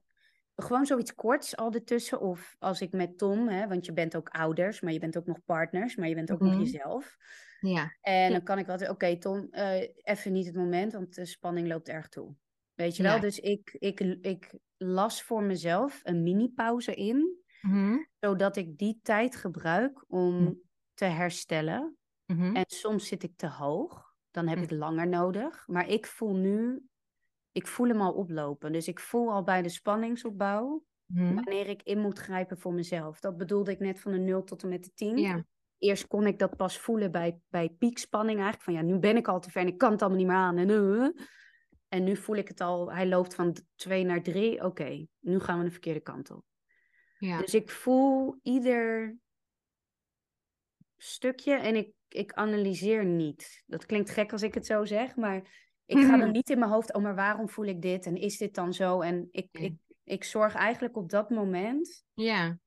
Gewoon 0.55 0.85
zoiets 0.85 1.15
korts 1.15 1.55
al 1.55 1.73
ertussen. 1.73 2.21
Of 2.21 2.55
als 2.59 2.81
ik 2.81 2.91
met 2.91 3.17
Tom, 3.17 3.47
hè, 3.47 3.67
want 3.67 3.85
je 3.85 3.93
bent 3.93 4.15
ook 4.15 4.29
ouders, 4.29 4.81
maar 4.81 4.93
je 4.93 4.99
bent 4.99 5.17
ook 5.17 5.25
nog 5.25 5.43
partners, 5.45 5.95
maar 5.95 6.07
je 6.07 6.15
bent 6.15 6.31
ook 6.31 6.39
nog 6.39 6.51
mhm. 6.51 6.59
jezelf. 6.61 7.17
Ja. 7.59 7.95
En 8.01 8.31
dan 8.31 8.43
kan 8.43 8.57
ik 8.57 8.65
wel 8.65 8.89
oké 8.89 9.17
Tom, 9.17 9.47
uh, 9.51 9.81
even 10.03 10.31
niet 10.31 10.45
het 10.45 10.55
moment, 10.55 10.93
want 10.93 11.15
de 11.15 11.25
spanning 11.25 11.67
loopt 11.67 11.89
erg 11.89 12.07
toe. 12.07 12.35
Weet 12.73 12.95
je 12.95 13.03
wel? 13.03 13.19
Dus 13.19 13.39
ik, 13.39 13.75
ik, 13.79 13.99
ik 14.21 14.53
las 14.77 15.23
voor 15.23 15.43
mezelf 15.43 15.99
een 16.03 16.23
mini-pauze 16.23 16.95
in, 16.95 17.37
mhm. 17.61 17.97
zodat 18.19 18.55
ik 18.55 18.77
die 18.77 18.99
tijd 19.03 19.35
gebruik 19.35 20.03
om 20.07 20.61
te 20.93 21.05
herstellen. 21.05 21.97
Mhm. 22.25 22.55
En 22.55 22.63
soms 22.67 23.07
zit 23.07 23.23
ik 23.23 23.37
te 23.37 23.47
hoog, 23.47 24.13
dan 24.31 24.47
heb 24.47 24.57
ik 24.57 24.71
langer 24.71 25.07
nodig. 25.07 25.67
Maar 25.67 25.87
ik 25.87 26.05
voel 26.05 26.35
nu, 26.35 26.85
ik 27.55 27.67
voel 27.67 27.87
hem 27.87 28.01
al 28.01 28.13
oplopen. 28.13 28.71
Dus 28.71 28.87
ik 28.87 28.99
voel 28.99 29.31
al 29.31 29.43
bij 29.43 29.61
de 29.61 29.69
spanningsopbouw 29.69 30.83
wanneer 31.05 31.67
ik 31.67 31.83
in 31.83 31.99
moet 31.99 32.19
grijpen 32.19 32.57
voor 32.57 32.73
mezelf. 32.73 33.19
Dat 33.19 33.37
bedoelde 33.37 33.71
ik 33.71 33.79
net 33.79 33.99
van 33.99 34.11
de 34.11 34.17
0 34.17 34.43
tot 34.43 34.63
en 34.63 34.69
met 34.69 34.83
de 34.83 34.93
10. 34.93 35.17
Ja. 35.17 35.45
Eerst 35.77 36.07
kon 36.07 36.27
ik 36.27 36.39
dat 36.39 36.55
pas 36.55 36.79
voelen 36.79 37.11
bij, 37.11 37.39
bij 37.49 37.69
piekspanning 37.69 38.39
eigenlijk. 38.39 38.63
Van 38.63 38.73
ja, 38.73 38.81
nu 38.81 38.99
ben 38.99 39.17
ik 39.17 39.27
al 39.27 39.39
te 39.39 39.51
ver 39.51 39.61
en 39.61 39.67
ik 39.67 39.77
kan 39.77 39.91
het 39.91 40.01
allemaal 40.01 40.19
niet 40.19 40.27
meer 40.27 40.37
aan. 40.37 40.57
En, 40.57 40.69
uh, 40.69 41.09
en 41.87 42.03
nu 42.03 42.15
voel 42.15 42.35
ik 42.35 42.47
het 42.47 42.61
al, 42.61 42.91
hij 42.91 43.07
loopt 43.07 43.35
van 43.35 43.57
twee 43.75 44.03
naar 44.03 44.21
drie. 44.21 44.63
Oké, 44.63 45.07
nu 45.19 45.39
gaan 45.39 45.57
we 45.57 45.63
de 45.63 45.71
verkeerde 45.71 45.99
kant 46.01 46.31
op. 46.31 46.43
Ja. 47.17 47.39
Dus 47.39 47.53
ik 47.53 47.69
voel 47.69 48.39
ieder 48.41 49.17
stukje 50.97 51.53
en 51.53 51.75
ik, 51.75 51.93
ik 52.07 52.33
analyseer 52.33 53.05
niet. 53.05 53.63
Dat 53.65 53.85
klinkt 53.85 54.09
gek 54.09 54.31
als 54.31 54.41
ik 54.41 54.53
het 54.53 54.65
zo 54.65 54.85
zeg, 54.85 55.15
maar 55.15 55.63
ik 55.85 55.97
ga 55.97 56.19
er 56.19 56.31
niet 56.31 56.49
in 56.49 56.59
mijn 56.59 56.71
hoofd, 56.71 56.93
oh 56.93 57.01
maar 57.01 57.15
waarom 57.15 57.49
voel 57.49 57.65
ik 57.65 57.81
dit 57.81 58.05
en 58.05 58.15
is 58.15 58.37
dit 58.37 58.55
dan 58.55 58.73
zo? 58.73 59.01
En 59.01 59.27
ik, 59.31 59.47
ik, 59.51 59.73
ik 60.03 60.23
zorg 60.23 60.55
eigenlijk 60.55 60.97
op 60.97 61.09
dat 61.09 61.29
moment 61.29 62.05
ja. 62.13 62.57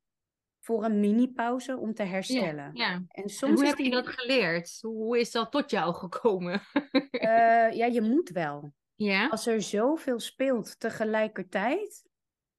voor 0.61 0.85
een 0.85 1.01
mini-pauze 1.01 1.77
om 1.77 1.95
te 1.95 2.03
herstellen. 2.03 2.71
Ja, 2.75 3.05
En 3.09 3.29
soms 3.29 3.61
hoe 3.61 3.69
heb 3.69 3.79
je 3.79 3.91
dat 3.91 4.09
geleerd? 4.09 4.79
Hoe 4.81 5.19
is 5.19 5.31
dat 5.31 5.51
tot 5.51 5.71
jou 5.71 5.95
gekomen? 5.95 6.63
Uh, 7.11 7.73
ja, 7.73 7.87
je 7.87 8.03
moet 8.03 8.29
wel. 8.31 8.73
Ja. 8.99 9.29
Als 9.29 9.47
er 9.47 9.63
zoveel 9.63 10.21
speelt 10.21 10.81
tegelijkertijd. 10.81 12.05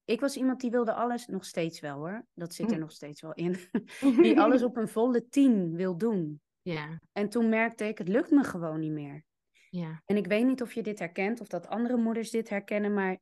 Ik 0.04 0.20
was 0.20 0.36
iemand 0.36 0.60
die 0.60 0.70
wilde 0.70 0.92
alles, 0.92 1.26
nog 1.26 1.44
steeds 1.44 1.80
wel 1.80 1.96
hoor, 1.96 2.26
dat 2.34 2.54
zit 2.54 2.66
er 2.66 2.74
hm. 2.74 2.80
nog 2.80 2.92
steeds 2.92 3.20
wel 3.20 3.32
in, 3.32 3.56
die 4.22 4.40
alles 4.42 4.62
op 4.62 4.76
een 4.76 4.88
volle 4.88 5.28
tien 5.28 5.76
wil 5.76 5.96
doen. 5.96 6.40
Ja. 6.62 7.00
En 7.12 7.28
toen 7.28 7.48
merkte 7.48 7.84
ik, 7.84 7.98
het 7.98 8.08
lukt 8.08 8.30
me 8.30 8.44
gewoon 8.44 8.80
niet 8.80 8.92
meer. 8.92 9.24
Ja. 9.70 10.02
En 10.04 10.16
ik 10.16 10.26
weet 10.26 10.46
niet 10.46 10.62
of 10.62 10.72
je 10.72 10.82
dit 10.82 10.98
herkent 10.98 11.40
of 11.40 11.46
dat 11.46 11.68
andere 11.68 11.96
moeders 11.96 12.30
dit 12.30 12.48
herkennen, 12.48 12.94
maar 12.94 13.18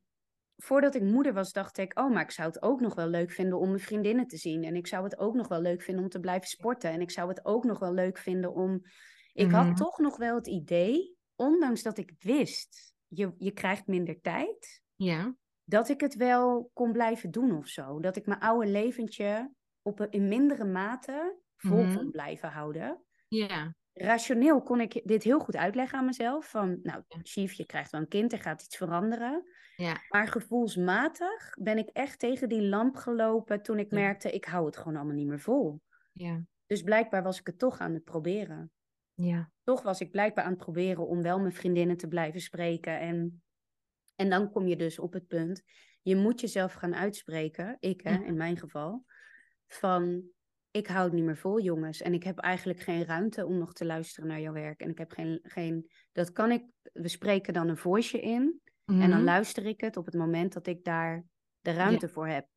voordat 0.55 0.95
ik 0.95 1.01
moeder 1.01 1.33
was, 1.33 1.51
dacht 1.51 1.77
ik, 1.77 1.99
oh, 1.99 2.11
maar 2.11 2.23
ik 2.23 2.31
zou 2.31 2.47
het 2.47 2.61
ook 2.61 2.79
nog 2.79 2.95
wel 2.95 3.07
leuk 3.07 3.31
vinden 3.31 3.59
om 3.59 3.67
mijn 3.67 3.79
vriendinnen 3.79 4.27
te 4.27 4.37
zien. 4.37 4.63
En 4.63 4.75
ik 4.75 4.87
zou 4.87 5.03
het 5.03 5.17
ook 5.17 5.33
nog 5.33 5.47
wel 5.47 5.61
leuk 5.61 5.81
vinden 5.81 6.03
om 6.03 6.09
te 6.09 6.19
blijven 6.19 6.47
sporten. 6.47 6.91
En 6.91 7.01
ik 7.01 7.11
zou 7.11 7.29
het 7.29 7.45
ook 7.45 7.63
nog 7.63 7.79
wel 7.79 7.93
leuk 7.93 8.17
vinden 8.17 8.53
om. 8.53 8.81
Ik 9.33 9.51
had 9.51 9.65
mhm. 9.65 9.75
toch 9.75 9.97
nog 9.97 10.17
wel 10.17 10.35
het 10.35 10.47
idee, 10.47 11.15
ondanks 11.35 11.81
dat 11.81 11.97
ik 11.97 12.13
wist 12.19 12.93
je, 13.09 13.33
je 13.37 13.51
krijgt 13.51 13.87
minder 13.87 14.21
tijd. 14.21 14.81
Ja. 14.95 15.35
Dat 15.63 15.89
ik 15.89 16.01
het 16.01 16.15
wel 16.15 16.69
kon 16.73 16.91
blijven 16.91 17.31
doen 17.31 17.57
of 17.57 17.67
zo. 17.67 17.99
Dat 17.99 18.15
ik 18.15 18.25
mijn 18.25 18.39
oude 18.39 18.67
leventje 18.67 19.51
op 19.81 19.99
een, 19.99 20.11
in 20.11 20.27
mindere 20.27 20.65
mate 20.65 21.39
vol 21.55 21.83
mm 21.83 21.95
kon 21.95 22.11
blijven 22.11 22.49
houden. 22.49 23.03
Ja. 23.27 23.75
Rationeel 24.01 24.61
kon 24.61 24.81
ik 24.81 25.01
dit 25.03 25.23
heel 25.23 25.39
goed 25.39 25.55
uitleggen 25.55 25.97
aan 25.97 26.05
mezelf. 26.05 26.49
Van, 26.49 26.79
nou, 26.83 27.03
Chief, 27.07 27.53
je 27.53 27.65
krijgt 27.65 27.91
wel 27.91 28.01
een 28.01 28.07
kind, 28.07 28.31
er 28.31 28.39
gaat 28.39 28.63
iets 28.63 28.77
veranderen. 28.77 29.43
Ja. 29.75 30.01
Maar 30.09 30.27
gevoelsmatig 30.27 31.53
ben 31.59 31.77
ik 31.77 31.89
echt 31.89 32.19
tegen 32.19 32.49
die 32.49 32.61
lamp 32.61 32.95
gelopen 32.95 33.61
toen 33.61 33.79
ik 33.79 33.91
merkte, 33.91 34.31
ik 34.31 34.45
hou 34.45 34.65
het 34.65 34.77
gewoon 34.77 34.95
allemaal 34.95 35.15
niet 35.15 35.27
meer 35.27 35.39
vol. 35.39 35.81
Ja. 36.13 36.43
Dus 36.65 36.81
blijkbaar 36.81 37.23
was 37.23 37.39
ik 37.39 37.47
het 37.47 37.59
toch 37.59 37.79
aan 37.79 37.93
het 37.93 38.03
proberen. 38.03 38.71
Ja. 39.13 39.51
Toch 39.63 39.81
was 39.81 40.01
ik 40.01 40.11
blijkbaar 40.11 40.43
aan 40.43 40.53
het 40.53 40.59
proberen 40.59 41.07
om 41.07 41.21
wel 41.21 41.39
mijn 41.39 41.53
vriendinnen 41.53 41.97
te 41.97 42.07
blijven 42.07 42.41
spreken. 42.41 42.99
En, 42.99 43.43
en 44.15 44.29
dan 44.29 44.51
kom 44.51 44.67
je 44.67 44.75
dus 44.75 44.99
op 44.99 45.13
het 45.13 45.27
punt, 45.27 45.63
je 46.01 46.15
moet 46.15 46.41
jezelf 46.41 46.73
gaan 46.73 46.95
uitspreken, 46.95 47.77
ik 47.79 48.01
hè, 48.01 48.23
in 48.23 48.37
mijn 48.37 48.57
geval, 48.57 49.05
van 49.67 50.23
ik 50.79 50.87
hou 50.87 51.03
het 51.03 51.13
niet 51.13 51.23
meer 51.23 51.37
vol, 51.37 51.61
jongens. 51.61 52.01
En 52.01 52.13
ik 52.13 52.23
heb 52.23 52.37
eigenlijk 52.37 52.79
geen 52.79 53.05
ruimte 53.05 53.45
om 53.45 53.57
nog 53.57 53.73
te 53.73 53.85
luisteren 53.85 54.29
naar 54.29 54.41
jouw 54.41 54.53
werk. 54.53 54.81
En 54.81 54.89
ik 54.89 54.97
heb 54.97 55.11
geen, 55.11 55.39
geen 55.43 55.89
dat 56.11 56.31
kan 56.31 56.51
ik, 56.51 56.63
we 56.93 57.07
spreken 57.07 57.53
dan 57.53 57.67
een 57.67 57.77
voice 57.77 58.19
in. 58.19 58.61
En 58.85 58.99
dan 58.99 59.09
mhm. 59.09 59.23
luister 59.23 59.65
ik 59.65 59.81
het 59.81 59.97
op 59.97 60.05
het 60.05 60.15
moment 60.15 60.53
dat 60.53 60.67
ik 60.67 60.83
daar 60.83 61.25
de 61.59 61.71
ruimte 61.71 62.09
voor 62.09 62.27
heb 62.27 62.47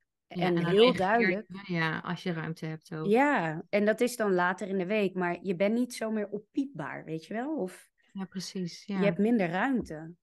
en, 0.40 0.66
heel 0.66 0.94
duidelijk. 0.94 1.46
Ja, 1.66 1.98
als 1.98 2.22
je 2.22 2.32
ruimte 2.32 2.66
hebt 2.66 2.94
ook. 2.94 3.06
Ja, 3.06 3.62
en 3.68 3.85
dat 3.85 4.00
is 4.00 4.16
dan 4.16 4.32
later 4.35 4.68
in 4.68 4.78
de 4.78 4.87
week. 4.87 5.14
Maar 5.14 5.38
je 5.42 5.56
bent 5.56 5.74
niet 5.74 5.94
zo 5.94 6.11
meer 6.11 6.28
oppiepbaar, 6.28 7.04
weet 7.04 7.26
je 7.26 7.35
wel? 7.35 7.56
Of 7.56 7.90
ja, 8.12 8.24
precies. 8.24 8.85
Ja. 8.85 8.98
Je 8.98 9.04
hebt 9.04 9.18
minder 9.18 9.48
ruimte. 9.48 10.14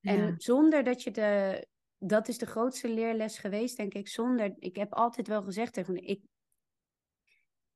En 0.00 0.34
zonder 0.36 0.84
dat 0.84 1.02
je 1.02 1.10
de... 1.10 1.66
Dat 1.98 2.28
is 2.28 2.38
de 2.38 2.46
grootste 2.46 2.88
leerles 2.88 3.38
geweest, 3.38 3.76
denk 3.76 3.94
ik. 3.94 4.08
Zonder... 4.08 4.54
Ik 4.58 4.76
heb 4.76 4.92
altijd 4.92 5.28
wel 5.28 5.42
gezegd 5.42 5.72
tegen 5.72 6.06
ik... 6.06 6.20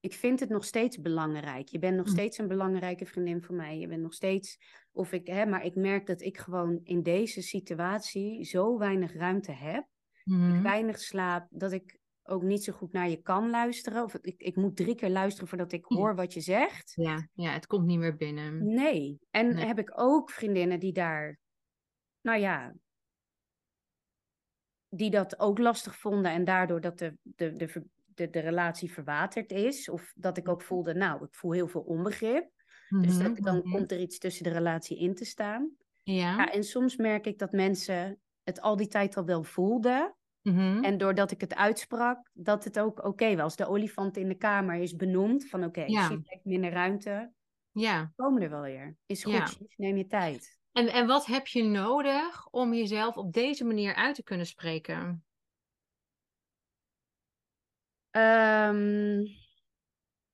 Ik 0.00 0.14
vind 0.14 0.40
het 0.40 0.48
nog 0.48 0.64
steeds 0.64 1.00
belangrijk. 1.00 1.68
Je 1.68 1.78
bent 1.78 1.96
nog 1.96 2.06
hm. 2.06 2.12
steeds 2.12 2.38
een 2.38 2.48
belangrijke 2.48 3.06
vriendin 3.06 3.42
voor 3.42 3.54
mij. 3.54 3.78
Je 3.78 3.88
bent 3.88 4.02
nog 4.02 4.14
steeds... 4.14 4.58
Of 4.92 5.12
ik, 5.12 5.26
hè, 5.26 5.46
maar 5.46 5.64
ik 5.64 5.74
merk 5.74 6.06
dat 6.06 6.20
ik 6.20 6.38
gewoon 6.38 6.80
in 6.82 7.02
deze 7.02 7.42
situatie 7.42 8.44
zo 8.44 8.78
weinig 8.78 9.14
ruimte 9.14 9.52
heb 9.52 9.86
mm 10.24 10.62
weinig 10.62 10.98
slaap, 10.98 11.46
dat 11.50 11.72
ik 11.72 11.98
ook 12.22 12.42
niet 12.42 12.64
zo 12.64 12.72
goed 12.72 12.92
naar 12.92 13.08
je 13.08 13.22
kan 13.22 13.50
luisteren. 13.50 14.04
Of 14.04 14.14
ik, 14.14 14.42
ik 14.42 14.56
moet 14.56 14.76
drie 14.76 14.94
keer 14.94 15.10
luisteren 15.10 15.48
voordat 15.48 15.72
ik 15.72 15.84
hoor 15.84 16.14
wat 16.14 16.32
je 16.32 16.40
zegt. 16.40 16.92
Ja, 16.94 17.28
ja 17.32 17.52
het 17.52 17.66
komt 17.66 17.86
niet 17.86 17.98
meer 17.98 18.16
binnen. 18.16 18.74
Nee. 18.74 19.18
En 19.30 19.56
heb 19.56 19.78
ik 19.78 19.92
ook 19.94 20.30
vriendinnen 20.30 20.80
die 20.80 20.92
daar, 20.92 21.38
nou 22.20 22.38
ja, 22.38 22.74
die 24.88 25.10
dat 25.10 25.38
ook 25.38 25.58
lastig 25.58 25.96
vonden 25.96 26.30
en 26.30 26.44
daardoor 26.44 26.80
dat 26.80 26.98
de, 26.98 27.16
de, 27.22 27.56
de, 27.56 27.84
de, 28.20 28.30
de 28.30 28.40
relatie 28.40 28.92
verwaterd 28.92 29.52
is. 29.52 29.88
Of 29.88 30.12
dat 30.16 30.36
ik 30.36 30.48
ook 30.48 30.58
mhm. 30.58 30.66
voelde, 30.66 30.94
nou, 30.94 31.24
ik 31.24 31.34
voel 31.34 31.52
heel 31.52 31.68
veel 31.68 31.80
onbegrip. 31.80 32.50
Dus 32.88 33.18
dat, 33.18 33.32
mhm, 33.32 33.42
dan 33.42 33.56
mhm. 33.56 33.70
komt 33.70 33.92
er 33.92 34.00
iets 34.00 34.18
tussen 34.18 34.44
de 34.44 34.50
relatie 34.50 34.98
in 34.98 35.14
te 35.14 35.24
staan. 35.24 35.70
Ja. 36.02 36.14
ja. 36.14 36.52
En 36.52 36.64
soms 36.64 36.96
merk 36.96 37.26
ik 37.26 37.38
dat 37.38 37.52
mensen 37.52 38.20
het 38.42 38.60
al 38.60 38.76
die 38.76 38.88
tijd 38.88 39.16
al 39.16 39.24
wel 39.24 39.42
voelden. 39.42 40.14
En 40.82 40.98
doordat 40.98 41.30
ik 41.30 41.40
het 41.40 41.54
uitsprak, 41.54 42.30
dat 42.32 42.64
het 42.64 42.78
ook 42.78 43.04
oké 43.04 43.36
was. 43.36 43.56
De 43.56 43.66
olifant 43.66 44.16
in 44.16 44.28
de 44.28 44.34
kamer 44.34 44.74
is 44.76 44.96
benoemd 44.96 45.48
van 45.48 45.64
oké, 45.64 45.80
okay, 45.80 45.90
ja. 45.90 46.20
minder 46.42 46.70
ruimte. 46.70 47.32
Ja. 47.72 48.12
Komen 48.16 48.42
er 48.42 48.50
wel 48.50 48.60
weer. 48.60 48.96
Is 49.06 49.24
goed, 49.24 49.58
neem 49.76 49.96
je 49.96 50.06
tijd. 50.06 50.58
En, 50.72 50.88
en 50.88 51.06
wat 51.06 51.26
heb 51.26 51.46
je 51.46 51.64
nodig 51.64 52.48
om 52.50 52.74
jezelf 52.74 53.16
op 53.16 53.32
deze 53.32 53.64
manier 53.64 53.94
uit 53.94 54.14
te 54.14 54.22
kunnen 54.22 54.46
spreken? 54.46 55.24
Um, 58.10 59.22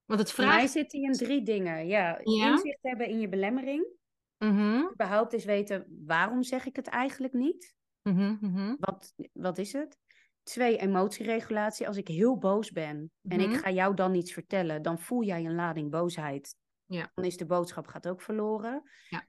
Want 0.04 0.20
het 0.20 0.32
vraagt... 0.32 0.56
mij 0.56 0.66
zit 0.66 0.92
in 0.92 1.12
drie 1.12 1.42
dingen. 1.42 1.86
Ja, 1.86 2.20
ja? 2.22 2.50
inzicht 2.50 2.78
hebben 2.82 3.08
in 3.08 3.20
je 3.20 3.28
belemmering. 3.28 3.94
Mm 4.38 4.90
Überhaupt 4.92 5.32
eens 5.32 5.44
weten, 5.44 6.02
waarom 6.06 6.42
zeg 6.42 6.66
ik 6.66 6.76
het 6.76 6.86
eigenlijk 6.86 7.32
niet? 7.32 7.74
Mm 8.02 8.76
wat, 8.80 9.14
wat 9.32 9.58
is 9.58 9.72
het? 9.72 9.98
Twee, 10.42 10.78
emotieregulatie. 10.78 11.86
Als 11.86 11.96
ik 11.96 12.08
heel 12.08 12.38
boos 12.38 12.70
ben 12.70 13.12
en 13.28 13.40
ik 13.40 13.48
mhm. 13.48 13.58
ga 13.58 13.70
jou 13.70 13.94
dan 13.94 14.14
iets 14.14 14.32
vertellen, 14.32 14.82
dan 14.82 14.98
voel 14.98 15.22
jij 15.22 15.44
een 15.44 15.54
lading 15.54 15.90
boosheid. 15.90 16.56
Ja. 16.84 17.10
Dan 17.14 17.24
is 17.24 17.36
de 17.36 17.46
boodschap 17.46 17.86
gaat 17.86 18.08
ook 18.08 18.22
verloren. 18.22 18.82
Ja. 19.08 19.26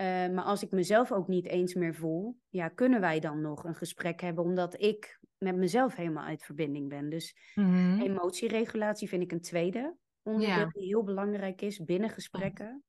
Uh, 0.00 0.06
maar 0.06 0.44
als 0.44 0.62
ik 0.62 0.70
mezelf 0.70 1.12
ook 1.12 1.28
niet 1.28 1.46
eens 1.46 1.74
meer 1.74 1.94
voel, 1.94 2.36
ja, 2.48 2.68
kunnen 2.68 3.00
wij 3.00 3.20
dan 3.20 3.40
nog 3.40 3.64
een 3.64 3.74
gesprek 3.74 4.20
hebben, 4.20 4.44
omdat 4.44 4.82
ik 4.82 5.20
met 5.38 5.56
mezelf 5.56 5.94
helemaal 5.94 6.24
uit 6.24 6.44
verbinding 6.44 6.88
ben. 6.88 7.08
Dus 7.08 7.36
mm 7.54 8.00
emotieregulatie 8.00 9.08
vind 9.08 9.22
ik 9.22 9.32
een 9.32 9.40
tweede 9.40 9.96
onderdeel 10.22 10.56
ja. 10.56 10.70
die 10.72 10.86
heel 10.86 11.02
belangrijk 11.02 11.60
is 11.62 11.84
binnen 11.84 12.10
gesprekken. 12.10 12.82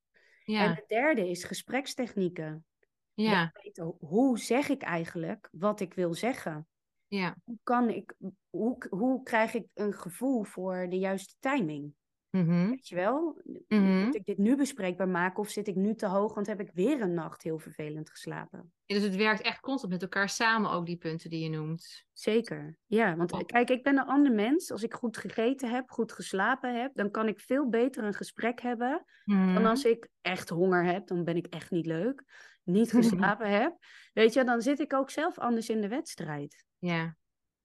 Ja. 0.44 0.64
En 0.64 0.76
het 0.76 0.88
derde 0.88 1.30
is 1.30 1.44
gesprekstechnieken. 1.44 2.66
Ja. 3.14 3.52
Weten, 3.64 3.96
hoe 4.00 4.40
zeg 4.40 4.70
ik 4.70 4.82
eigenlijk 4.82 5.50
wat 5.52 5.80
ik 5.80 5.94
wil 5.94 6.14
zeggen? 6.14 6.68
Ja. 7.08 7.36
Hoe, 7.44 7.58
kan 7.64 7.90
ik, 7.90 8.16
hoe, 8.50 8.86
hoe 8.90 9.24
krijg 9.24 9.54
ik 9.54 9.68
een 9.74 9.94
gevoel 9.94 10.44
voor 10.44 10.88
de 10.90 10.98
juiste 10.98 11.36
timing? 11.40 11.94
Mhm. 12.30 12.70
Weet 12.70 12.88
je 12.88 12.96
wel? 12.96 13.42
Mhm. 13.68 14.04
Moet 14.06 14.16
ik 14.16 14.26
dit 14.26 14.38
nu 14.38 14.56
bespreekbaar 14.56 15.08
maken 15.08 15.40
of 15.40 15.50
zit 15.50 15.68
ik 15.68 15.76
nu 15.76 15.96
te 15.96 16.06
hoog, 16.06 16.34
want 16.34 16.48
heb 16.48 16.60
ik 16.60 16.72
weer 16.74 17.02
een 17.02 17.14
nacht 17.14 17.44
heel 17.44 17.60
vervelend 17.60 18.10
geslapen? 18.10 18.74
Ja, 18.86 18.96
Dus 18.96 19.04
het 19.04 19.16
werkt 19.16 19.42
echt 19.42 19.60
constant 19.60 19.92
met 19.92 20.02
elkaar 20.02 20.30
samen, 20.30 20.72
ook 20.72 20.86
die 20.86 20.98
punten 20.98 21.30
die 21.30 21.44
je 21.44 21.50
noemt. 21.50 22.06
Zeker, 22.14 22.78
ja. 22.86 23.16
Want 23.16 23.46
kijk, 23.46 23.70
ik 23.70 23.84
ben 23.84 23.98
een 23.98 24.06
ander 24.06 24.32
mens. 24.32 24.72
Als 24.72 24.84
ik 24.84 24.94
goed 24.94 25.18
gegeten 25.18 25.70
heb, 25.70 25.90
goed 25.90 26.12
geslapen 26.12 26.82
heb, 26.82 26.92
dan 26.96 27.12
kan 27.12 27.28
ik 27.28 27.40
veel 27.40 27.70
beter 27.70 28.04
een 28.04 28.14
gesprek 28.14 28.62
hebben 28.62 29.06
dan 29.24 29.38
Mhm. 29.38 29.66
als 29.66 29.84
ik 29.86 30.10
echt 30.22 30.50
honger 30.50 30.86
heb. 30.86 31.08
Dan 31.08 31.24
ben 31.24 31.36
ik 31.36 31.46
echt 31.48 31.72
niet 31.72 31.86
leuk. 31.86 32.24
Niet 32.64 32.92
geslapen 33.32 33.50
heb. 33.50 33.78
Weet 34.14 34.34
je, 34.34 34.44
dan 34.44 34.62
zit 34.62 34.80
ik 34.80 34.94
ook 34.94 35.10
zelf 35.10 35.38
anders 35.40 35.70
in 35.70 35.82
de 35.82 35.88
wedstrijd. 35.88 36.66
Ja. 36.78 37.18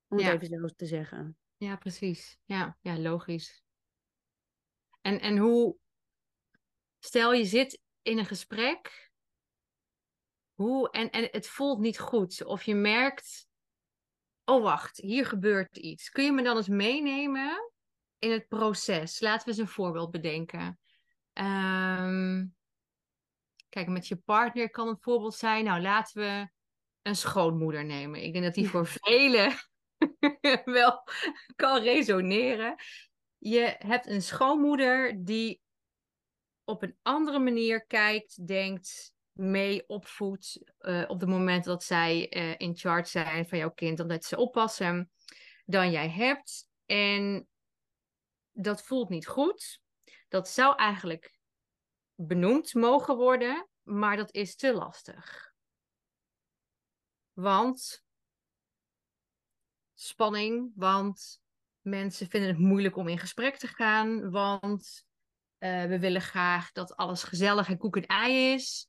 Om 0.08 0.16
het 0.16 0.26
Ja. 0.26 0.32
even 0.32 0.46
zo 0.46 0.66
te 0.76 0.86
zeggen. 0.86 1.36
Ja, 1.56 1.76
precies. 1.76 2.38
Ja, 2.44 2.78
ja 2.80 2.98
logisch. 2.98 3.63
En, 5.04 5.20
en 5.20 5.36
hoe, 5.36 5.76
stel 6.98 7.32
je 7.32 7.44
zit 7.44 7.80
in 8.02 8.18
een 8.18 8.26
gesprek, 8.26 9.12
hoe, 10.54 10.90
en, 10.90 11.10
en 11.10 11.28
het 11.30 11.46
voelt 11.46 11.78
niet 11.78 11.98
goed, 11.98 12.44
of 12.44 12.62
je 12.62 12.74
merkt, 12.74 13.48
oh 14.44 14.62
wacht, 14.62 14.96
hier 14.96 15.26
gebeurt 15.26 15.76
iets. 15.76 16.10
Kun 16.10 16.24
je 16.24 16.32
me 16.32 16.42
dan 16.42 16.56
eens 16.56 16.68
meenemen 16.68 17.72
in 18.18 18.30
het 18.30 18.48
proces? 18.48 19.20
Laten 19.20 19.44
we 19.44 19.50
eens 19.50 19.60
een 19.60 19.74
voorbeeld 19.74 20.10
bedenken. 20.10 20.78
Ehm, 21.32 22.46
kijk, 23.68 23.88
met 23.88 24.08
je 24.08 24.16
partner 24.16 24.70
kan 24.70 24.88
een 24.88 25.00
voorbeeld 25.00 25.34
zijn, 25.34 25.64
nou 25.64 25.80
laten 25.80 26.20
we 26.20 26.48
een 27.02 27.16
schoonmoeder 27.16 27.84
nemen. 27.84 28.22
Ik 28.22 28.32
denk 28.32 28.44
dat 28.44 28.54
die 28.54 28.68
voor 28.68 28.86
velen 28.86 29.52
wel 30.64 31.08
kan 31.56 31.82
resoneren. 31.82 32.76
Je 33.46 33.74
hebt 33.78 34.06
een 34.06 34.22
schoonmoeder 34.22 35.24
die 35.24 35.60
op 36.64 36.82
een 36.82 36.96
andere 37.02 37.38
manier 37.38 37.86
kijkt, 37.86 38.46
denkt, 38.46 39.12
mee 39.32 39.88
opvoedt 39.88 40.72
eh, 40.78 41.04
op 41.06 41.20
het 41.20 41.28
moment 41.28 41.64
dat 41.64 41.84
zij 41.84 42.28
eh, 42.28 42.54
in 42.58 42.76
charge 42.76 43.08
zijn 43.08 43.48
van 43.48 43.58
jouw 43.58 43.70
kind, 43.70 43.96
dan 43.96 44.08
dat 44.08 44.24
ze 44.24 44.36
oppassen 44.36 45.10
dan 45.64 45.90
jij 45.90 46.10
hebt. 46.10 46.68
En 46.86 47.48
dat 48.52 48.82
voelt 48.82 49.08
niet 49.08 49.26
goed. 49.26 49.80
Dat 50.28 50.48
zou 50.48 50.76
eigenlijk 50.76 51.38
benoemd 52.14 52.74
mogen 52.74 53.16
worden, 53.16 53.68
maar 53.82 54.16
dat 54.16 54.34
is 54.34 54.56
te 54.56 54.72
lastig. 54.72 55.52
Want 57.32 58.04
spanning, 59.94 60.72
want 60.74 61.42
mensen 61.84 62.28
vinden 62.28 62.50
het 62.50 62.58
moeilijk 62.58 62.96
om 62.96 63.08
in 63.08 63.18
gesprek 63.18 63.56
te 63.56 63.66
gaan, 63.66 64.30
want 64.30 65.04
eh, 65.58 65.84
we 65.84 65.98
willen 65.98 66.20
graag 66.20 66.72
dat 66.72 66.96
alles 66.96 67.22
gezellig 67.22 67.68
en 67.68 67.78
koek 67.78 67.96
en 67.96 68.06
ei 68.06 68.52
is. 68.52 68.88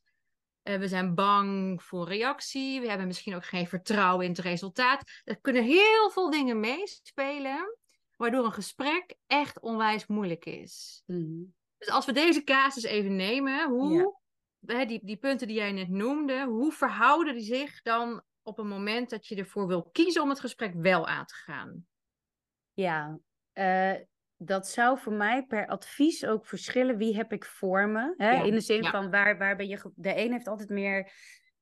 Eh, 0.62 0.78
we 0.78 0.88
zijn 0.88 1.16
bang 1.16 1.84
voor 1.84 2.08
reactie. 2.08 2.82
We 2.82 2.88
hebben 2.88 3.08
misschien 3.08 3.36
ook 3.36 3.46
geen 3.46 3.68
vertrouwen 3.68 4.26
in 4.26 4.32
het 4.32 4.40
resultaat. 4.40 5.04
Er 5.24 5.40
kunnen 5.40 5.64
heel 5.64 6.10
veel 6.10 6.30
dingen 6.30 6.60
meespelen, 6.60 7.78
waardoor 8.16 8.46
een 8.46 8.52
gesprek 8.52 9.16
echt 9.28 9.60
onwijs 9.60 10.08
moeilijk 10.08 10.46
is. 10.46 11.04
Mhm. 11.06 11.44
Dus 11.78 11.90
als 11.90 12.06
we 12.06 12.12
deze 12.12 12.44
casus 12.44 12.84
even 12.84 13.16
nemen, 13.16 13.70
hoe, 13.70 14.20
hè, 14.66 14.86
die, 14.86 15.00
die 15.04 15.18
punten 15.18 15.48
die 15.48 15.56
jij 15.56 15.72
net 15.72 15.90
noemde, 15.90 16.46
hoe 16.46 16.72
verhouden 16.72 17.34
die 17.34 17.44
zich 17.44 17.82
dan 17.82 18.24
op 18.42 18.60
een 18.60 18.68
moment 18.68 19.10
dat 19.10 19.28
je 19.28 19.36
ervoor 19.36 19.68
wil 19.68 19.84
kiezen 19.84 20.22
om 20.22 20.30
het 20.30 20.40
gesprek 20.40 20.74
wel 20.74 21.08
aan 21.08 21.26
te 21.26 21.36
gaan? 21.36 21.86
Ja, 22.76 23.20
eh, 23.54 23.94
dat 24.38 24.68
zou 24.68 24.98
voor 25.00 25.14
mij 25.14 25.44
per 25.46 25.68
advies 25.68 26.26
ook 26.26 26.46
verschillen. 26.46 26.98
Wie 26.98 27.16
heb 27.16 27.32
ik 27.34 27.46
voor 27.46 27.88
me? 27.90 28.14
Hè? 28.18 28.32
Ja, 28.32 28.44
In 28.44 28.54
de 28.54 28.60
zin 28.62 28.84
ja. 28.84 28.90
van 28.90 29.10
waar, 29.12 29.38
waar 29.38 29.56
ben 29.56 29.68
je. 29.68 29.92
De 29.96 30.18
een 30.18 30.32
heeft 30.32 30.48
altijd 30.48 30.70
meer. 30.70 31.12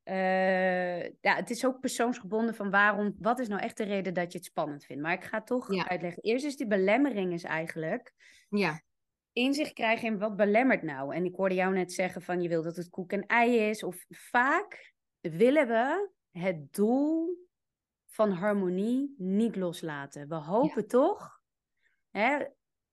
eh, 0.02 1.02
ja, 1.02 1.34
het 1.36 1.50
is 1.50 1.64
ook 1.66 1.80
persoonsgebonden 1.80 2.54
van 2.54 2.70
waarom. 2.70 3.14
Wat 3.18 3.38
is 3.38 3.48
nou 3.48 3.60
echt 3.62 3.76
de 3.76 3.84
reden 3.84 4.14
dat 4.14 4.32
je 4.32 4.38
het 4.38 4.46
spannend 4.46 4.84
vindt? 4.84 5.02
Maar 5.02 5.12
ik 5.12 5.24
ga 5.24 5.42
toch 5.42 5.74
Ja. 5.74 5.88
uitleggen. 5.88 6.22
Eerst 6.22 6.44
is 6.44 6.56
die 6.56 6.66
belemmering 6.66 7.32
is 7.32 7.42
eigenlijk 7.44 8.12
Ja, 8.48 8.82
inzicht 9.32 9.72
krijgen 9.72 10.06
in 10.08 10.18
wat 10.18 10.36
belemmert 10.36 10.82
nou. 10.82 11.14
En 11.14 11.24
ik 11.24 11.34
hoorde 11.34 11.54
jou 11.54 11.74
net 11.74 11.92
zeggen 11.92 12.22
van 12.22 12.40
je 12.42 12.48
wil 12.48 12.62
dat 12.62 12.76
het 12.76 12.88
koek 12.88 13.12
en 13.12 13.26
ei 13.26 13.56
is. 13.58 13.82
Of 13.82 14.04
vaak 14.08 14.94
willen 15.20 15.66
we 15.68 16.10
het 16.30 16.72
doel 16.72 17.36
van 18.14 18.30
harmonie 18.32 19.14
niet 19.18 19.56
loslaten. 19.56 20.28
We 20.28 20.34
hopen 20.34 20.86
toch, 20.88 21.40
hè, 22.10 22.44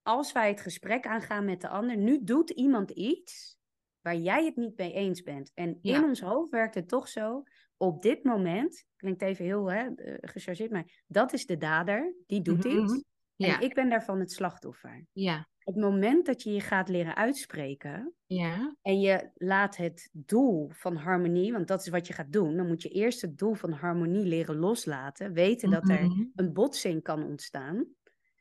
als 0.01 0.31
wij 0.31 0.47
het 0.49 0.61
gesprek 0.61 1.05
aangaan 1.07 1.45
met 1.45 1.61
de 1.61 1.67
ander, 1.67 1.97
nu 1.97 2.23
doet 2.23 2.49
iemand 2.49 2.91
iets 2.91 3.59
waar 4.01 4.15
jij 4.15 4.45
het 4.45 4.55
niet 4.55 4.77
mee 4.77 4.93
eens 4.93 5.21
bent. 5.21 5.51
En 5.53 5.79
Ja. 5.81 5.97
in 5.97 6.03
ons 6.03 6.21
hoofd 6.21 6.49
werkt 6.51 6.75
het 6.75 6.87
toch 6.87 7.07
zo, 7.07 7.43
op 7.77 8.01
dit 8.01 8.23
moment, 8.23 8.85
klinkt 8.95 9.21
even 9.21 9.45
heel 9.45 9.71
hè, 9.71 9.87
eh, 9.95 10.17
gechargeerd, 10.21 10.71
maar 10.71 11.03
dat 11.07 11.33
is 11.33 11.45
de 11.45 11.57
dader, 11.57 12.15
die 12.25 12.41
doet 12.41 12.65
Mhm, 12.65 12.67
iets. 12.67 12.91
mhm. 12.93 12.99
ja, 13.35 13.59
En 13.59 13.61
ik 13.61 13.73
ben 13.73 13.89
daarvan 13.89 14.19
het 14.19 14.31
slachtoffer. 14.31 15.05
ja, 15.11 15.47
het 15.73 15.83
moment 15.83 16.25
dat 16.25 16.43
je 16.43 16.53
je 16.53 16.59
gaat 16.61 16.89
leren 16.89 17.15
uitspreken 17.15 18.13
ja, 18.27 18.73
en 18.81 18.99
je 18.99 19.31
laat 19.35 19.77
het 19.77 20.09
doel 20.13 20.69
van 20.69 20.95
harmonie, 20.95 21.51
want 21.51 21.67
dat 21.67 21.81
is 21.81 21.87
wat 21.89 22.07
je 22.07 22.13
gaat 22.13 22.31
doen, 22.31 22.57
dan 22.57 22.67
moet 22.67 22.81
je 22.81 22.89
eerst 22.89 23.21
het 23.21 23.37
doel 23.37 23.53
van 23.53 23.71
harmonie 23.71 24.25
leren 24.25 24.55
loslaten, 24.57 25.33
weten 25.33 25.69
dat 25.69 25.89
er 25.89 25.99
Mhm, 26.03 26.23
een 26.35 26.53
botsing 26.53 27.03
kan 27.03 27.23
ontstaan. 27.23 27.87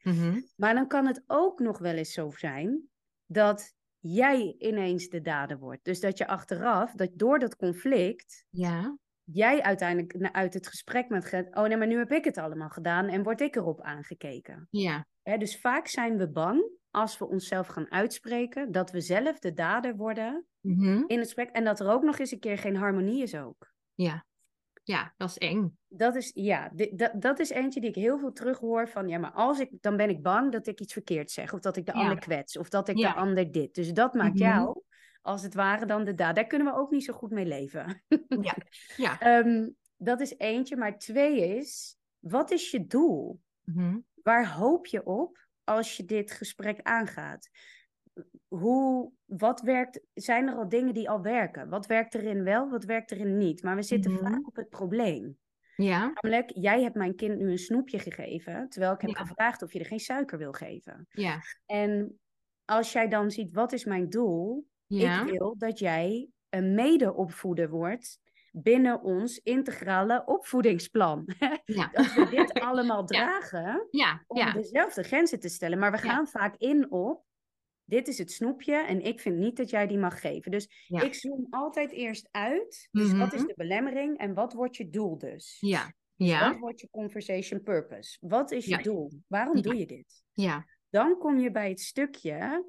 mhm. 0.05 0.41
Maar 0.57 0.75
dan 0.75 0.89
kan 0.89 1.07
het 1.07 1.23
ook 1.27 1.61
nog 1.61 1.79
wel 1.79 1.95
eens 1.95 2.13
zo 2.13 2.31
zijn 2.31 2.89
dat 3.27 3.75
jij 3.99 4.55
ineens 4.59 5.09
de 5.09 5.21
dader 5.21 5.59
wordt. 5.59 5.85
Dus 5.85 6.01
dat 6.01 6.19
je 6.19 6.27
achteraf, 6.27 6.93
dat 6.93 7.11
door 7.15 7.39
dat 7.39 7.57
conflict, 7.57 8.47
ja, 8.51 8.97
jij 9.25 9.63
uiteindelijk 9.63 10.33
uit 10.35 10.55
het 10.55 10.67
gesprek 10.69 11.09
met 11.09 11.25
gaat, 11.25 11.57
oh 11.57 11.65
nee, 11.65 11.77
maar 11.77 11.87
nu 11.87 11.99
heb 11.99 12.13
ik 12.13 12.25
het 12.25 12.39
allemaal 12.39 12.69
gedaan 12.69 13.09
en 13.09 13.23
word 13.23 13.41
ik 13.41 13.57
erop 13.57 13.81
aangekeken. 13.81 14.71
ja, 15.23 15.37
dus 15.39 15.61
vaak 15.61 15.87
zijn 15.87 16.17
we 16.17 16.31
bang 16.31 16.71
als 16.91 17.19
we 17.19 17.29
onszelf 17.29 17.67
gaan 17.67 17.91
uitspreken, 17.91 18.73
dat 18.73 18.91
we 18.91 19.01
zelf 19.01 19.39
de 19.39 19.53
dader 19.53 19.97
worden 19.97 20.47
mhm. 20.61 20.89
in 21.07 21.19
het 21.19 21.19
gesprek. 21.25 21.51
En 21.51 21.65
dat 21.65 21.81
er 21.81 21.91
ook 21.91 22.03
nog 22.03 22.19
eens 22.19 22.31
een 22.31 22.39
keer 22.39 22.59
geen 22.59 22.77
harmonie 22.77 23.23
is 23.23 23.35
ook. 23.35 23.73
ja, 23.95 24.25
ja, 24.83 25.15
dat 25.17 25.29
is 25.29 25.39
eng. 25.39 25.79
Dat 25.89 26.15
is, 26.17 26.31
ja, 26.35 26.71
dat, 26.93 27.13
dat 27.15 27.39
is 27.39 27.51
eentje 27.51 27.81
die 27.81 27.89
ik 27.89 27.95
heel 27.95 28.19
veel 28.19 28.33
terughoor 28.33 28.89
van, 28.89 29.09
ja, 29.09 29.19
maar 29.19 29.33
als 29.33 29.59
ik, 29.61 29.71
dan 29.81 29.97
ben 29.97 30.09
ik 30.09 30.23
bang 30.23 30.53
dat 30.53 30.67
ik 30.67 30.81
iets 30.81 30.93
verkeerd 30.93 31.31
zeg. 31.31 31.53
Of 31.53 31.61
dat 31.61 31.77
ik 31.77 31.87
de 31.87 31.93
Ja. 31.95 31.99
ander 32.01 32.19
kwets. 32.19 32.59
Of 32.59 32.69
dat 32.69 32.89
ik 32.89 32.97
Ja. 32.97 33.13
de 33.13 33.19
ander 33.19 33.53
dit. 33.53 33.75
Dus 33.75 33.93
dat 33.93 34.15
maakt 34.15 34.35
Mhm. 34.35 34.43
jou, 34.43 34.83
als 35.23 35.43
het 35.43 35.55
ware, 35.55 35.87
dan 35.87 36.05
de 36.05 36.15
dader. 36.15 36.35
Daar 36.35 36.47
kunnen 36.47 36.73
we 36.73 36.79
ook 36.79 36.91
niet 36.91 37.05
zo 37.05 37.13
goed 37.13 37.31
mee 37.31 37.47
leven. 37.47 38.03
Ja, 38.43 38.57
ja. 38.97 39.21
Ehm, 39.21 39.69
dat 39.97 40.21
is 40.21 40.39
eentje. 40.39 40.77
Maar 40.77 40.99
twee 40.99 41.57
is, 41.57 41.97
wat 42.19 42.51
is 42.51 42.71
je 42.71 42.87
doel? 42.87 43.41
Mhm. 43.65 43.99
Waar 44.23 44.53
hoop 44.53 44.87
je 44.87 45.05
op 45.07 45.49
als 45.71 45.97
je 45.97 46.05
dit 46.05 46.31
gesprek 46.33 46.81
aangaat? 46.83 47.51
Hoe, 48.49 49.13
wat 49.25 49.61
werkt, 49.61 50.01
zijn 50.15 50.49
er 50.49 50.55
al 50.55 50.69
dingen 50.69 50.95
die 50.95 51.11
al 51.11 51.23
werken? 51.23 51.69
Wat 51.69 51.87
werkt 51.87 52.15
erin 52.15 52.45
wel, 52.45 52.71
wat 52.71 52.85
werkt 52.85 53.11
erin 53.11 53.37
niet? 53.37 53.63
Maar 53.63 53.77
we 53.77 53.83
zitten 53.83 54.11
Mhm. 54.11 54.21
vaak 54.23 54.47
op 54.47 54.57
het 54.57 54.69
probleem. 54.69 55.39
Ja, 55.77 56.15
Namelijk, 56.15 56.51
jij 56.55 56.83
hebt 56.83 56.95
mijn 56.97 57.17
kind 57.17 57.39
nu 57.39 57.51
een 57.51 57.59
snoepje 57.59 57.99
gegeven, 57.99 58.69
terwijl 58.69 58.93
ik 58.95 59.01
heb 59.01 59.11
Ja. 59.11 59.17
gevraagd 59.17 59.63
of 59.63 59.73
je 59.73 59.79
er 59.79 59.87
geen 59.87 60.01
suiker 60.01 60.39
wil 60.39 60.53
geven. 60.53 61.09
ja, 61.13 61.41
En 61.67 62.21
als 62.65 62.93
jij 62.93 63.09
dan 63.09 63.31
ziet, 63.31 63.55
wat 63.55 63.73
is 63.73 63.85
mijn 63.85 64.09
doel? 64.11 64.69
ja, 64.89 65.17
Ik 65.17 65.17
wil 65.17 65.57
dat 65.59 65.79
jij 65.79 66.31
een 66.49 66.75
mede-opvoeder 66.75 67.71
wordt 67.71 68.21
binnen 68.51 69.03
ons 69.03 69.39
integrale 69.39 70.23
opvoedingsplan. 70.27 71.25
ja, 71.65 71.89
dat 71.93 72.13
we 72.15 72.29
dit 72.31 72.53
allemaal 72.69 73.05
dragen 73.07 73.87
ja, 73.91 74.25
om 74.27 74.53
dezelfde 74.53 75.03
grenzen 75.03 75.41
te 75.41 75.49
stellen. 75.49 75.79
Maar 75.79 75.91
we 75.93 75.99
gaan 75.99 76.29
vaak 76.29 76.57
in 76.57 76.91
op, 76.91 77.25
dit 77.85 78.09
is 78.09 78.19
het 78.19 78.33
snoepje 78.33 78.75
en 78.75 79.01
ik 79.05 79.21
vind 79.21 79.37
niet 79.37 79.57
dat 79.57 79.71
jij 79.71 79.87
die 79.87 79.99
mag 79.99 80.21
geven. 80.21 80.51
Dus 80.51 80.87
ik 80.89 81.15
zoom 81.15 81.47
altijd 81.51 81.93
eerst 81.93 82.29
uit. 82.31 82.89
Dus 82.91 83.13
wat 83.13 83.33
is 83.33 83.39
Mhm. 83.41 83.49
de 83.49 83.55
belemmering 83.57 84.19
en 84.19 84.35
wat 84.35 84.53
wordt 84.53 84.77
je 84.77 84.91
doel 84.91 85.19
dus? 85.19 85.57
ja, 85.61 85.83
Wat 86.17 86.29
ja, 86.29 86.59
wordt 86.59 86.81
je 86.81 86.89
conversation 86.91 87.63
purpose? 87.63 88.17
Wat 88.21 88.51
is 88.51 88.65
je 88.65 88.71
Ja. 88.71 88.83
doel? 88.83 89.11
Waarom 89.27 89.57
Ja. 89.57 89.63
doe 89.63 89.77
je 89.77 89.87
dit? 89.87 90.25
ja, 90.33 90.65
Dan 90.91 91.19
kom 91.19 91.39
je 91.39 91.51
bij 91.51 91.69
het 91.69 91.81
stukje 91.81 92.67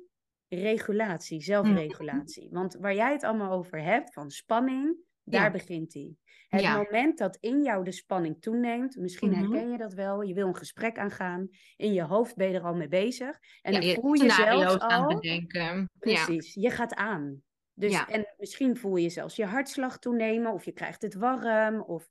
regulatie, 0.47 1.41
zelfregulatie. 1.41 2.45
Mhm. 2.45 2.53
Want 2.53 2.75
waar 2.75 2.95
jij 2.95 3.11
het 3.11 3.23
allemaal 3.23 3.51
over 3.51 3.83
hebt, 3.83 4.13
van 4.13 4.29
spanning, 4.29 4.97
daar 5.23 5.51
Ja. 5.51 5.51
begint 5.51 5.91
die. 5.91 6.19
Het 6.47 6.61
Ja. 6.61 6.67
moment 6.67 7.17
dat 7.17 7.37
in 7.39 7.61
jou 7.63 7.83
de 7.83 7.91
spanning 7.91 8.41
toeneemt, 8.41 8.95
misschien 8.95 9.33
Mhm. 9.33 9.35
herken 9.35 9.71
je 9.71 9.77
dat 9.77 9.93
wel, 9.93 10.21
je 10.21 10.33
wil 10.33 10.47
een 10.47 10.55
gesprek 10.55 10.97
aangaan, 10.97 11.47
in 11.75 11.93
je 11.93 12.03
hoofd 12.03 12.35
ben 12.35 12.47
je 12.49 12.53
er 12.57 12.63
al 12.63 12.75
mee 12.75 12.87
bezig. 12.87 13.37
En 13.61 13.73
ja, 13.73 13.79
dan 13.79 13.83
je 13.83 13.93
voel 13.93 14.13
je 14.13 14.29
zelfs 14.29 14.77
scenario's 14.77 14.85
aan 14.87 14.99
al, 14.99 15.07
het 15.09 15.21
bedenken. 15.21 15.89
Ja, 16.01 16.33
precies, 16.33 16.53
je 16.53 16.69
gaat 16.69 16.93
aan. 16.95 17.43
Dus. 17.73 18.03
En 18.05 18.33
misschien 18.37 18.77
voel 18.77 18.95
je 18.95 19.09
zelfs 19.09 19.35
je 19.35 19.45
hartslag 19.45 19.99
toenemen, 19.99 20.51
of 20.53 20.65
je 20.65 20.71
krijgt 20.71 21.01
het 21.01 21.13
warm, 21.13 21.81
of 21.81 22.07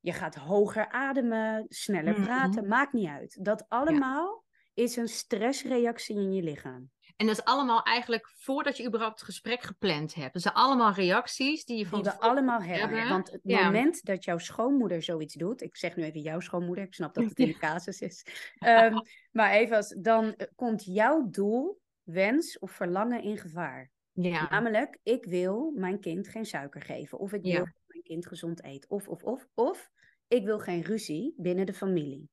je 0.00 0.12
gaat 0.12 0.34
hoger 0.34 0.88
ademen, 0.88 1.64
sneller 1.68 2.16
Mhm. 2.16 2.18
praten, 2.18 2.68
maakt 2.68 2.92
niet 2.92 3.08
uit. 3.08 3.44
Dat 3.44 3.64
allemaal 3.68 4.44
is 4.74 4.96
een 4.96 5.08
stressreactie 5.08 6.16
in 6.16 6.32
je 6.32 6.42
lichaam. 6.42 6.90
En 7.16 7.26
dat 7.26 7.38
is 7.38 7.44
allemaal 7.44 7.82
eigenlijk 7.82 8.30
voordat 8.36 8.76
je 8.76 8.86
überhaupt 8.86 9.14
het 9.18 9.24
gesprek 9.28 9.62
gepland 9.62 10.14
hebt. 10.14 10.32
Dat 10.32 10.42
zijn 10.42 10.54
allemaal 10.54 10.92
reacties 10.92 11.64
die 11.64 11.78
je 11.78 11.86
van 11.86 12.02
Die 12.02 12.10
we 12.12 12.20
allemaal 12.20 12.62
hebben. 12.62 13.08
Want 13.08 13.30
het 13.30 13.40
Ja. 13.44 13.64
moment 13.64 14.04
dat 14.04 14.24
jouw 14.24 14.38
schoonmoeder 14.38 15.02
zoiets 15.02 15.34
doet, 15.34 15.62
ik 15.62 15.76
zeg 15.76 15.96
nu 15.96 16.02
even 16.02 16.20
jouw 16.20 16.40
schoonmoeder, 16.40 16.84
ik 16.84 16.94
snap 16.94 17.14
dat 17.14 17.24
het 17.24 17.38
in 17.38 17.46
de 17.46 17.58
casus 17.68 18.00
is. 18.00 18.26
Ehm, 18.58 18.98
maar 19.32 19.50
even 19.52 19.76
als, 19.76 19.94
dan 19.98 20.36
komt 20.54 20.84
jouw 20.84 21.28
doel, 21.30 21.80
wens 22.02 22.58
of 22.58 22.70
verlangen 22.70 23.22
in 23.22 23.38
gevaar. 23.38 23.90
Ja, 24.12 24.48
Namelijk, 24.50 24.98
ik 25.02 25.24
wil 25.24 25.72
mijn 25.76 26.00
kind 26.00 26.28
geen 26.28 26.46
suiker 26.46 26.82
geven. 26.82 27.18
Of 27.18 27.32
ik 27.32 27.42
wil 27.42 27.52
Ja. 27.52 27.72
mijn 27.86 28.02
kind 28.02 28.26
gezond 28.26 28.64
eet. 28.64 28.86
Of, 28.88 29.08
of, 29.08 29.22
of, 29.22 29.48
of, 29.54 29.90
ik 30.28 30.44
wil 30.44 30.58
geen 30.58 30.82
ruzie 30.82 31.34
binnen 31.36 31.66
de 31.66 31.74
familie. 31.74 32.28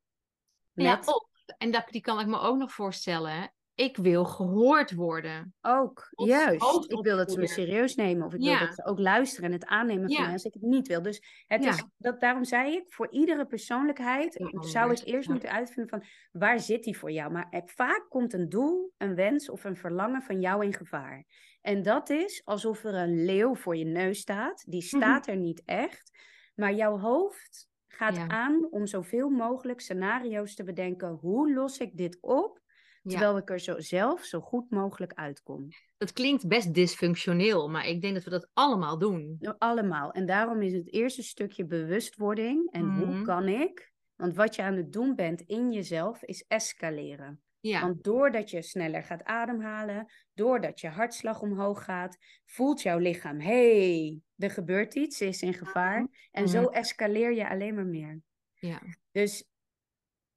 ja 0.73 0.99
of, 1.05 1.29
en 1.57 1.71
dat, 1.71 1.87
die 1.89 2.01
kan 2.01 2.19
ik 2.19 2.27
me 2.27 2.39
ook 2.39 2.57
nog 2.57 2.71
voorstellen. 2.71 3.53
Ik 3.75 3.97
wil 3.97 4.25
gehoord 4.25 4.93
worden. 4.93 5.53
ook, 5.61 6.07
juist. 6.11 6.91
Ik 6.91 7.03
wil 7.03 7.17
dat 7.17 7.31
ze 7.31 7.39
me 7.39 7.47
serieus 7.47 7.95
nemen. 7.95 8.25
Of 8.25 8.33
ik 8.33 8.39
wil 8.41 8.59
dat 8.59 8.75
ze 8.75 8.85
ook 8.85 8.99
luisteren 8.99 9.45
en 9.45 9.51
het 9.51 9.65
aannemen 9.65 10.07
van 10.07 10.17
Ja. 10.17 10.21
mij 10.23 10.31
als 10.33 10.43
ik 10.43 10.53
het 10.53 10.61
niet 10.61 10.87
wil. 10.87 11.01
Dus 11.01 11.43
het 11.47 11.63
Ja. 11.63 11.69
is, 11.69 11.83
dat, 11.97 12.19
daarom 12.19 12.43
zei 12.43 12.75
ik, 12.75 12.93
voor 12.93 13.11
iedere 13.11 13.45
persoonlijkheid 13.45 14.33
zou 14.59 14.91
ik 14.91 15.01
eerst 15.05 15.29
moeten 15.29 15.49
uitvinden 15.51 15.89
van 15.99 16.03
waar 16.31 16.59
zit 16.59 16.83
die 16.83 16.97
voor 16.97 17.11
jou. 17.11 17.31
Maar 17.31 17.47
eh, 17.49 17.61
vaak 17.65 18.05
komt 18.09 18.33
een 18.33 18.49
doel, 18.49 18.91
een 18.97 19.15
wens 19.15 19.49
of 19.49 19.63
een 19.63 19.75
verlangen 19.77 20.21
van 20.21 20.41
jou 20.41 20.65
in 20.65 20.73
gevaar. 20.73 21.25
En 21.61 21.81
dat 21.81 22.09
is 22.09 22.41
alsof 22.45 22.83
er 22.83 22.93
een 22.95 23.25
leeuw 23.25 23.55
voor 23.55 23.75
je 23.77 23.85
neus 23.85 24.19
staat. 24.19 24.63
Die 24.67 24.85
Mhm. 24.91 25.03
staat 25.03 25.27
er 25.27 25.37
niet 25.37 25.61
echt. 25.65 26.11
Maar 26.55 26.73
jouw 26.73 26.97
hoofd 26.99 27.69
gaat 27.87 28.17
aan 28.27 28.67
om 28.71 28.85
zoveel 28.85 29.29
mogelijk 29.29 29.79
scenario's 29.81 30.55
te 30.55 30.63
bedenken. 30.63 31.09
Hoe 31.09 31.53
los 31.53 31.77
ik 31.77 31.97
dit 31.97 32.17
op? 32.21 32.60
Ja. 33.03 33.09
Terwijl 33.09 33.37
ik 33.37 33.49
er 33.49 33.59
zo, 33.59 33.79
zelf 33.79 34.23
zo 34.23 34.39
goed 34.39 34.69
mogelijk 34.69 35.13
uitkom. 35.13 35.67
Dat 35.97 36.13
klinkt 36.13 36.47
best 36.47 36.73
dysfunctioneel, 36.73 37.69
maar 37.69 37.87
ik 37.87 38.01
denk 38.01 38.13
dat 38.13 38.23
we 38.23 38.29
dat 38.29 38.49
allemaal 38.53 38.97
doen. 38.97 39.37
Allemaal. 39.57 40.11
En 40.11 40.25
daarom 40.25 40.61
is 40.61 40.73
het 40.73 40.93
eerste 40.93 41.23
stukje 41.23 41.65
bewustwording. 41.65 42.71
En 42.71 42.81
hoe 42.81 43.05
Mhm. 43.13 43.23
kan 43.23 43.47
ik? 43.47 43.91
Want 44.15 44.35
wat 44.35 44.55
je 44.55 44.61
aan 44.61 44.75
het 44.75 44.93
doen 44.93 45.15
bent 45.15 45.41
in 45.41 45.71
jezelf 45.71 46.23
is 46.23 46.45
escaleren. 46.47 47.41
Ja, 47.59 47.81
Want 47.81 48.03
doordat 48.03 48.49
je 48.49 48.61
sneller 48.61 49.03
gaat 49.03 49.23
ademhalen, 49.23 50.11
doordat 50.33 50.79
je 50.79 50.87
hartslag 50.87 51.41
omhoog 51.41 51.83
gaat, 51.83 52.17
voelt 52.45 52.81
jouw 52.81 52.97
lichaam: 52.97 53.39
hé, 53.39 53.77
hey, 53.97 54.19
er 54.37 54.51
gebeurt 54.51 54.95
iets, 54.95 55.17
ze 55.17 55.25
is 55.25 55.41
in 55.41 55.53
gevaar. 55.53 56.27
En 56.31 56.47
zo 56.47 56.61
Mhm. 56.61 56.73
escaleer 56.73 57.33
je 57.33 57.49
alleen 57.49 57.75
maar 57.75 57.85
meer. 57.85 58.21
ja, 58.53 58.81
Dus 59.11 59.45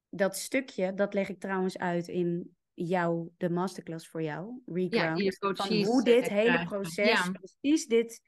dat 0.09 0.37
stukje, 0.37 0.95
dat 0.95 1.15
leg 1.15 1.29
ik 1.29 1.41
trouwens 1.41 1.79
uit 1.79 2.09
in 2.09 2.54
jouw, 2.75 3.33
de 3.37 3.51
masterclass 3.51 4.09
voor 4.09 4.23
jou, 4.23 4.61
Reground. 4.67 5.19
die 5.19 5.37
van 5.39 5.55
coaches, 5.55 5.87
hoe 5.87 5.99
eh, 5.99 6.05
dit 6.05 6.29
hele 6.29 6.43
krijgen. 6.45 6.67
proces, 6.67 7.09
Ja. 7.25 7.31
precies 7.31 7.87
dit, 7.87 8.21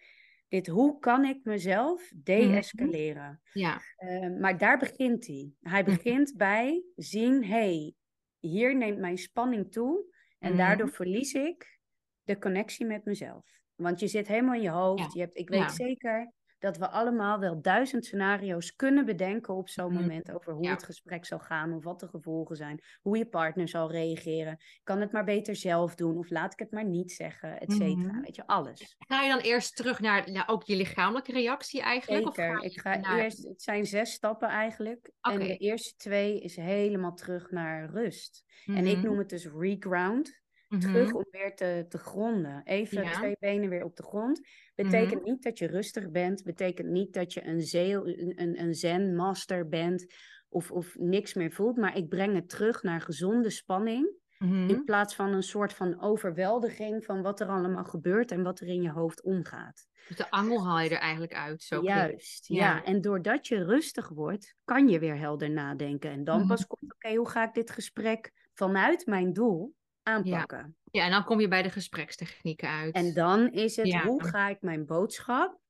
dit, 0.48 0.66
hoe 0.66 0.98
kan 0.98 1.24
ik 1.24 1.44
mezelf 1.44 2.12
de-escaleren? 2.16 3.40
ja, 3.52 3.80
Eh, 3.96 4.30
maar 4.40 4.58
daar 4.58 4.78
begint 4.78 5.26
hij. 5.26 5.52
Hij 5.60 5.84
begint 5.84 6.36
bij 6.36 6.84
zien, 6.96 7.44
hey, 7.44 7.94
hier 8.38 8.76
neemt 8.76 8.98
mijn 8.98 9.18
spanning 9.18 9.72
toe 9.72 10.04
en 10.38 10.48
Mhm. 10.48 10.58
daardoor 10.58 10.88
verlies 10.88 11.32
ik 11.34 11.78
de 12.22 12.38
connectie 12.38 12.86
met 12.86 13.04
mezelf. 13.04 13.44
Want 13.74 14.00
je 14.00 14.06
zit 14.08 14.28
helemaal 14.28 14.54
in 14.54 14.62
je 14.62 14.70
hoofd. 14.70 15.00
Ja. 15.02 15.10
Je 15.12 15.20
hebt, 15.20 15.36
ik 15.38 15.48
weet 15.48 15.58
Ja. 15.60 15.68
zeker 15.68 16.32
dat 16.66 16.76
we 16.78 16.88
allemaal 16.88 17.38
wel 17.38 17.60
duizend 17.62 18.04
scenario's 18.04 18.74
kunnen 18.74 19.04
bedenken 19.04 19.54
op 19.54 19.68
zo'n 19.68 19.92
Mhm. 19.92 20.00
moment 20.00 20.32
over 20.32 20.52
hoe 20.52 20.64
Ja. 20.64 20.70
het 20.70 20.82
gesprek 20.84 21.24
zal 21.24 21.38
gaan 21.38 21.72
of 21.72 21.84
wat 21.84 22.00
de 22.00 22.08
gevolgen 22.08 22.56
zijn, 22.56 22.80
hoe 23.00 23.16
je 23.18 23.26
partner 23.28 23.68
zal 23.68 23.90
reageren. 23.90 24.56
Kan 24.82 25.00
het 25.00 25.12
maar 25.12 25.24
beter 25.24 25.56
zelf 25.56 25.94
doen 25.94 26.18
of 26.18 26.30
laat 26.30 26.52
ik 26.52 26.58
het 26.58 26.70
maar 26.70 26.84
niet 26.84 27.12
zeggen, 27.12 27.60
et 27.60 27.72
cetera. 27.72 28.12
Mhm. 28.12 28.20
Weet 28.20 28.36
je, 28.36 28.46
alles. 28.46 28.96
Ga 28.98 29.22
je 29.22 29.28
dan 29.30 29.38
eerst 29.40 29.76
terug 29.76 30.00
naar 30.00 30.30
ja, 30.30 30.44
ook 30.46 30.62
je 30.62 30.76
lichamelijke 30.76 31.32
reactie 31.32 31.80
eigenlijk? 31.82 32.26
Of 32.28 32.34
Zeker. 32.34 32.54
ga 32.56 32.60
je 32.62 32.68
Ik 32.70 32.80
ga 32.80 32.96
naar- 32.96 33.18
eerst, 33.18 33.44
het 33.48 33.62
zijn 33.62 33.86
zes 33.86 34.12
stappen 34.12 34.48
eigenlijk. 34.48 35.10
En 35.20 35.38
de 35.38 35.56
eerste 35.56 35.94
twee 35.96 36.40
is 36.40 36.56
helemaal 36.56 37.14
terug 37.14 37.50
naar 37.50 37.90
rust. 37.90 38.44
En 38.66 38.86
ik 38.86 38.96
Mhm, 38.96 39.06
noem 39.06 39.18
het 39.18 39.28
dus 39.28 39.48
reground. 39.58 40.44
Terug 40.68 41.12
om 41.12 41.24
weer 41.30 41.54
te, 41.54 41.84
te 41.88 41.98
gronden. 41.98 42.60
Even 42.64 43.02
Ja. 43.02 43.12
twee 43.12 43.36
benen 43.38 43.68
weer 43.68 43.84
op 43.84 43.96
de 43.96 44.02
grond. 44.02 44.40
Betekent 44.74 45.24
niet 45.24 45.42
dat 45.42 45.58
je 45.58 45.66
rustig 45.66 46.10
bent. 46.10 46.42
Betekent 46.44 46.88
niet 46.88 47.12
dat 47.12 47.32
je 47.32 47.44
een, 47.46 47.60
zeel, 47.60 48.06
een, 48.08 48.60
een, 48.60 48.74
zen-master 48.74 49.68
bent. 49.68 50.06
Of, 50.48 50.70
of 50.70 50.94
niks 50.98 51.34
meer 51.34 51.52
voelt. 51.52 51.76
Maar 51.76 51.96
ik 51.96 52.08
breng 52.08 52.34
het 52.34 52.48
terug 52.48 52.82
naar 52.82 53.00
gezonde 53.00 53.50
spanning. 53.50 54.14
In 54.38 54.84
plaats 54.84 55.14
van 55.14 55.32
een 55.32 55.42
soort 55.42 55.72
van 55.72 56.00
overweldiging 56.00 57.04
van 57.04 57.22
wat 57.22 57.40
er 57.40 57.46
allemaal 57.48 57.84
gebeurt. 57.84 58.30
En 58.30 58.42
wat 58.42 58.60
er 58.60 58.66
in 58.66 58.82
je 58.82 58.90
hoofd 58.90 59.22
omgaat. 59.22 59.86
Dus 60.08 60.16
de 60.16 60.30
angel 60.30 60.66
haal 60.66 60.80
je 60.80 60.90
er 60.90 60.98
eigenlijk 60.98 61.34
uit. 61.34 61.62
Zo. 61.62 61.82
Juist, 61.82 62.46
Ja. 62.48 62.56
ja. 62.56 62.84
En 62.84 63.00
doordat 63.00 63.46
je 63.46 63.64
rustig 63.64 64.08
wordt, 64.08 64.54
kan 64.64 64.88
je 64.88 64.98
weer 64.98 65.18
helder 65.18 65.50
nadenken. 65.50 66.10
En 66.10 66.24
dan 66.24 66.46
pas 66.46 66.66
komt, 66.66 66.94
oké, 66.94 67.14
hoe 67.14 67.28
ga 67.28 67.44
ik 67.48 67.54
dit 67.54 67.70
gesprek 67.70 68.32
vanuit 68.52 69.06
mijn 69.06 69.32
doel 69.32 69.74
aanpakken? 70.06 70.76
Ja, 70.90 71.04
en 71.04 71.10
dan 71.10 71.24
kom 71.24 71.40
je 71.40 71.48
bij 71.48 71.62
de 71.62 71.70
gesprekstechnieken 71.70 72.68
uit. 72.68 72.94
En 72.94 73.14
dan 73.14 73.52
is 73.52 73.76
het, 73.76 73.86
Ja. 73.86 74.02
hoe 74.04 74.24
ga 74.24 74.48
ik 74.48 74.60
mijn 74.60 74.86
boodschap 74.86 75.60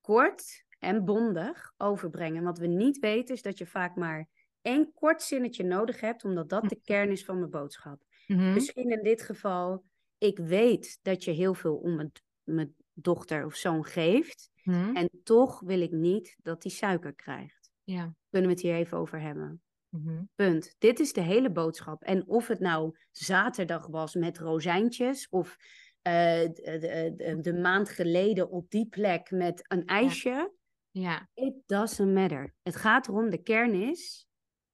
kort 0.00 0.64
en 0.78 1.04
bondig 1.04 1.72
overbrengen? 1.76 2.42
Wat 2.42 2.58
we 2.58 2.66
niet 2.66 2.98
weten 2.98 3.34
is 3.34 3.42
dat 3.42 3.58
je 3.58 3.66
vaak 3.66 3.96
maar 3.96 4.28
één 4.62 4.92
kort 4.92 5.22
zinnetje 5.22 5.64
nodig 5.64 6.00
hebt, 6.00 6.24
omdat 6.24 6.48
dat 6.48 6.68
de 6.68 6.80
kern 6.84 7.10
is 7.10 7.24
van 7.24 7.38
mijn 7.38 7.50
boodschap. 7.50 8.02
Mhm. 8.26 8.52
Misschien 8.52 8.90
in 8.90 9.02
dit 9.02 9.22
geval, 9.22 9.84
ik 10.18 10.38
weet 10.38 10.98
dat 11.02 11.24
je 11.24 11.30
heel 11.30 11.54
veel 11.54 11.76
om 11.76 11.94
mijn, 11.96 12.12
mijn 12.42 12.74
dochter 12.92 13.44
of 13.44 13.54
zoon 13.54 13.84
geeft. 13.84 14.50
Mhm. 14.62 14.96
En 14.96 15.10
toch 15.22 15.60
wil 15.60 15.80
ik 15.80 15.90
niet 15.90 16.36
dat 16.42 16.62
hij 16.62 16.72
suiker 16.72 17.14
krijgt. 17.14 17.70
Ja. 17.84 18.14
Kunnen 18.30 18.48
we 18.48 18.54
het 18.54 18.64
hier 18.64 18.74
even 18.74 18.98
over 18.98 19.20
hebben? 19.20 19.62
Mhm. 19.88 20.22
Punt. 20.34 20.74
Dit 20.78 21.00
is 21.00 21.12
de 21.12 21.20
hele 21.20 21.50
boodschap. 21.50 22.02
En 22.02 22.26
of 22.26 22.46
het 22.46 22.60
nou 22.60 22.98
zaterdag 23.10 23.86
was 23.86 24.14
met 24.14 24.38
rozijntjes 24.38 25.28
of 25.28 25.56
eh, 26.02 26.12
de, 26.40 26.52
de, 26.80 27.12
de- 27.16 27.40
de 27.40 27.54
maand 27.54 27.88
geleden 27.88 28.50
op 28.50 28.70
die 28.70 28.88
plek 28.88 29.30
met 29.30 29.64
een 29.72 29.84
ijsje. 29.84 30.52
Ja. 30.90 31.28
It 31.34 31.54
doesn't 31.66 32.14
matter. 32.14 32.54
Het 32.62 32.76
gaat 32.76 33.08
erom, 33.08 33.30
de 33.30 33.42
kern 33.42 33.74
is, 33.74 34.28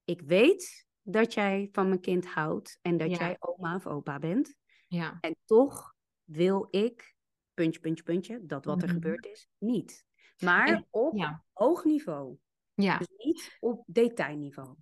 ik 0.04 0.20
weet 0.20 0.86
dat 1.02 1.34
jij 1.34 1.68
van 1.72 1.88
mijn 1.88 2.00
kind 2.00 2.26
houdt 2.26 2.78
en 2.82 2.96
dat 2.96 3.10
Ja. 3.10 3.16
jij 3.16 3.36
oma 3.38 3.74
of 3.74 3.86
opa 3.86 4.18
bent. 4.18 4.54
Ja. 4.86 5.18
En 5.20 5.36
toch 5.44 5.94
wil 6.24 6.66
ik, 6.70 7.14
puntje, 7.54 7.80
puntje, 7.80 8.04
puntje, 8.04 8.40
dat 8.46 8.64
wat 8.64 8.78
er 8.82 8.86
Mhm. 8.88 8.94
gebeurd 8.94 9.26
is, 9.26 9.48
niet. 9.58 10.04
Maar 10.38 10.68
En- 10.68 10.86
op 10.90 11.16
Ja. 11.16 11.44
hoog 11.52 11.84
niveau. 11.84 12.36
Ja. 12.74 12.98
Dus 12.98 13.08
niet 13.16 13.56
op 13.60 13.82
detailniveau. 13.86 14.76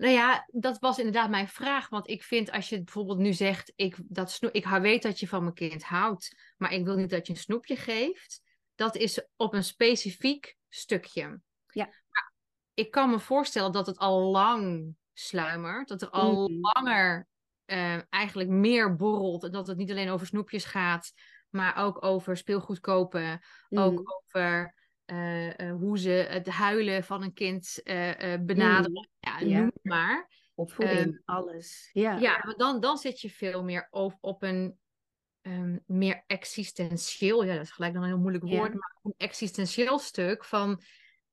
Nou 0.00 0.12
ja, 0.12 0.46
dat 0.52 0.78
was 0.78 0.98
inderdaad 0.98 1.30
mijn 1.30 1.48
vraag. 1.48 1.88
Want 1.88 2.08
ik 2.08 2.22
vind 2.22 2.50
als 2.50 2.68
je 2.68 2.82
bijvoorbeeld 2.82 3.18
nu 3.18 3.32
zegt, 3.32 3.72
ik, 3.76 3.96
dat 4.02 4.30
snoe- 4.30 4.52
ik 4.52 4.66
weet 4.66 5.02
dat 5.02 5.20
je 5.20 5.28
van 5.28 5.42
mijn 5.42 5.54
kind 5.54 5.82
houdt, 5.84 6.52
maar 6.56 6.72
ik 6.72 6.84
wil 6.84 6.96
niet 6.96 7.10
dat 7.10 7.26
je 7.26 7.32
een 7.32 7.38
snoepje 7.38 7.76
geeft. 7.76 8.42
Dat 8.74 8.96
is 8.96 9.26
op 9.36 9.54
een 9.54 9.64
specifiek 9.64 10.56
stukje. 10.68 11.40
Ja. 11.66 11.84
Maar 11.84 12.32
ik 12.74 12.90
kan 12.90 13.10
me 13.10 13.18
voorstellen 13.18 13.72
dat 13.72 13.86
het 13.86 13.98
al 13.98 14.20
lang 14.30 14.94
sluimert. 15.12 15.88
Dat 15.88 16.02
er 16.02 16.10
al 16.10 16.48
Mhm. 16.48 16.58
langer 16.60 17.28
eh, 17.64 18.12
eigenlijk 18.12 18.48
meer 18.48 18.96
borrelt. 18.96 19.44
En 19.44 19.52
dat 19.52 19.66
het 19.66 19.76
niet 19.76 19.90
alleen 19.90 20.10
over 20.10 20.26
snoepjes 20.26 20.64
gaat, 20.64 21.12
maar 21.48 21.76
ook 21.76 22.04
over 22.04 22.36
speelgoed 22.36 22.80
kopen. 22.80 23.40
Ook 23.68 23.92
Mm. 23.98 24.02
over 24.06 24.74
hoe 25.78 25.98
ze 25.98 26.10
het 26.10 26.48
huilen 26.48 27.04
van 27.04 27.22
een 27.22 27.32
kind 27.32 27.82
eh, 27.82 28.32
eh, 28.34 28.40
benaderen. 28.40 29.08
Ja, 29.18 29.38
Ja. 29.40 29.58
noem 29.58 29.66
het 29.66 29.84
maar. 29.84 30.28
Opvoeding, 30.54 31.22
alles. 31.24 31.90
Ja. 31.92 32.18
Ja, 32.18 32.42
maar 32.44 32.54
dan, 32.56 32.80
dan 32.80 32.98
zit 32.98 33.20
je 33.20 33.30
veel 33.30 33.64
meer 33.64 33.86
op, 33.90 34.16
op 34.20 34.42
een 34.42 34.78
ehm, 35.40 35.78
meer 35.86 36.24
existentieel, 36.26 37.44
ja, 37.44 37.54
dat 37.54 37.62
is 37.62 37.70
gelijk 37.70 37.92
dan 37.92 38.02
een 38.02 38.08
heel 38.08 38.18
moeilijk 38.18 38.44
Ja. 38.44 38.56
woord, 38.56 38.74
maar 38.74 38.96
een 39.02 39.14
existentieel 39.16 39.98
stuk 39.98 40.44
van, 40.44 40.82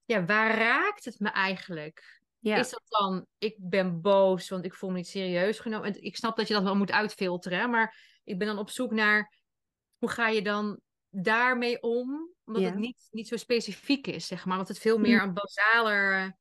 ja, 0.05 0.25
waar 0.25 0.57
raakt 0.57 1.05
het 1.05 1.19
me 1.19 1.29
eigenlijk? 1.29 2.21
Ja. 2.39 2.57
Is 2.57 2.69
dat 2.69 2.83
dan, 2.85 3.25
ik 3.37 3.55
ben 3.59 4.01
boos, 4.01 4.49
want 4.49 4.65
ik 4.65 4.73
voel 4.73 4.89
me 4.89 4.95
niet 4.95 5.07
serieus 5.07 5.59
genomen? 5.59 5.87
En 5.93 6.01
ik 6.03 6.15
snap 6.15 6.37
dat 6.37 6.47
je 6.47 6.53
dat 6.53 6.63
wel 6.63 6.75
moet 6.75 6.91
uitfilteren, 6.91 7.59
hè, 7.59 7.67
maar 7.67 8.19
ik 8.23 8.37
ben 8.37 8.47
dan 8.47 8.57
op 8.57 8.69
zoek 8.69 8.91
naar, 8.91 9.33
hoe 9.97 10.09
ga 10.09 10.27
je 10.27 10.41
dan 10.41 10.79
daarmee 11.09 11.81
om? 11.81 12.35
Omdat 12.47 12.63
Ja. 12.63 12.69
het 12.69 12.79
niet, 12.79 13.07
niet 13.11 13.27
zo 13.27 13.35
specifiek 13.35 14.07
is, 14.07 14.27
zeg 14.27 14.45
maar, 14.45 14.55
want 14.55 14.67
het 14.67 14.79
veel 14.79 14.97
meer 14.97 15.21
een 15.21 15.33
basaler, 15.33 16.37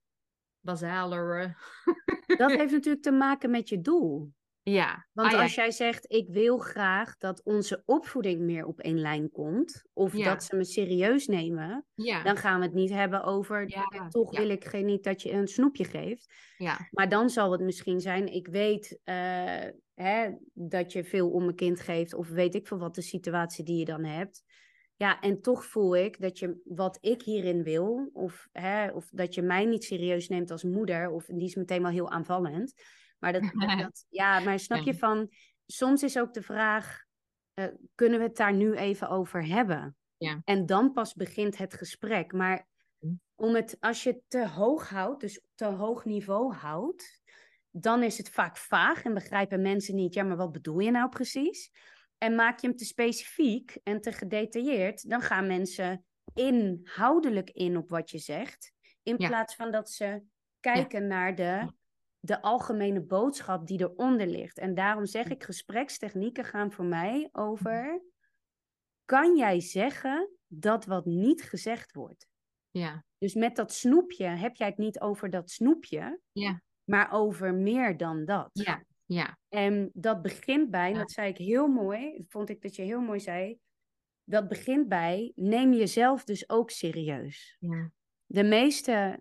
basaler, 0.61 1.57
Dat 2.39 2.51
heeft 2.51 2.73
natuurlijk 2.73 3.03
te 3.05 3.11
maken 3.13 3.51
met 3.51 3.69
je 3.69 3.81
doel. 3.81 4.33
Ja. 4.63 5.07
Want 5.13 5.29
Ah, 5.29 5.35
ja. 5.37 5.43
als 5.43 5.55
jij 5.55 5.71
zegt, 5.71 6.13
ik 6.13 6.29
wil 6.29 6.59
graag 6.59 7.17
dat 7.17 7.43
onze 7.45 7.83
opvoeding 7.85 8.41
meer 8.41 8.65
op 8.65 8.81
één 8.81 8.99
lijn 9.01 9.31
komt, 9.31 9.85
of 9.93 10.17
Ja. 10.17 10.25
dat 10.25 10.45
ze 10.45 10.57
me 10.57 10.65
serieus 10.65 11.27
nemen, 11.27 11.87
Ja. 11.95 12.23
dan 12.23 12.37
gaan 12.37 12.59
we 12.61 12.65
het 12.67 12.75
niet 12.75 12.91
hebben 12.91 13.23
over, 13.23 13.69
Ja, 13.71 13.85
"Eh, 13.85 14.07
toch 14.07 14.37
wil 14.39 14.49
ik 14.49 14.65
geen 14.65 14.85
niet 14.87 15.05
dat 15.05 15.23
je 15.23 15.33
een 15.33 15.49
snoepje 15.49 15.85
geeft. 15.85 16.35
ja. 16.57 16.89
Maar 16.91 17.09
dan 17.09 17.31
zal 17.31 17.53
het 17.53 17.61
misschien 17.61 18.01
zijn, 18.01 18.33
ik 18.33 18.47
weet 18.47 19.01
eh, 19.05 19.65
hè, 19.95 20.31
dat 20.53 20.93
je 20.93 21.05
veel 21.05 21.31
om 21.31 21.43
een 21.49 21.55
kind 21.55 21.81
geeft, 21.81 22.15
of 22.15 22.29
weet 22.29 22.55
ik 22.55 22.67
veel 22.67 22.79
wat 22.79 22.95
de 22.95 23.03
situatie 23.03 23.65
die 23.65 23.79
je 23.79 23.85
dan 23.85 24.05
hebt. 24.05 24.43
Ja, 24.97 25.21
en 25.21 25.41
toch 25.41 25.65
voel 25.65 25.97
ik 25.97 26.21
dat 26.21 26.39
je 26.39 26.61
wat 26.65 26.99
ik 27.01 27.23
hierin 27.23 27.63
wil, 27.63 28.11
of, 28.13 28.49
hè, 28.53 28.91
of 28.91 29.09
dat 29.13 29.35
je 29.35 29.43
mij 29.43 29.65
niet 29.65 29.85
serieus 29.85 30.29
neemt 30.29 30.51
als 30.51 30.63
moeder, 30.63 31.11
of 31.11 31.25
die 31.25 31.45
is 31.45 31.55
meteen 31.55 31.83
wel 31.83 31.91
heel 31.91 32.11
aanvallend. 32.11 32.73
Maar 33.19 33.33
dat, 33.33 33.43
dat, 33.43 34.05
ja, 34.09 34.41
maar 34.41 34.59
snap 34.59 34.85
je 34.85 34.95
van, 34.95 35.29
soms 35.67 36.03
is 36.03 36.19
ook 36.19 36.33
de 36.35 36.43
vraag, 36.43 37.05
eh, 37.55 37.67
kunnen 37.95 38.19
we 38.19 38.25
het 38.25 38.37
daar 38.37 38.55
nu 38.55 38.75
even 38.75 39.09
over 39.09 39.47
hebben? 39.47 39.97
Ja. 40.17 40.41
En 40.45 40.67
dan 40.67 40.93
pas 40.93 41.15
begint 41.15 41.59
het 41.59 41.75
gesprek. 41.75 42.33
Maar 42.33 42.67
Hm. 42.99 43.15
om 43.35 43.55
het, 43.55 43.77
als 43.81 44.03
je 44.03 44.11
het 44.11 44.23
te 44.29 44.49
hoog 44.49 44.89
houdt, 44.89 45.21
dus 45.21 45.41
te 45.55 45.65
hoog 45.65 46.05
niveau 46.05 46.55
houdt, 46.55 47.21
dan 47.71 48.03
is 48.03 48.19
het 48.19 48.31
vaak 48.31 48.57
vaag 48.57 49.05
en 49.05 49.15
begrijpen 49.15 49.63
mensen 49.63 49.95
niet, 49.95 50.15
ja, 50.15 50.23
maar 50.23 50.37
wat 50.37 50.53
bedoel 50.53 50.79
je 50.79 50.91
nou 50.91 51.09
precies? 51.09 51.71
En 52.19 52.35
maak 52.35 52.61
je 52.61 52.67
hem 52.67 52.77
te 52.77 52.85
specifiek 52.85 53.79
en 53.83 54.01
te 54.01 54.13
gedetailleerd, 54.13 55.09
dan 55.11 55.21
gaan 55.21 55.47
mensen 55.47 56.05
inhoudelijk 56.35 57.51
in 57.51 57.77
op 57.77 57.91
wat 57.91 58.11
je 58.11 58.19
zegt, 58.19 58.73
in 59.03 59.15
Ja. 59.19 59.29
plaats 59.29 59.55
van 59.55 59.71
dat 59.71 59.91
ze 59.91 60.23
kijken 60.61 61.07
naar 61.07 61.35
de, 61.35 61.73
de 62.21 62.43
algemene 62.43 63.03
boodschap 63.03 63.67
die 63.67 63.81
eronder 63.81 64.27
ligt. 64.27 64.59
En 64.59 64.75
daarom 64.75 65.07
zeg 65.07 65.27
ik, 65.27 65.45
gesprekstechnieken 65.45 66.45
gaan 66.45 66.73
voor 66.73 66.85
mij 66.85 67.29
over, 67.33 68.03
kan 69.05 69.37
jij 69.37 69.61
zeggen 69.61 70.31
dat 70.47 70.85
wat 70.85 71.05
niet 71.07 71.43
gezegd 71.43 71.93
wordt? 71.93 72.27
Ja. 72.71 73.05
Dus 73.19 73.35
met 73.35 73.57
dat 73.57 73.73
snoepje 73.73 74.27
heb 74.27 74.57
jij 74.57 74.67
het 74.67 74.79
niet 74.79 75.01
over 75.01 75.31
dat 75.31 75.51
snoepje, 75.51 76.21
Ja. 76.33 76.63
maar 76.85 77.13
over 77.13 77.55
meer 77.55 77.97
dan 77.97 78.25
dat. 78.25 78.51
Ja. 78.53 78.85
Ja. 79.07 79.39
En 79.49 79.91
dat 79.95 80.23
begint 80.23 80.71
bij, 80.71 80.93
en 80.93 80.99
dat 80.99 81.13
zei 81.13 81.29
ik 81.29 81.37
heel 81.37 81.67
mooi, 81.67 82.25
vond 82.29 82.49
ik 82.49 82.63
dat 82.63 82.77
je 82.77 82.83
heel 82.83 83.01
mooi 83.01 83.21
zei, 83.21 83.59
dat 84.25 84.49
begint 84.49 84.89
bij, 84.89 85.33
neem 85.35 85.73
jezelf 85.73 86.25
dus 86.25 86.49
ook 86.49 86.71
serieus. 86.71 87.57
Ja. 87.61 87.91
De 88.27 88.45
meeste 88.45 89.21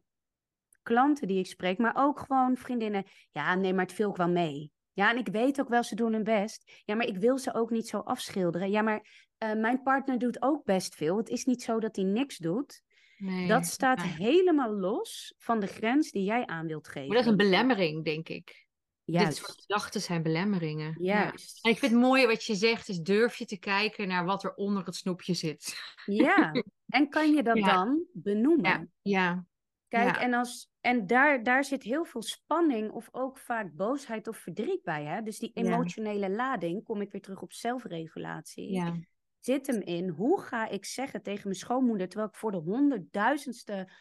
klanten 0.82 1.28
die 1.28 1.40
ik 1.40 1.46
spreek, 1.46 1.78
maar 1.78 1.94
ook 1.96 2.20
gewoon 2.20 2.58
vriendinnen, 2.58 3.04
ja, 3.32 3.56
nee, 3.56 3.74
maar 3.74 3.86
het 3.86 3.94
viel 3.94 4.08
ook 4.08 4.18
wel 4.18 4.30
mee. 4.30 4.72
Ja, 4.94 5.12
en 5.12 5.18
ik 5.18 5.28
weet 5.28 5.60
ook 5.60 5.70
wel, 5.70 5.84
ze 5.84 5.96
doen 5.96 6.14
hun 6.14 6.24
best. 6.24 6.82
Ja, 6.86 6.96
maar 6.96 7.08
ik 7.08 7.18
wil 7.18 7.38
ze 7.38 7.54
ook 7.54 7.70
niet 7.70 7.88
zo 7.88 7.98
afschilderen. 7.98 8.72
Ja, 8.72 8.82
maar 8.82 9.28
eh, 9.38 9.54
mijn 9.54 9.82
partner 9.82 10.18
doet 10.18 10.42
ook 10.42 10.64
best 10.64 10.96
veel. 10.96 11.18
Het 11.18 11.30
is 11.30 11.46
niet 11.46 11.62
zo 11.62 11.80
dat 11.80 11.96
hij 11.96 12.06
niks 12.06 12.38
doet. 12.38 12.82
Nee. 13.18 13.48
Dat 13.48 13.66
staat 13.66 14.02
helemaal 14.02 14.72
los 14.72 15.34
van 15.38 15.60
de 15.60 15.68
grens 15.68 16.12
die 16.12 16.24
jij 16.24 16.46
aan 16.46 16.68
wilt 16.68 16.88
geven. 16.88 17.08
Maar 17.08 17.18
dat 17.18 17.26
is 17.26 17.32
een 17.32 17.38
belemmering, 17.38 18.06
denk 18.06 18.30
ik. 18.30 18.65
Dit 19.06 19.16
Juist. 19.16 19.38
soort 19.38 19.62
gedachten 19.62 20.02
zijn 20.02 20.24
belemmeringen. 20.24 20.96
Ja. 21.00 21.24
Juist. 21.24 21.66
Ik 21.68 21.78
vind 21.78 21.92
het 21.92 22.02
mooi 22.02 22.26
wat 22.26 22.44
je 22.44 22.56
zegt, 22.56 22.90
is 22.90 23.00
durf 23.00 23.36
je 23.36 23.46
te 23.46 23.58
kijken 23.60 24.08
naar 24.08 24.26
wat 24.26 24.44
er 24.44 24.54
onder 24.54 24.86
het 24.86 24.96
snoepje 24.96 25.34
zit. 25.34 25.78
Ja, 26.06 26.52
en 26.88 27.10
kan 27.10 27.32
je 27.32 27.44
dat 27.44 27.58
Ja. 27.58 27.74
dan 27.74 28.06
benoemen? 28.14 28.64
Ja, 28.70 28.88
ja, 29.02 29.46
Kijk, 29.88 30.18
en, 30.18 30.34
als, 30.34 30.72
en 30.82 31.08
daar, 31.08 31.44
daar 31.44 31.64
zit 31.64 31.84
heel 31.84 32.06
veel 32.06 32.22
spanning 32.22 32.92
of 32.92 33.08
ook 33.12 33.38
vaak 33.38 33.74
boosheid 33.74 34.28
of 34.28 34.38
verdriet 34.38 34.84
bij. 34.84 35.04
Hè? 35.06 35.22
Dus 35.22 35.40
die 35.40 35.52
emotionele 35.54 36.30
lading, 36.30 36.84
kom 36.84 37.02
ik 37.02 37.12
weer 37.12 37.22
terug 37.22 37.42
op 37.42 37.54
zelfregulatie, 37.54 38.72
ja, 38.72 39.00
zit 39.40 39.68
hem 39.68 39.82
in 39.82 40.10
hoe 40.10 40.42
ga 40.42 40.68
ik 40.70 40.86
zeggen 40.86 41.22
tegen 41.22 41.42
mijn 41.44 41.56
schoonmoeder, 41.60 42.08
terwijl 42.08 42.30
ik 42.30 42.36
voor 42.36 42.52
de 42.52 42.58
honderdduizendste 42.58 43.92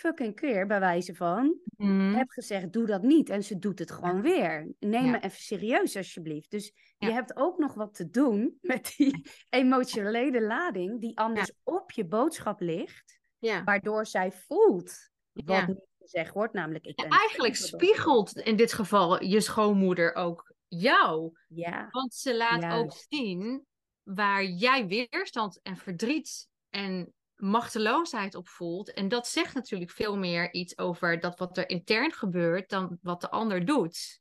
fucking 0.00 0.34
keer, 0.34 0.66
bij 0.66 0.80
wijze 0.80 1.14
van, 1.14 1.58
Mhm. 1.76 2.14
heb 2.14 2.30
gezegd, 2.30 2.72
doe 2.72 2.86
dat 2.86 3.02
niet. 3.02 3.28
En 3.30 3.42
ze 3.44 3.58
doet 3.58 3.78
het 3.78 3.90
gewoon 3.90 4.22
weer. 4.22 4.72
Neem 4.78 5.04
Ja. 5.04 5.10
me 5.10 5.20
even 5.20 5.40
serieus 5.42 5.96
alsjeblieft. 5.96 6.50
Dus 6.50 6.72
je 6.98 7.10
hebt 7.12 7.36
ook 7.36 7.58
nog 7.58 7.74
wat 7.74 7.94
te 7.94 8.10
doen 8.10 8.58
met 8.60 8.94
die 8.96 9.22
emotionele 9.50 10.42
lading 10.42 11.00
die 11.00 11.18
anders 11.18 11.52
op 11.64 11.90
je 11.90 12.06
boodschap 12.06 12.60
ligt, 12.60 13.20
waardoor 13.64 14.06
zij 14.06 14.32
voelt 14.32 15.10
wat 15.32 15.66
niet 15.66 15.86
gezegd 15.98 16.32
wordt, 16.34 16.52
namelijk 16.52 16.84
ik. 16.86 17.00
Eigenlijk 17.00 17.56
spiegelt 17.56 18.36
in 18.36 18.56
dit 18.56 18.72
geval 18.72 19.22
je 19.24 19.40
schoonmoeder 19.40 20.14
ook 20.14 20.52
jou. 20.68 21.32
Ja, 21.48 21.88
Want 21.90 22.14
ze 22.14 22.36
laat 22.36 22.72
ook 22.72 22.92
zien 23.08 23.66
waar 24.02 24.44
jij 24.44 24.86
weerstand 24.86 25.60
en 25.62 25.76
verdriet 25.76 26.48
en 26.70 27.14
machteloosheid 27.40 28.34
op 28.34 28.48
voelt. 28.48 28.92
En 28.92 29.08
dat 29.08 29.28
zegt 29.28 29.54
natuurlijk 29.54 29.90
veel 29.90 30.16
meer 30.16 30.52
iets 30.52 30.78
over 30.78 31.20
dat 31.20 31.38
wat 31.38 31.58
er 31.58 31.68
intern 31.68 32.12
gebeurt 32.12 32.68
dan 32.68 32.98
wat 33.02 33.20
de 33.20 33.30
ander 33.30 33.64
doet. 33.64 34.20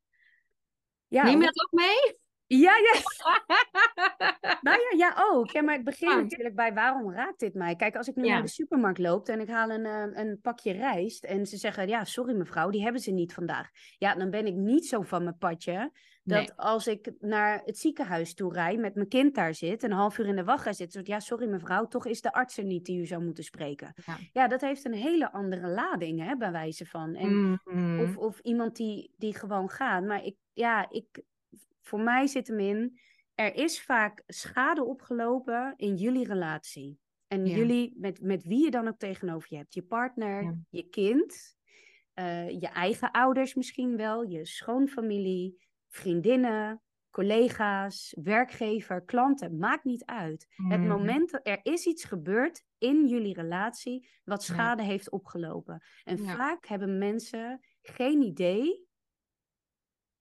ja, 1.08 1.24
Neem 1.24 1.40
je 1.40 1.46
dat 1.46 1.64
ook 1.64 1.72
mee? 1.72 2.18
Ja, 2.58 2.74
ja. 2.78 2.94
Nou 4.62 4.78
ja, 4.80 4.98
ja, 4.98 5.16
ook. 5.32 5.50
Ja, 5.50 5.62
maar 5.62 5.76
het 5.76 5.84
begint 5.84 6.12
Ah. 6.12 6.18
natuurlijk 6.22 6.56
bij 6.56 6.74
waarom 6.74 7.12
raakt 7.14 7.40
dit 7.40 7.54
mij? 7.54 7.76
Kijk, 7.76 7.96
als 7.96 8.08
ik 8.08 8.16
nu 8.16 8.26
Ja. 8.26 8.34
naar 8.34 8.42
de 8.42 8.48
supermarkt 8.48 8.98
loop 9.00 9.28
en 9.28 9.40
ik 9.40 9.50
haal 9.50 9.70
een, 9.70 9.86
eh, 9.86 10.24
een 10.24 10.40
pakje 10.42 10.72
rijst 10.72 11.24
en 11.24 11.46
ze 11.46 11.58
zeggen, 11.58 11.88
ja, 11.88 12.04
sorry 12.04 12.34
mevrouw, 12.36 12.70
die 12.70 12.84
hebben 12.84 13.02
ze 13.02 13.12
niet 13.12 13.34
vandaag. 13.34 13.70
Ja, 13.98 14.16
dan 14.16 14.30
ben 14.30 14.46
ik 14.46 14.54
niet 14.56 14.86
zo 14.88 15.02
van 15.02 15.24
mijn 15.24 15.38
padje 15.38 15.92
dat 16.24 16.38
Nee. 16.38 16.52
als 16.56 16.88
ik 16.88 17.12
naar 17.20 17.62
het 17.66 17.78
ziekenhuis 17.78 18.34
toe 18.34 18.54
rijd 18.54 18.80
met 18.80 18.96
mijn 18.96 19.08
kind 19.08 19.36
daar 19.36 19.54
zit, 19.54 19.84
een 19.84 19.92
half 19.92 20.18
uur 20.18 20.26
in 20.28 20.36
de 20.36 20.44
wachtrij 20.44 20.74
zit, 20.74 20.92
zo, 20.92 21.00
ja, 21.04 21.20
sorry 21.20 21.48
mevrouw, 21.48 21.86
toch 21.88 22.06
is 22.06 22.22
de 22.22 22.32
arts 22.32 22.58
er 22.58 22.64
niet 22.64 22.86
die 22.86 23.00
u 23.02 23.06
zou 23.06 23.24
moeten 23.24 23.44
spreken. 23.44 23.94
Ja. 24.06 24.18
Ja, 24.34 24.48
dat 24.48 24.62
heeft 24.62 24.86
een 24.86 24.94
hele 24.94 25.32
andere 25.32 25.68
lading, 25.68 26.24
hè, 26.24 26.36
bij 26.36 26.52
wijze 26.52 26.86
van. 26.86 27.16
En 27.16 27.60
Mhm. 27.64 28.00
of, 28.00 28.18
of 28.18 28.40
iemand 28.40 28.76
die, 28.76 29.14
die 29.18 29.36
gewoon 29.36 29.70
gaat. 29.70 30.04
Maar 30.04 30.24
ik, 30.26 30.36
ja, 30.54 30.90
ik, 30.90 31.22
voor 31.90 32.00
mij 32.02 32.28
zit 32.28 32.48
hem 32.48 32.60
in. 32.60 33.00
Er 33.36 33.56
is 33.56 33.82
vaak 33.82 34.24
schade 34.28 34.84
opgelopen 34.84 35.74
in 35.78 35.96
jullie 35.96 36.26
relatie. 36.28 37.00
En 37.28 37.46
Ja. 37.46 37.56
jullie, 37.56 37.94
met, 37.98 38.22
met 38.22 38.44
wie 38.44 38.64
je 38.64 38.72
dan 38.72 38.88
ook 38.88 38.98
tegenover 38.98 39.48
je 39.52 39.58
hebt. 39.58 39.74
Je 39.74 39.84
partner, 39.84 40.44
Ja. 40.44 40.56
je 40.70 40.84
kind, 40.90 41.56
eh, 42.14 42.50
je 42.50 42.68
eigen 42.68 43.12
ouders 43.12 43.54
misschien 43.54 43.98
wel, 43.98 44.24
je 44.24 44.46
schoonfamilie, 44.46 45.68
vriendinnen, 45.88 46.82
collega's, 47.10 48.16
werkgever, 48.24 49.06
klanten. 49.06 49.58
Maakt 49.58 49.84
niet 49.84 50.06
uit. 50.06 50.48
Het 50.68 50.80
Mhm. 50.80 50.88
moment 50.90 51.32
dat 51.32 51.48
er 51.48 51.60
is 51.64 51.86
iets 51.86 52.04
gebeurd 52.04 52.64
in 52.78 53.08
jullie 53.08 53.34
relatie 53.34 54.10
wat 54.24 54.46
Ja. 54.46 54.54
schade 54.54 54.84
heeft 54.84 55.12
opgelopen. 55.12 55.84
En 56.04 56.18
vaak 56.20 56.66
hebben 56.68 56.98
mensen 56.98 57.60
geen 57.82 58.22
idee 58.22 58.88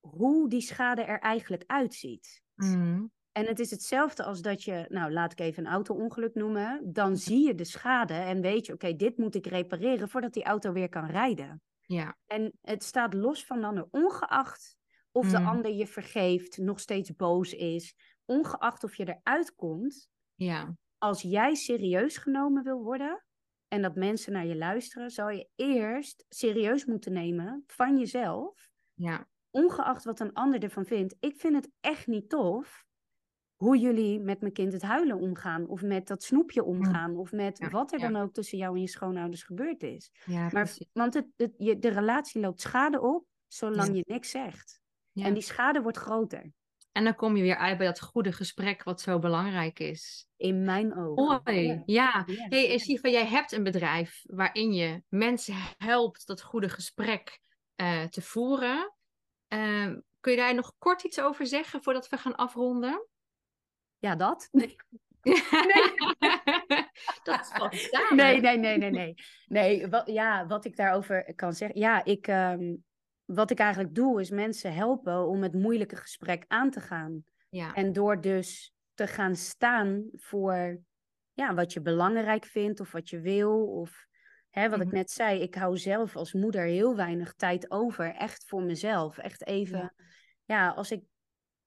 hoe 0.01 0.49
die 0.49 0.61
schade 0.61 1.03
er 1.03 1.19
eigenlijk 1.21 1.65
uitziet. 1.67 2.43
Mhm. 2.55 3.07
En 3.33 3.47
het 3.47 3.59
is 3.59 3.71
hetzelfde 3.71 4.25
als 4.25 4.41
dat 4.43 4.63
je, 4.63 4.87
nou 4.89 5.13
laat 5.13 5.33
ik 5.33 5.41
even 5.41 5.67
een 5.67 5.73
auto-ongeluk 5.73 6.35
noemen, 6.35 6.93
dan 6.93 7.17
zie 7.17 7.47
je 7.47 7.55
de 7.55 7.65
schade 7.65 8.15
en 8.15 8.41
weet 8.41 8.67
je, 8.67 8.73
oké, 8.73 8.95
dit 8.97 9.17
moet 9.17 9.35
ik 9.35 9.47
repareren 9.47 10.09
voordat 10.09 10.33
die 10.33 10.45
auto 10.45 10.73
weer 10.73 10.89
kan 10.89 11.07
rijden. 11.07 11.63
Ja, 11.87 12.17
En 12.27 12.59
het 12.61 12.83
staat 12.85 13.15
los 13.15 13.47
van 13.47 13.61
de 13.61 13.67
ander, 13.67 13.89
ongeacht 13.91 14.77
of 15.13 15.31
de 15.31 15.39
Mm. 15.39 15.47
ander 15.47 15.73
je 15.73 15.87
vergeeft, 15.87 16.59
nog 16.59 16.81
steeds 16.81 17.15
boos 17.17 17.53
is, 17.53 17.95
ongeacht 18.25 18.85
of 18.85 18.95
je 18.95 19.09
eruit 19.09 19.55
komt, 19.55 20.11
ja, 20.37 20.77
als 20.99 21.23
jij 21.23 21.55
serieus 21.55 22.17
genomen 22.17 22.65
wil 22.65 22.83
worden 22.83 23.25
en 23.69 23.83
dat 23.83 23.95
mensen 23.95 24.33
naar 24.33 24.47
je 24.47 24.57
luisteren, 24.57 25.11
zou 25.11 25.33
je 25.33 25.49
eerst 25.55 26.25
serieus 26.29 26.85
moeten 26.85 27.13
nemen 27.13 27.65
van 27.67 27.99
jezelf, 27.99 28.71
ja, 28.95 29.29
ongeacht 29.63 30.05
wat 30.05 30.21
een 30.21 30.33
ander 30.33 30.63
ervan 30.63 30.85
vindt. 30.85 31.17
Ik 31.21 31.37
vind 31.37 31.55
het 31.55 31.71
echt 31.81 32.07
niet 32.07 32.29
tof 32.29 32.87
hoe 33.57 33.79
jullie 33.79 34.21
met 34.21 34.41
mijn 34.41 34.53
kind 34.53 34.73
het 34.73 34.83
huilen 34.83 35.19
omgaan, 35.19 35.67
of 35.67 35.83
met 35.83 36.07
dat 36.07 36.23
snoepje 36.23 36.65
omgaan, 36.65 37.17
of 37.17 37.33
met 37.33 37.59
Ja, 37.59 37.69
wat 37.71 37.93
er 37.93 38.01
ja. 38.01 38.09
dan 38.09 38.23
ook 38.23 38.33
tussen 38.33 38.59
jou 38.59 38.75
en 38.75 38.81
je 38.81 38.89
schoonouders 38.89 39.43
gebeurd 39.43 39.83
is. 39.83 40.11
ja, 40.25 40.49
Maar, 40.53 40.77
want 40.93 41.15
het, 41.15 41.27
het, 41.37 41.55
je, 41.57 41.79
de 41.79 41.89
relatie 41.89 42.41
loopt 42.41 42.61
schade 42.61 43.01
op, 43.01 43.27
zolang 43.47 43.97
je 43.97 44.05
niks 44.07 44.31
zegt. 44.31 44.81
En 45.13 45.35
die 45.35 45.43
schade 45.43 45.83
wordt 45.83 45.99
groter, 45.99 46.53
En 46.93 47.05
dan 47.05 47.15
kom 47.15 47.37
je 47.37 47.43
weer 47.43 47.57
uit 47.57 47.79
bij 47.79 47.87
dat 47.87 48.01
goede 48.01 48.33
gesprek 48.33 48.83
wat 48.83 49.01
zo 49.01 49.19
belangrijk 49.19 49.79
is. 49.79 50.29
in 50.37 50.63
mijn 50.63 50.97
ogen. 50.97 51.43
Mooi, 51.45 51.83
Ja. 51.87 52.25
Hey, 52.27 52.73
en 52.73 52.79
Shiva, 52.79 53.09
jij 53.09 53.27
hebt 53.27 53.53
een 53.53 53.63
bedrijf 53.63 54.23
waarin 54.27 54.73
je 54.73 55.03
mensen 55.09 55.55
helpt 55.77 56.27
dat 56.27 56.43
goede 56.43 56.69
gesprek 56.69 57.41
eh, 57.75 58.05
te 58.05 58.23
voeren. 58.23 58.93
Ehm, 59.49 60.01
kun 60.21 60.33
je 60.33 60.39
daar 60.39 60.55
nog 60.55 60.75
kort 60.79 61.03
iets 61.03 61.21
over 61.21 61.47
zeggen 61.47 61.83
voordat 61.83 62.09
we 62.09 62.17
gaan 62.17 62.37
afronden? 62.37 63.07
Ja, 63.99 64.17
dat? 64.17 64.49
Nee. 64.53 64.77
dat 67.25 67.51
valt 67.55 67.75
samen. 67.75 68.17
Nee, 68.17 68.41
nee, 68.41 68.59
nee, 68.59 68.79
nee, 68.79 68.91
nee. 68.91 69.15
Nee, 69.47 69.89
wat, 69.89 70.07
ja, 70.07 70.47
wat 70.47 70.65
ik 70.65 70.77
daarover 70.77 71.35
kan 71.35 71.53
zeggen. 71.53 71.81
Ja, 71.81 72.05
ik, 72.05 72.27
ehm, 72.27 72.75
wat 73.25 73.51
ik 73.51 73.59
eigenlijk 73.59 73.95
doe, 73.95 74.21
is 74.21 74.31
mensen 74.31 74.75
helpen 74.75 75.27
om 75.27 75.43
het 75.43 75.55
moeilijke 75.55 75.97
gesprek 75.97 76.45
aan 76.49 76.71
te 76.71 76.81
gaan. 76.81 77.25
Ja. 77.49 77.75
En 77.75 77.93
door 77.93 78.21
dus 78.21 78.73
te 78.95 79.07
gaan 79.07 79.37
staan 79.37 80.09
voor 80.13 80.81
ja, 81.33 81.55
wat 81.55 81.73
je 81.73 81.81
belangrijk 81.81 82.45
vindt 82.45 82.81
of 82.81 82.93
wat 82.93 83.09
je 83.09 83.21
wil. 83.21 83.67
Of 83.67 84.08
hè, 84.59 84.69
wat 84.71 84.81
ik 84.81 84.87
Mhm. 84.87 84.95
net 84.95 85.11
zei, 85.11 85.41
ik 85.41 85.55
hou 85.55 85.77
zelf 85.79 86.17
als 86.17 86.33
moeder 86.33 86.65
heel 86.65 86.97
weinig 86.97 87.35
tijd 87.35 87.71
over. 87.71 88.15
Echt 88.15 88.45
voor 88.47 88.63
mezelf. 88.63 89.19
Echt 89.19 89.47
even. 89.47 89.79
Ja. 89.79 89.93
Ja, 90.45 90.69
als 90.69 90.91
ik. 90.91 91.03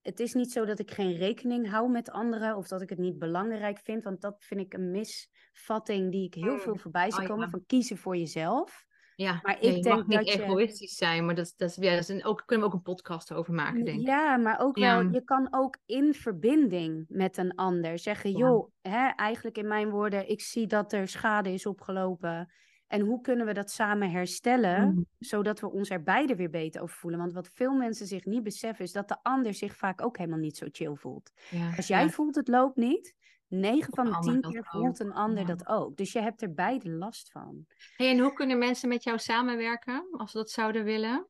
Het 0.01 0.19
is 0.19 0.33
niet 0.33 0.51
zo 0.51 0.65
dat 0.65 0.79
ik 0.79 0.91
geen 0.91 1.15
rekening 1.15 1.69
hou 1.69 1.89
met 1.89 2.09
anderen 2.11 2.55
of 2.55 2.67
dat 2.67 2.81
ik 2.81 2.89
het 2.89 2.99
niet 2.99 3.19
belangrijk 3.19 3.79
vind. 3.79 4.03
Want 4.03 4.21
dat 4.21 4.35
vind 4.43 4.59
ik 4.61 4.73
een 4.73 4.91
misvatting 4.91 6.11
die 6.11 6.25
ik 6.25 6.33
heel 6.33 6.53
Mm. 6.53 6.59
veel 6.59 6.75
voorbij 6.77 7.11
zie 7.11 7.21
Oh, 7.21 7.27
komen. 7.27 7.43
ja. 7.45 7.49
Van 7.49 7.63
kiezen 7.65 7.97
voor 7.97 8.17
jezelf. 8.17 8.85
Ja, 9.15 9.39
Maar 9.43 9.55
ik 9.55 9.63
je 9.75 9.81
denk 9.81 9.95
mag 9.95 10.07
niet 10.07 10.17
dat 10.17 10.33
je- 10.33 10.41
egoïstisch 10.43 10.95
zijn, 10.95 11.25
maar 11.25 11.35
dat, 11.35 11.53
dat, 11.57 11.69
is- 11.69 11.75
ja, 11.75 11.95
dat 11.95 12.09
is 12.09 12.23
ook, 12.23 12.43
kunnen 12.45 12.67
we 12.67 12.71
ook 12.73 12.77
een 12.77 12.93
podcast 12.93 13.33
over 13.33 13.53
maken, 13.53 13.85
denk 13.85 13.99
ik. 13.99 14.05
Ja, 14.07 14.37
maar 14.37 14.59
ook 14.59 14.77
Ja. 14.77 14.97
wel, 15.03 15.11
je 15.11 15.23
kan 15.23 15.47
ook 15.51 15.77
in 15.85 16.13
verbinding 16.13 17.05
met 17.07 17.37
een 17.37 17.55
ander 17.55 17.99
zeggen, 17.99 18.31
Ja. 18.31 18.37
joh, 18.37 18.71
hè, 18.81 19.07
eigenlijk 19.07 19.57
in 19.57 19.67
mijn 19.67 19.89
woorden, 19.89 20.29
ik 20.29 20.41
zie 20.41 20.67
dat 20.67 20.93
er 20.93 21.07
schade 21.07 21.53
is 21.53 21.65
opgelopen. 21.65 22.51
En 22.91 23.01
hoe 23.01 23.21
kunnen 23.21 23.45
we 23.45 23.53
dat 23.53 23.71
samen 23.71 24.11
herstellen, 24.11 24.87
Mhm. 24.87 25.01
zodat 25.19 25.59
we 25.59 25.71
ons 25.71 25.89
er 25.89 26.03
beide 26.03 26.35
weer 26.35 26.49
beter 26.49 26.81
over 26.81 26.95
voelen? 26.95 27.19
Want 27.19 27.33
wat 27.33 27.47
veel 27.47 27.73
mensen 27.73 28.07
zich 28.07 28.25
niet 28.25 28.43
beseffen, 28.43 28.85
is 28.85 28.91
dat 28.91 29.07
de 29.07 29.17
ander 29.23 29.53
zich 29.53 29.75
vaak 29.75 30.01
ook 30.01 30.17
helemaal 30.17 30.39
niet 30.39 30.57
zo 30.57 30.67
chill 30.71 30.95
voelt. 30.95 31.31
Ja, 31.49 31.75
Als 31.75 31.87
jij 31.87 32.03
ja. 32.03 32.09
voelt 32.09 32.35
het 32.35 32.47
loopt 32.47 32.75
niet, 32.75 33.15
9 33.47 33.93
van 33.93 34.05
de 34.05 34.11
de 34.11 34.17
ander 34.17 34.31
10 34.33 34.41
dat 34.41 34.51
keer 34.51 34.65
voelt 34.65 34.99
een 34.99 35.13
ander 35.13 35.39
ja. 35.39 35.45
dat 35.55 35.67
ook. 35.67 35.97
Dus 35.97 36.11
je 36.11 36.19
hebt 36.21 36.41
er 36.41 36.53
beide 36.53 36.89
last 36.89 37.31
van. 37.31 37.65
Hey, 37.95 38.09
en 38.09 38.19
hoe 38.19 38.33
kunnen 38.33 38.57
mensen 38.57 38.89
met 38.89 39.03
jou 39.03 39.17
samenwerken, 39.17 40.07
als 40.11 40.31
ze 40.31 40.37
dat 40.37 40.49
zouden 40.49 40.83
willen? 40.83 41.27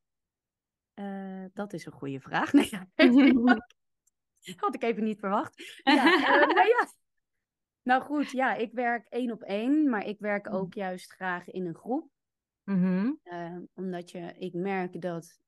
Eh, 0.94 1.46
dat 1.54 1.74
is 1.74 1.86
een 1.86 1.92
goede 1.92 2.20
vraag. 2.20 2.52
Nee. 2.54 2.70
Had 4.56 4.76
ik 4.76 4.84
even 4.84 5.04
niet 5.04 5.20
verwacht. 5.20 5.80
Ja, 5.84 6.06
eh, 6.14 6.48
nou 6.56 6.68
ja. 6.68 6.88
Nou 7.84 8.02
goed, 8.02 8.32
ja, 8.32 8.54
ik 8.56 8.72
werk 8.74 9.08
één 9.08 9.32
op 9.32 9.42
één, 9.42 9.90
maar 9.90 10.06
ik 10.06 10.20
werk 10.20 10.48
Mm. 10.50 10.54
ook 10.56 10.74
juist 10.74 11.12
graag 11.14 11.48
in 11.50 11.66
een 11.66 11.76
groep. 11.76 12.10
Mhm. 12.64 13.12
eh, 13.24 13.58
omdat 13.74 14.12
je, 14.12 14.34
ik 14.38 14.54
merk 14.54 15.02
dat 15.02 15.40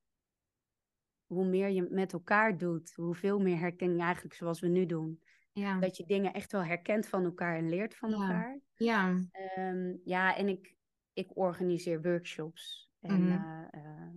hoe 1.26 1.46
meer 1.46 1.70
je 1.70 1.88
met 1.90 2.14
elkaar 2.14 2.58
doet, 2.58 2.94
hoeveel 2.94 3.40
meer 3.40 3.60
herkenning 3.60 4.02
eigenlijk 4.02 4.36
zoals 4.36 4.60
we 4.60 4.68
nu 4.68 4.86
doen. 4.86 5.24
Ja. 5.52 5.80
Dat 5.80 5.98
je 5.98 6.06
dingen 6.06 6.34
echt 6.34 6.52
wel 6.52 6.64
herkent 6.64 7.08
van 7.08 7.24
elkaar 7.24 7.58
en 7.58 7.70
leert 7.70 7.96
van 7.96 8.10
Ja. 8.10 8.16
elkaar. 8.16 8.60
Ja. 8.76 9.20
Ehm, 9.32 9.96
ja, 10.04 10.36
en 10.36 10.48
ik, 10.48 10.76
ik 11.14 11.38
organiseer 11.38 12.02
workshops. 12.02 12.92
En, 13.02 13.22
eh, 13.28 13.68
eh, 13.72 14.14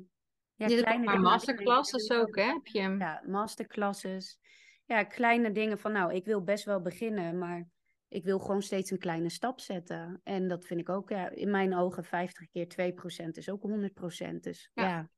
ja, 0.54 0.66
Je 0.66 0.74
hebt 0.74 0.76
ook 0.78 0.82
kleine 0.84 1.04
maar 1.04 1.20
masterclasses 1.20 2.10
ook, 2.10 2.36
hè? 2.36 2.42
Heb 2.52 2.66
je? 2.66 2.80
ja, 2.80 3.22
masterclasses. 3.26 4.38
Ja, 4.84 5.04
kleine 5.04 5.52
dingen 5.52 5.78
van, 5.78 5.92
nou, 5.92 6.14
ik 6.14 6.24
wil 6.24 6.42
best 6.44 6.64
wel 6.64 6.80
beginnen, 6.82 7.38
maar 7.38 7.68
ik 8.08 8.24
wil 8.24 8.38
gewoon 8.38 8.62
steeds 8.62 8.90
een 8.90 8.98
kleine 8.98 9.28
stap 9.30 9.60
zetten. 9.60 10.20
En 10.24 10.48
dat 10.48 10.64
vind 10.66 10.80
ik 10.80 10.88
ook, 10.88 11.08
ja, 11.08 11.28
in 11.30 11.50
mijn 11.50 11.74
ogen 11.74 12.04
50 12.04 12.48
keer 12.48 12.68
2% 12.68 13.36
is 13.36 13.50
ook 13.50 13.62
100%. 13.62 14.42
Dus 14.42 14.70
Ja. 14.74 14.84
ja, 14.84 15.10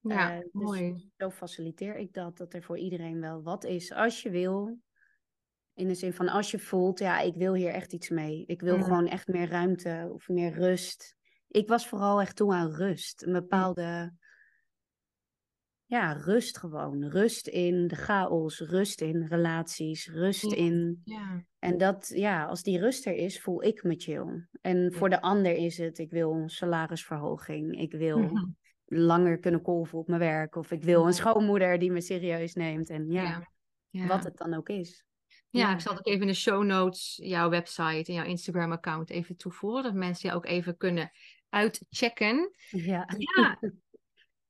Ja, 0.00 0.36
eh, 0.38 0.44
dus 0.52 0.52
mooi. 0.52 1.10
zo 1.16 1.30
faciliteer 1.30 1.96
ik 1.96 2.12
dat, 2.12 2.36
dat 2.36 2.54
er 2.54 2.62
voor 2.62 2.78
iedereen 2.78 3.20
wel 3.20 3.42
wat 3.42 3.64
is. 3.64 3.92
Als 3.92 4.22
je 4.22 4.30
wil, 4.30 4.78
in 5.74 5.88
de 5.88 5.94
zin 5.94 6.12
van 6.12 6.28
als 6.28 6.50
je 6.50 6.58
voelt, 6.58 6.98
ja, 6.98 7.20
ik 7.20 7.34
wil 7.36 7.54
hier 7.54 7.70
echt 7.72 7.92
iets 7.92 8.08
mee. 8.08 8.44
Ik 8.46 8.60
wil 8.60 8.78
Mhm. 8.78 8.84
gewoon 8.84 9.06
echt 9.06 9.28
meer 9.28 9.48
ruimte 9.48 10.10
of 10.12 10.28
meer 10.28 10.52
rust. 10.52 11.16
Ik 11.48 11.68
was 11.68 11.88
vooral 11.88 12.20
echt 12.20 12.36
toe 12.36 12.54
aan 12.54 12.70
rust. 12.72 13.22
Een 13.26 13.32
bepaalde, 13.32 14.14
ja, 15.86 16.12
rust 16.12 16.58
gewoon. 16.58 17.04
Rust 17.08 17.46
in 17.46 17.88
de 17.88 17.96
chaos, 17.96 18.60
rust 18.60 19.00
in 19.00 19.26
relaties, 19.28 20.08
rust 20.08 20.50
Ja. 20.50 20.56
in... 20.56 21.00
Ja. 21.04 21.44
En 21.58 21.78
dat, 21.78 22.12
ja, 22.14 22.44
als 22.44 22.62
die 22.62 22.78
rust 22.78 23.06
er 23.06 23.14
is, 23.14 23.40
voel 23.40 23.62
ik 23.62 23.82
me 23.82 23.94
chill. 23.96 24.46
En 24.60 24.92
voor 24.92 25.08
de 25.08 25.20
ander 25.20 25.52
is 25.52 25.78
het, 25.78 25.98
ik 25.98 26.10
wil 26.10 26.32
een 26.32 26.48
salarisverhoging. 26.48 27.80
Ik 27.80 27.92
wil 27.92 28.30
langer 28.84 29.38
kunnen 29.38 29.62
kolven 29.62 29.98
op 29.98 30.08
mijn 30.08 30.20
werk. 30.20 30.56
Of 30.56 30.70
ik 30.70 30.82
wil 30.82 31.06
een 31.06 31.12
schoonmoeder 31.12 31.78
die 31.78 31.92
me 31.92 32.00
serieus 32.00 32.54
neemt. 32.54 32.90
En 32.90 33.10
ja, 33.10 33.48
wat 33.90 34.24
het 34.24 34.36
dan 34.36 34.54
ook 34.54 34.68
is. 34.68 35.04
Ja, 35.50 35.60
Ja. 35.68 35.74
ik 35.74 35.80
zal 35.80 35.92
ook 35.92 36.06
even 36.06 36.20
in 36.20 36.26
de 36.26 36.34
show 36.34 36.64
notes 36.64 37.20
jouw 37.22 37.48
website 37.50 38.04
en 38.10 38.14
jouw 38.14 38.24
Instagram-account 38.24 39.10
even 39.10 39.36
toevoegen, 39.36 39.82
dat 39.82 39.94
mensen 39.94 40.28
jou 40.28 40.36
ook 40.40 40.46
even 40.50 40.76
kunnen 40.76 41.10
uitchecken. 41.48 42.50
Ja. 42.70 43.08
Ja, 43.18 43.58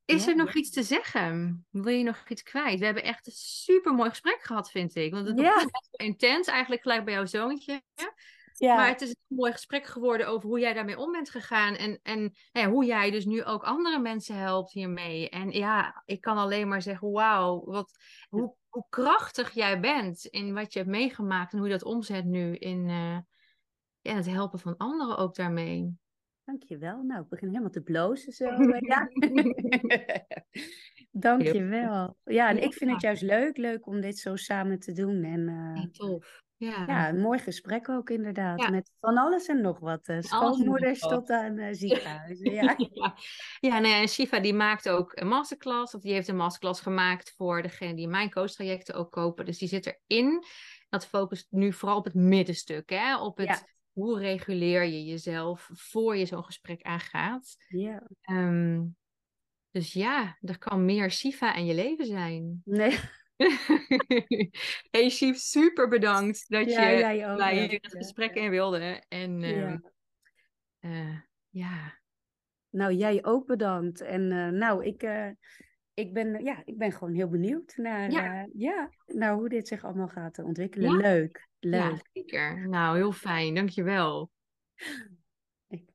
is 0.06 0.24
Ja, 0.24 0.30
er 0.30 0.36
nog 0.36 0.54
iets 0.54 0.70
te 0.70 0.82
zeggen? 0.82 1.66
Wil 1.70 1.92
je 1.92 2.04
nog 2.04 2.28
iets 2.28 2.42
kwijt? 2.42 2.78
We 2.78 2.84
hebben 2.84 3.02
echt 3.02 3.26
een 3.26 3.32
super 3.32 3.94
mooi 3.94 4.08
gesprek 4.08 4.42
gehad, 4.42 4.70
vind 4.70 4.94
ik. 4.94 5.12
Want 5.12 5.26
het 5.26 5.38
Ja. 5.40 5.54
wel 5.54 6.06
intens, 6.08 6.46
eigenlijk 6.46 6.82
gelijk 6.82 7.04
bij 7.04 7.14
jouw 7.14 7.26
zoontje. 7.26 7.82
ja. 8.54 8.74
Maar 8.74 8.88
het 8.88 9.00
is 9.00 9.08
een 9.08 9.36
mooi 9.36 9.52
gesprek 9.52 9.86
geworden 9.86 10.28
over 10.28 10.48
hoe 10.48 10.60
jij 10.60 10.72
daarmee 10.72 10.98
om 10.98 11.12
bent 11.12 11.30
gegaan. 11.30 11.74
En, 11.74 12.00
en 12.02 12.34
ja, 12.52 12.68
hoe 12.70 12.84
jij 12.84 13.10
dus 13.10 13.24
nu 13.24 13.44
ook 13.44 13.62
andere 13.62 13.98
mensen 13.98 14.36
helpt 14.36 14.72
hiermee. 14.72 15.28
En 15.28 15.50
ja, 15.50 16.02
ik 16.04 16.20
kan 16.20 16.36
alleen 16.36 16.68
maar 16.68 16.82
zeggen, 16.82 17.10
wauw, 17.10 17.64
wat, 17.64 17.98
hoe, 18.28 18.54
hoe 18.68 18.86
krachtig 18.88 19.54
jij 19.54 19.80
bent 19.80 20.24
in 20.24 20.54
wat 20.54 20.72
je 20.72 20.78
hebt 20.78 20.90
meegemaakt. 20.90 21.52
En 21.52 21.58
hoe 21.58 21.66
je 21.66 21.72
dat 21.72 21.84
omzet 21.84 22.24
nu 22.24 22.56
in 22.56 22.88
eh, 22.88 23.18
ja, 24.00 24.14
het 24.14 24.26
helpen 24.26 24.58
van 24.58 24.76
anderen 24.76 25.16
ook 25.16 25.34
daarmee. 25.34 25.98
Dankjewel. 26.46 27.02
Nou, 27.02 27.22
ik 27.22 27.28
begin 27.28 27.48
helemaal 27.48 27.70
te 27.70 27.82
blozen 27.82 28.32
zo. 28.32 28.44
eh, 28.44 28.80
ja. 28.90 29.08
Dankjewel. 31.10 32.16
Ja, 32.24 32.48
en 32.48 32.62
ik 32.62 32.74
vind 32.74 32.90
het 32.90 33.00
juist 33.00 33.22
leuk, 33.22 33.56
leuk 33.56 33.86
om 33.86 34.00
dit 34.00 34.18
zo 34.18 34.36
samen 34.36 34.78
te 34.78 34.92
doen. 34.92 35.24
En 35.24 35.48
eh, 35.48 35.82
Ja, 35.82 35.88
tof. 35.92 36.44
Ja. 36.58 36.84
ja, 36.86 37.08
een 37.08 37.20
mooi 37.20 37.38
gesprek 37.38 37.88
ook 37.88 38.10
inderdaad. 38.10 38.60
Ja. 38.60 38.70
Met 38.70 38.90
van 39.00 39.16
alles 39.16 39.46
en 39.46 39.60
nog 39.60 39.78
wat. 39.78 40.06
eh, 40.08 40.16
nog 40.16 40.24
schoonmoeders 40.24 41.00
tot 41.00 41.30
aan 41.30 41.58
eh, 41.58 41.74
ziekenhuizen. 41.74 42.50
Ja. 42.52 42.62
Ja, 42.62 42.76
ja 43.60 43.78
ja, 43.78 44.00
en 44.00 44.08
Shiva 44.08 44.40
die 44.40 44.54
maakt 44.54 44.88
ook 44.88 45.12
een 45.14 45.28
masterclass. 45.28 45.94
Of 45.94 46.00
die 46.00 46.12
heeft 46.12 46.28
een 46.28 46.36
masterclass 46.36 46.80
gemaakt 46.80 47.34
voor 47.36 47.62
degene 47.62 47.94
die 47.94 48.08
mijn 48.08 48.30
coachtrajecten 48.30 48.94
ook 48.94 49.12
kopen. 49.12 49.44
Dus 49.44 49.58
die 49.58 49.68
zit 49.68 49.96
erin. 50.06 50.44
Dat 50.88 51.06
focust 51.06 51.46
nu 51.50 51.72
vooral 51.72 51.98
op 51.98 52.04
het 52.04 52.14
middenstuk. 52.14 52.90
Hè? 52.90 53.18
Op 53.18 53.36
het 53.36 53.46
Ja. 53.46 53.62
Hoe 53.96 54.18
reguleer 54.18 54.84
je 54.84 55.04
jezelf 55.04 55.68
voor 55.72 56.16
je 56.16 56.26
zo'n 56.26 56.44
gesprek 56.44 56.82
aangaat. 56.82 57.56
ja. 57.68 58.02
Ehm, 58.20 58.82
dus 59.70 59.92
ja, 59.92 60.36
er 60.40 60.58
kan 60.58 60.84
meer 60.84 61.10
Shiva 61.10 61.54
in 61.54 61.64
je 61.66 61.74
leven 61.74 62.06
zijn. 62.06 62.60
Nee. 62.64 62.98
hey 64.90 65.08
Shiv, 65.10 65.36
super 65.36 65.88
bedankt 65.88 66.44
dat 66.48 66.70
Ja, 66.70 66.88
je 66.88 67.26
ook, 67.26 67.36
bij 67.36 67.54
ja. 67.54 67.60
hier 67.60 67.80
het 67.80 67.92
Ja, 67.92 67.98
gesprek 67.98 68.34
ja. 68.34 68.42
in 68.42 68.50
wilde. 68.50 69.02
En 69.08 69.42
ehm, 69.42 69.58
Ja. 69.58 69.80
eh, 70.78 71.18
ja. 71.48 71.98
Nou, 72.70 72.92
jij 72.92 73.24
ook 73.24 73.46
bedankt. 73.46 74.00
En 74.00 74.32
eh, 74.32 74.48
nou, 74.48 74.84
ik, 74.84 75.02
eh, 75.02 75.28
ik, 75.94 76.12
ben, 76.12 76.44
ja, 76.44 76.62
ik 76.64 76.78
ben 76.78 76.92
gewoon 76.92 77.14
heel 77.14 77.28
benieuwd 77.28 77.72
naar, 77.76 78.10
Ja. 78.10 78.24
ja. 78.24 78.48
ja, 78.52 78.90
naar 79.06 79.34
hoe 79.34 79.48
dit 79.48 79.68
zich 79.68 79.84
allemaal 79.84 80.08
gaat 80.08 80.38
ontwikkelen. 80.38 80.90
Ja. 80.90 80.96
Leuk, 80.96 81.48
leuk. 81.66 81.80
Ja, 81.80 81.98
zeker. 82.12 82.68
Nou, 82.68 82.96
heel 82.96 83.12
fijn. 83.12 83.54
Dankjewel. 83.54 84.30
Ik- 85.68 85.88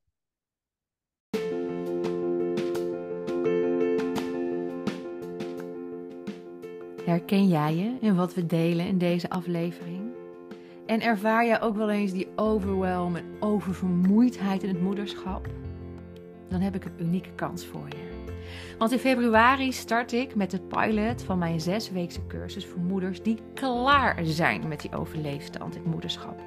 Herken 7.06 7.48
jij 7.48 7.76
je 7.76 7.98
in 8.02 8.16
wat 8.16 8.34
we 8.34 8.46
delen 8.46 8.86
in 8.86 8.98
deze 8.98 9.30
aflevering? 9.30 10.00
En 10.86 11.02
ervaar 11.02 11.46
jij 11.46 11.62
ook 11.62 11.76
wel 11.76 11.90
eens 11.90 12.12
die 12.12 12.28
overwhelm 12.36 13.16
en 13.16 13.26
oververmoeidheid 13.40 14.64
in 14.64 14.70
het 14.70 14.82
moederschap? 14.82 15.48
Dan 16.50 16.62
heb 16.62 16.76
ik 16.76 16.86
een 16.86 16.96
unieke 17.00 17.32
kans 17.36 17.66
voor 17.66 17.88
je. 17.88 18.11
Want 18.78 18.92
in 18.92 19.00
februari 19.00 19.72
start 19.72 20.12
ik 20.12 20.36
met 20.36 20.52
het 20.52 20.68
pilot 20.68 21.24
van 21.24 21.38
mijn 21.38 21.62
zesweekse 21.62 22.28
cursus 22.28 22.66
voor 22.66 22.80
moeders 22.80 23.24
die 23.24 23.38
klaar 23.54 24.18
zijn 24.24 24.68
met 24.68 24.82
die 24.82 24.96
overleefstand 24.96 25.76
in 25.76 25.84
moederschap. 25.86 26.42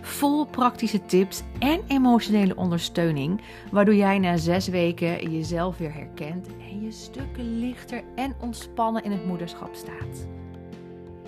Vol 0.00 0.46
praktische 0.46 1.06
tips 1.06 1.42
en 1.58 1.80
emotionele 1.88 2.56
ondersteuning, 2.56 3.40
waardoor 3.70 3.94
jij 3.94 4.18
na 4.18 4.36
zes 4.36 4.68
weken 4.68 5.30
jezelf 5.30 5.78
weer 5.78 5.94
herkent 5.94 6.46
en 6.46 6.82
je 6.82 6.90
stukken 6.90 7.58
lichter 7.58 8.02
en 8.14 8.34
ontspannen 8.40 9.04
in 9.04 9.10
het 9.10 9.26
moederschap 9.26 9.74
staat. 9.74 10.26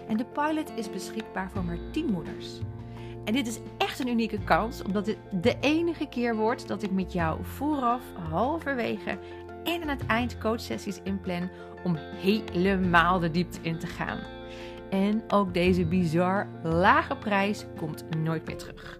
En 0.09 0.17
de 0.17 0.25
pilot 0.25 0.73
is 0.77 0.91
beschikbaar 0.91 1.51
voor 1.51 1.65
maar 1.65 1.79
10 1.91 2.07
moeders. 2.07 2.61
En 3.25 3.33
dit 3.33 3.47
is 3.47 3.59
echt 3.79 3.99
een 3.99 4.09
unieke 4.09 4.39
kans, 4.45 4.83
omdat 4.83 5.05
dit 5.05 5.19
de 5.31 5.57
enige 5.61 6.07
keer 6.07 6.37
wordt 6.37 6.69
dat 6.69 6.83
ik 6.83 6.91
met 6.91 7.13
jou 7.13 7.45
vooraf, 7.45 8.03
halverwege 8.31 9.19
en 9.65 9.83
aan 9.83 9.89
het 9.89 10.07
eind 10.07 10.39
coachsessies 10.39 11.01
inplan 11.05 11.51
om 11.85 11.97
helemaal 11.97 13.19
de 13.19 13.31
diepte 13.31 13.59
in 13.63 13.79
te 13.79 13.87
gaan. 13.87 14.19
En 14.91 15.23
ook 15.29 15.55
deze 15.55 15.85
bizar 15.85 16.49
lage 16.63 17.17
prijs 17.17 17.65
komt 17.77 18.05
nooit 18.17 18.47
meer 18.47 18.57
terug. 18.57 18.99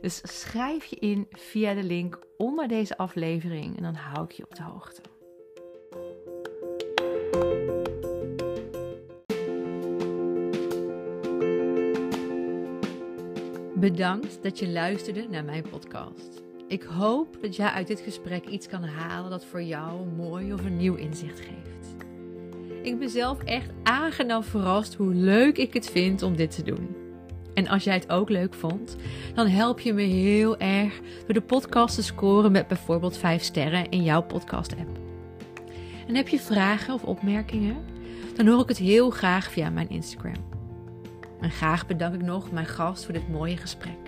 Dus 0.00 0.20
schrijf 0.40 0.84
je 0.84 0.96
in 0.96 1.26
via 1.30 1.74
de 1.74 1.82
link 1.82 2.18
onder 2.36 2.68
deze 2.68 2.96
aflevering 2.96 3.76
en 3.76 3.82
dan 3.82 3.94
hou 3.94 4.24
ik 4.24 4.32
je 4.32 4.44
op 4.44 4.54
de 4.54 4.62
hoogte. 4.62 5.00
Bedankt 13.82 14.42
dat 14.42 14.58
je 14.58 14.68
luisterde 14.68 15.26
naar 15.30 15.44
mijn 15.44 15.64
podcast. 15.70 16.42
Ik 16.68 16.82
hoop 16.82 17.38
dat 17.40 17.56
jij 17.56 17.68
uit 17.68 17.86
dit 17.86 18.00
gesprek 18.00 18.46
iets 18.46 18.68
kan 18.68 18.84
halen 18.84 19.30
dat 19.30 19.44
voor 19.44 19.62
jou 19.62 20.06
mooi 20.06 20.52
of 20.52 20.64
een 20.64 20.76
nieuw 20.76 20.94
inzicht 20.94 21.40
geeft. 21.40 21.94
Ik 22.82 22.98
ben 22.98 23.08
zelf 23.08 23.42
echt 23.42 23.70
aangenaam 23.82 24.42
verrast 24.42 24.94
hoe 24.94 25.14
leuk 25.14 25.58
ik 25.58 25.74
het 25.74 25.90
vind 25.90 26.22
om 26.22 26.36
dit 26.36 26.54
te 26.54 26.62
doen. 26.62 26.96
En 27.54 27.68
als 27.68 27.84
jij 27.84 27.94
het 27.94 28.10
ook 28.10 28.28
leuk 28.28 28.54
vond, 28.54 28.96
dan 29.34 29.46
help 29.46 29.80
je 29.80 29.92
me 29.92 30.02
heel 30.02 30.58
erg 30.58 31.00
door 31.24 31.34
de 31.34 31.40
podcast 31.40 31.94
te 31.94 32.02
scoren 32.02 32.52
met 32.52 32.68
bijvoorbeeld 32.68 33.16
5 33.16 33.42
sterren 33.42 33.88
in 33.88 34.02
jouw 34.02 34.22
podcast-app. 34.22 34.98
En 36.06 36.14
heb 36.14 36.28
je 36.28 36.40
vragen 36.40 36.94
of 36.94 37.04
opmerkingen? 37.04 37.76
Dan 38.36 38.46
hoor 38.46 38.62
ik 38.62 38.68
het 38.68 38.78
heel 38.78 39.10
graag 39.10 39.50
via 39.50 39.70
mijn 39.70 39.88
Instagram. 39.88 40.51
En 41.42 41.50
graag 41.50 41.86
bedank 41.86 42.14
ik 42.14 42.22
nog 42.22 42.50
mijn 42.50 42.66
gast 42.66 43.04
voor 43.04 43.12
dit 43.14 43.28
mooie 43.28 43.56
gesprek. 43.56 44.01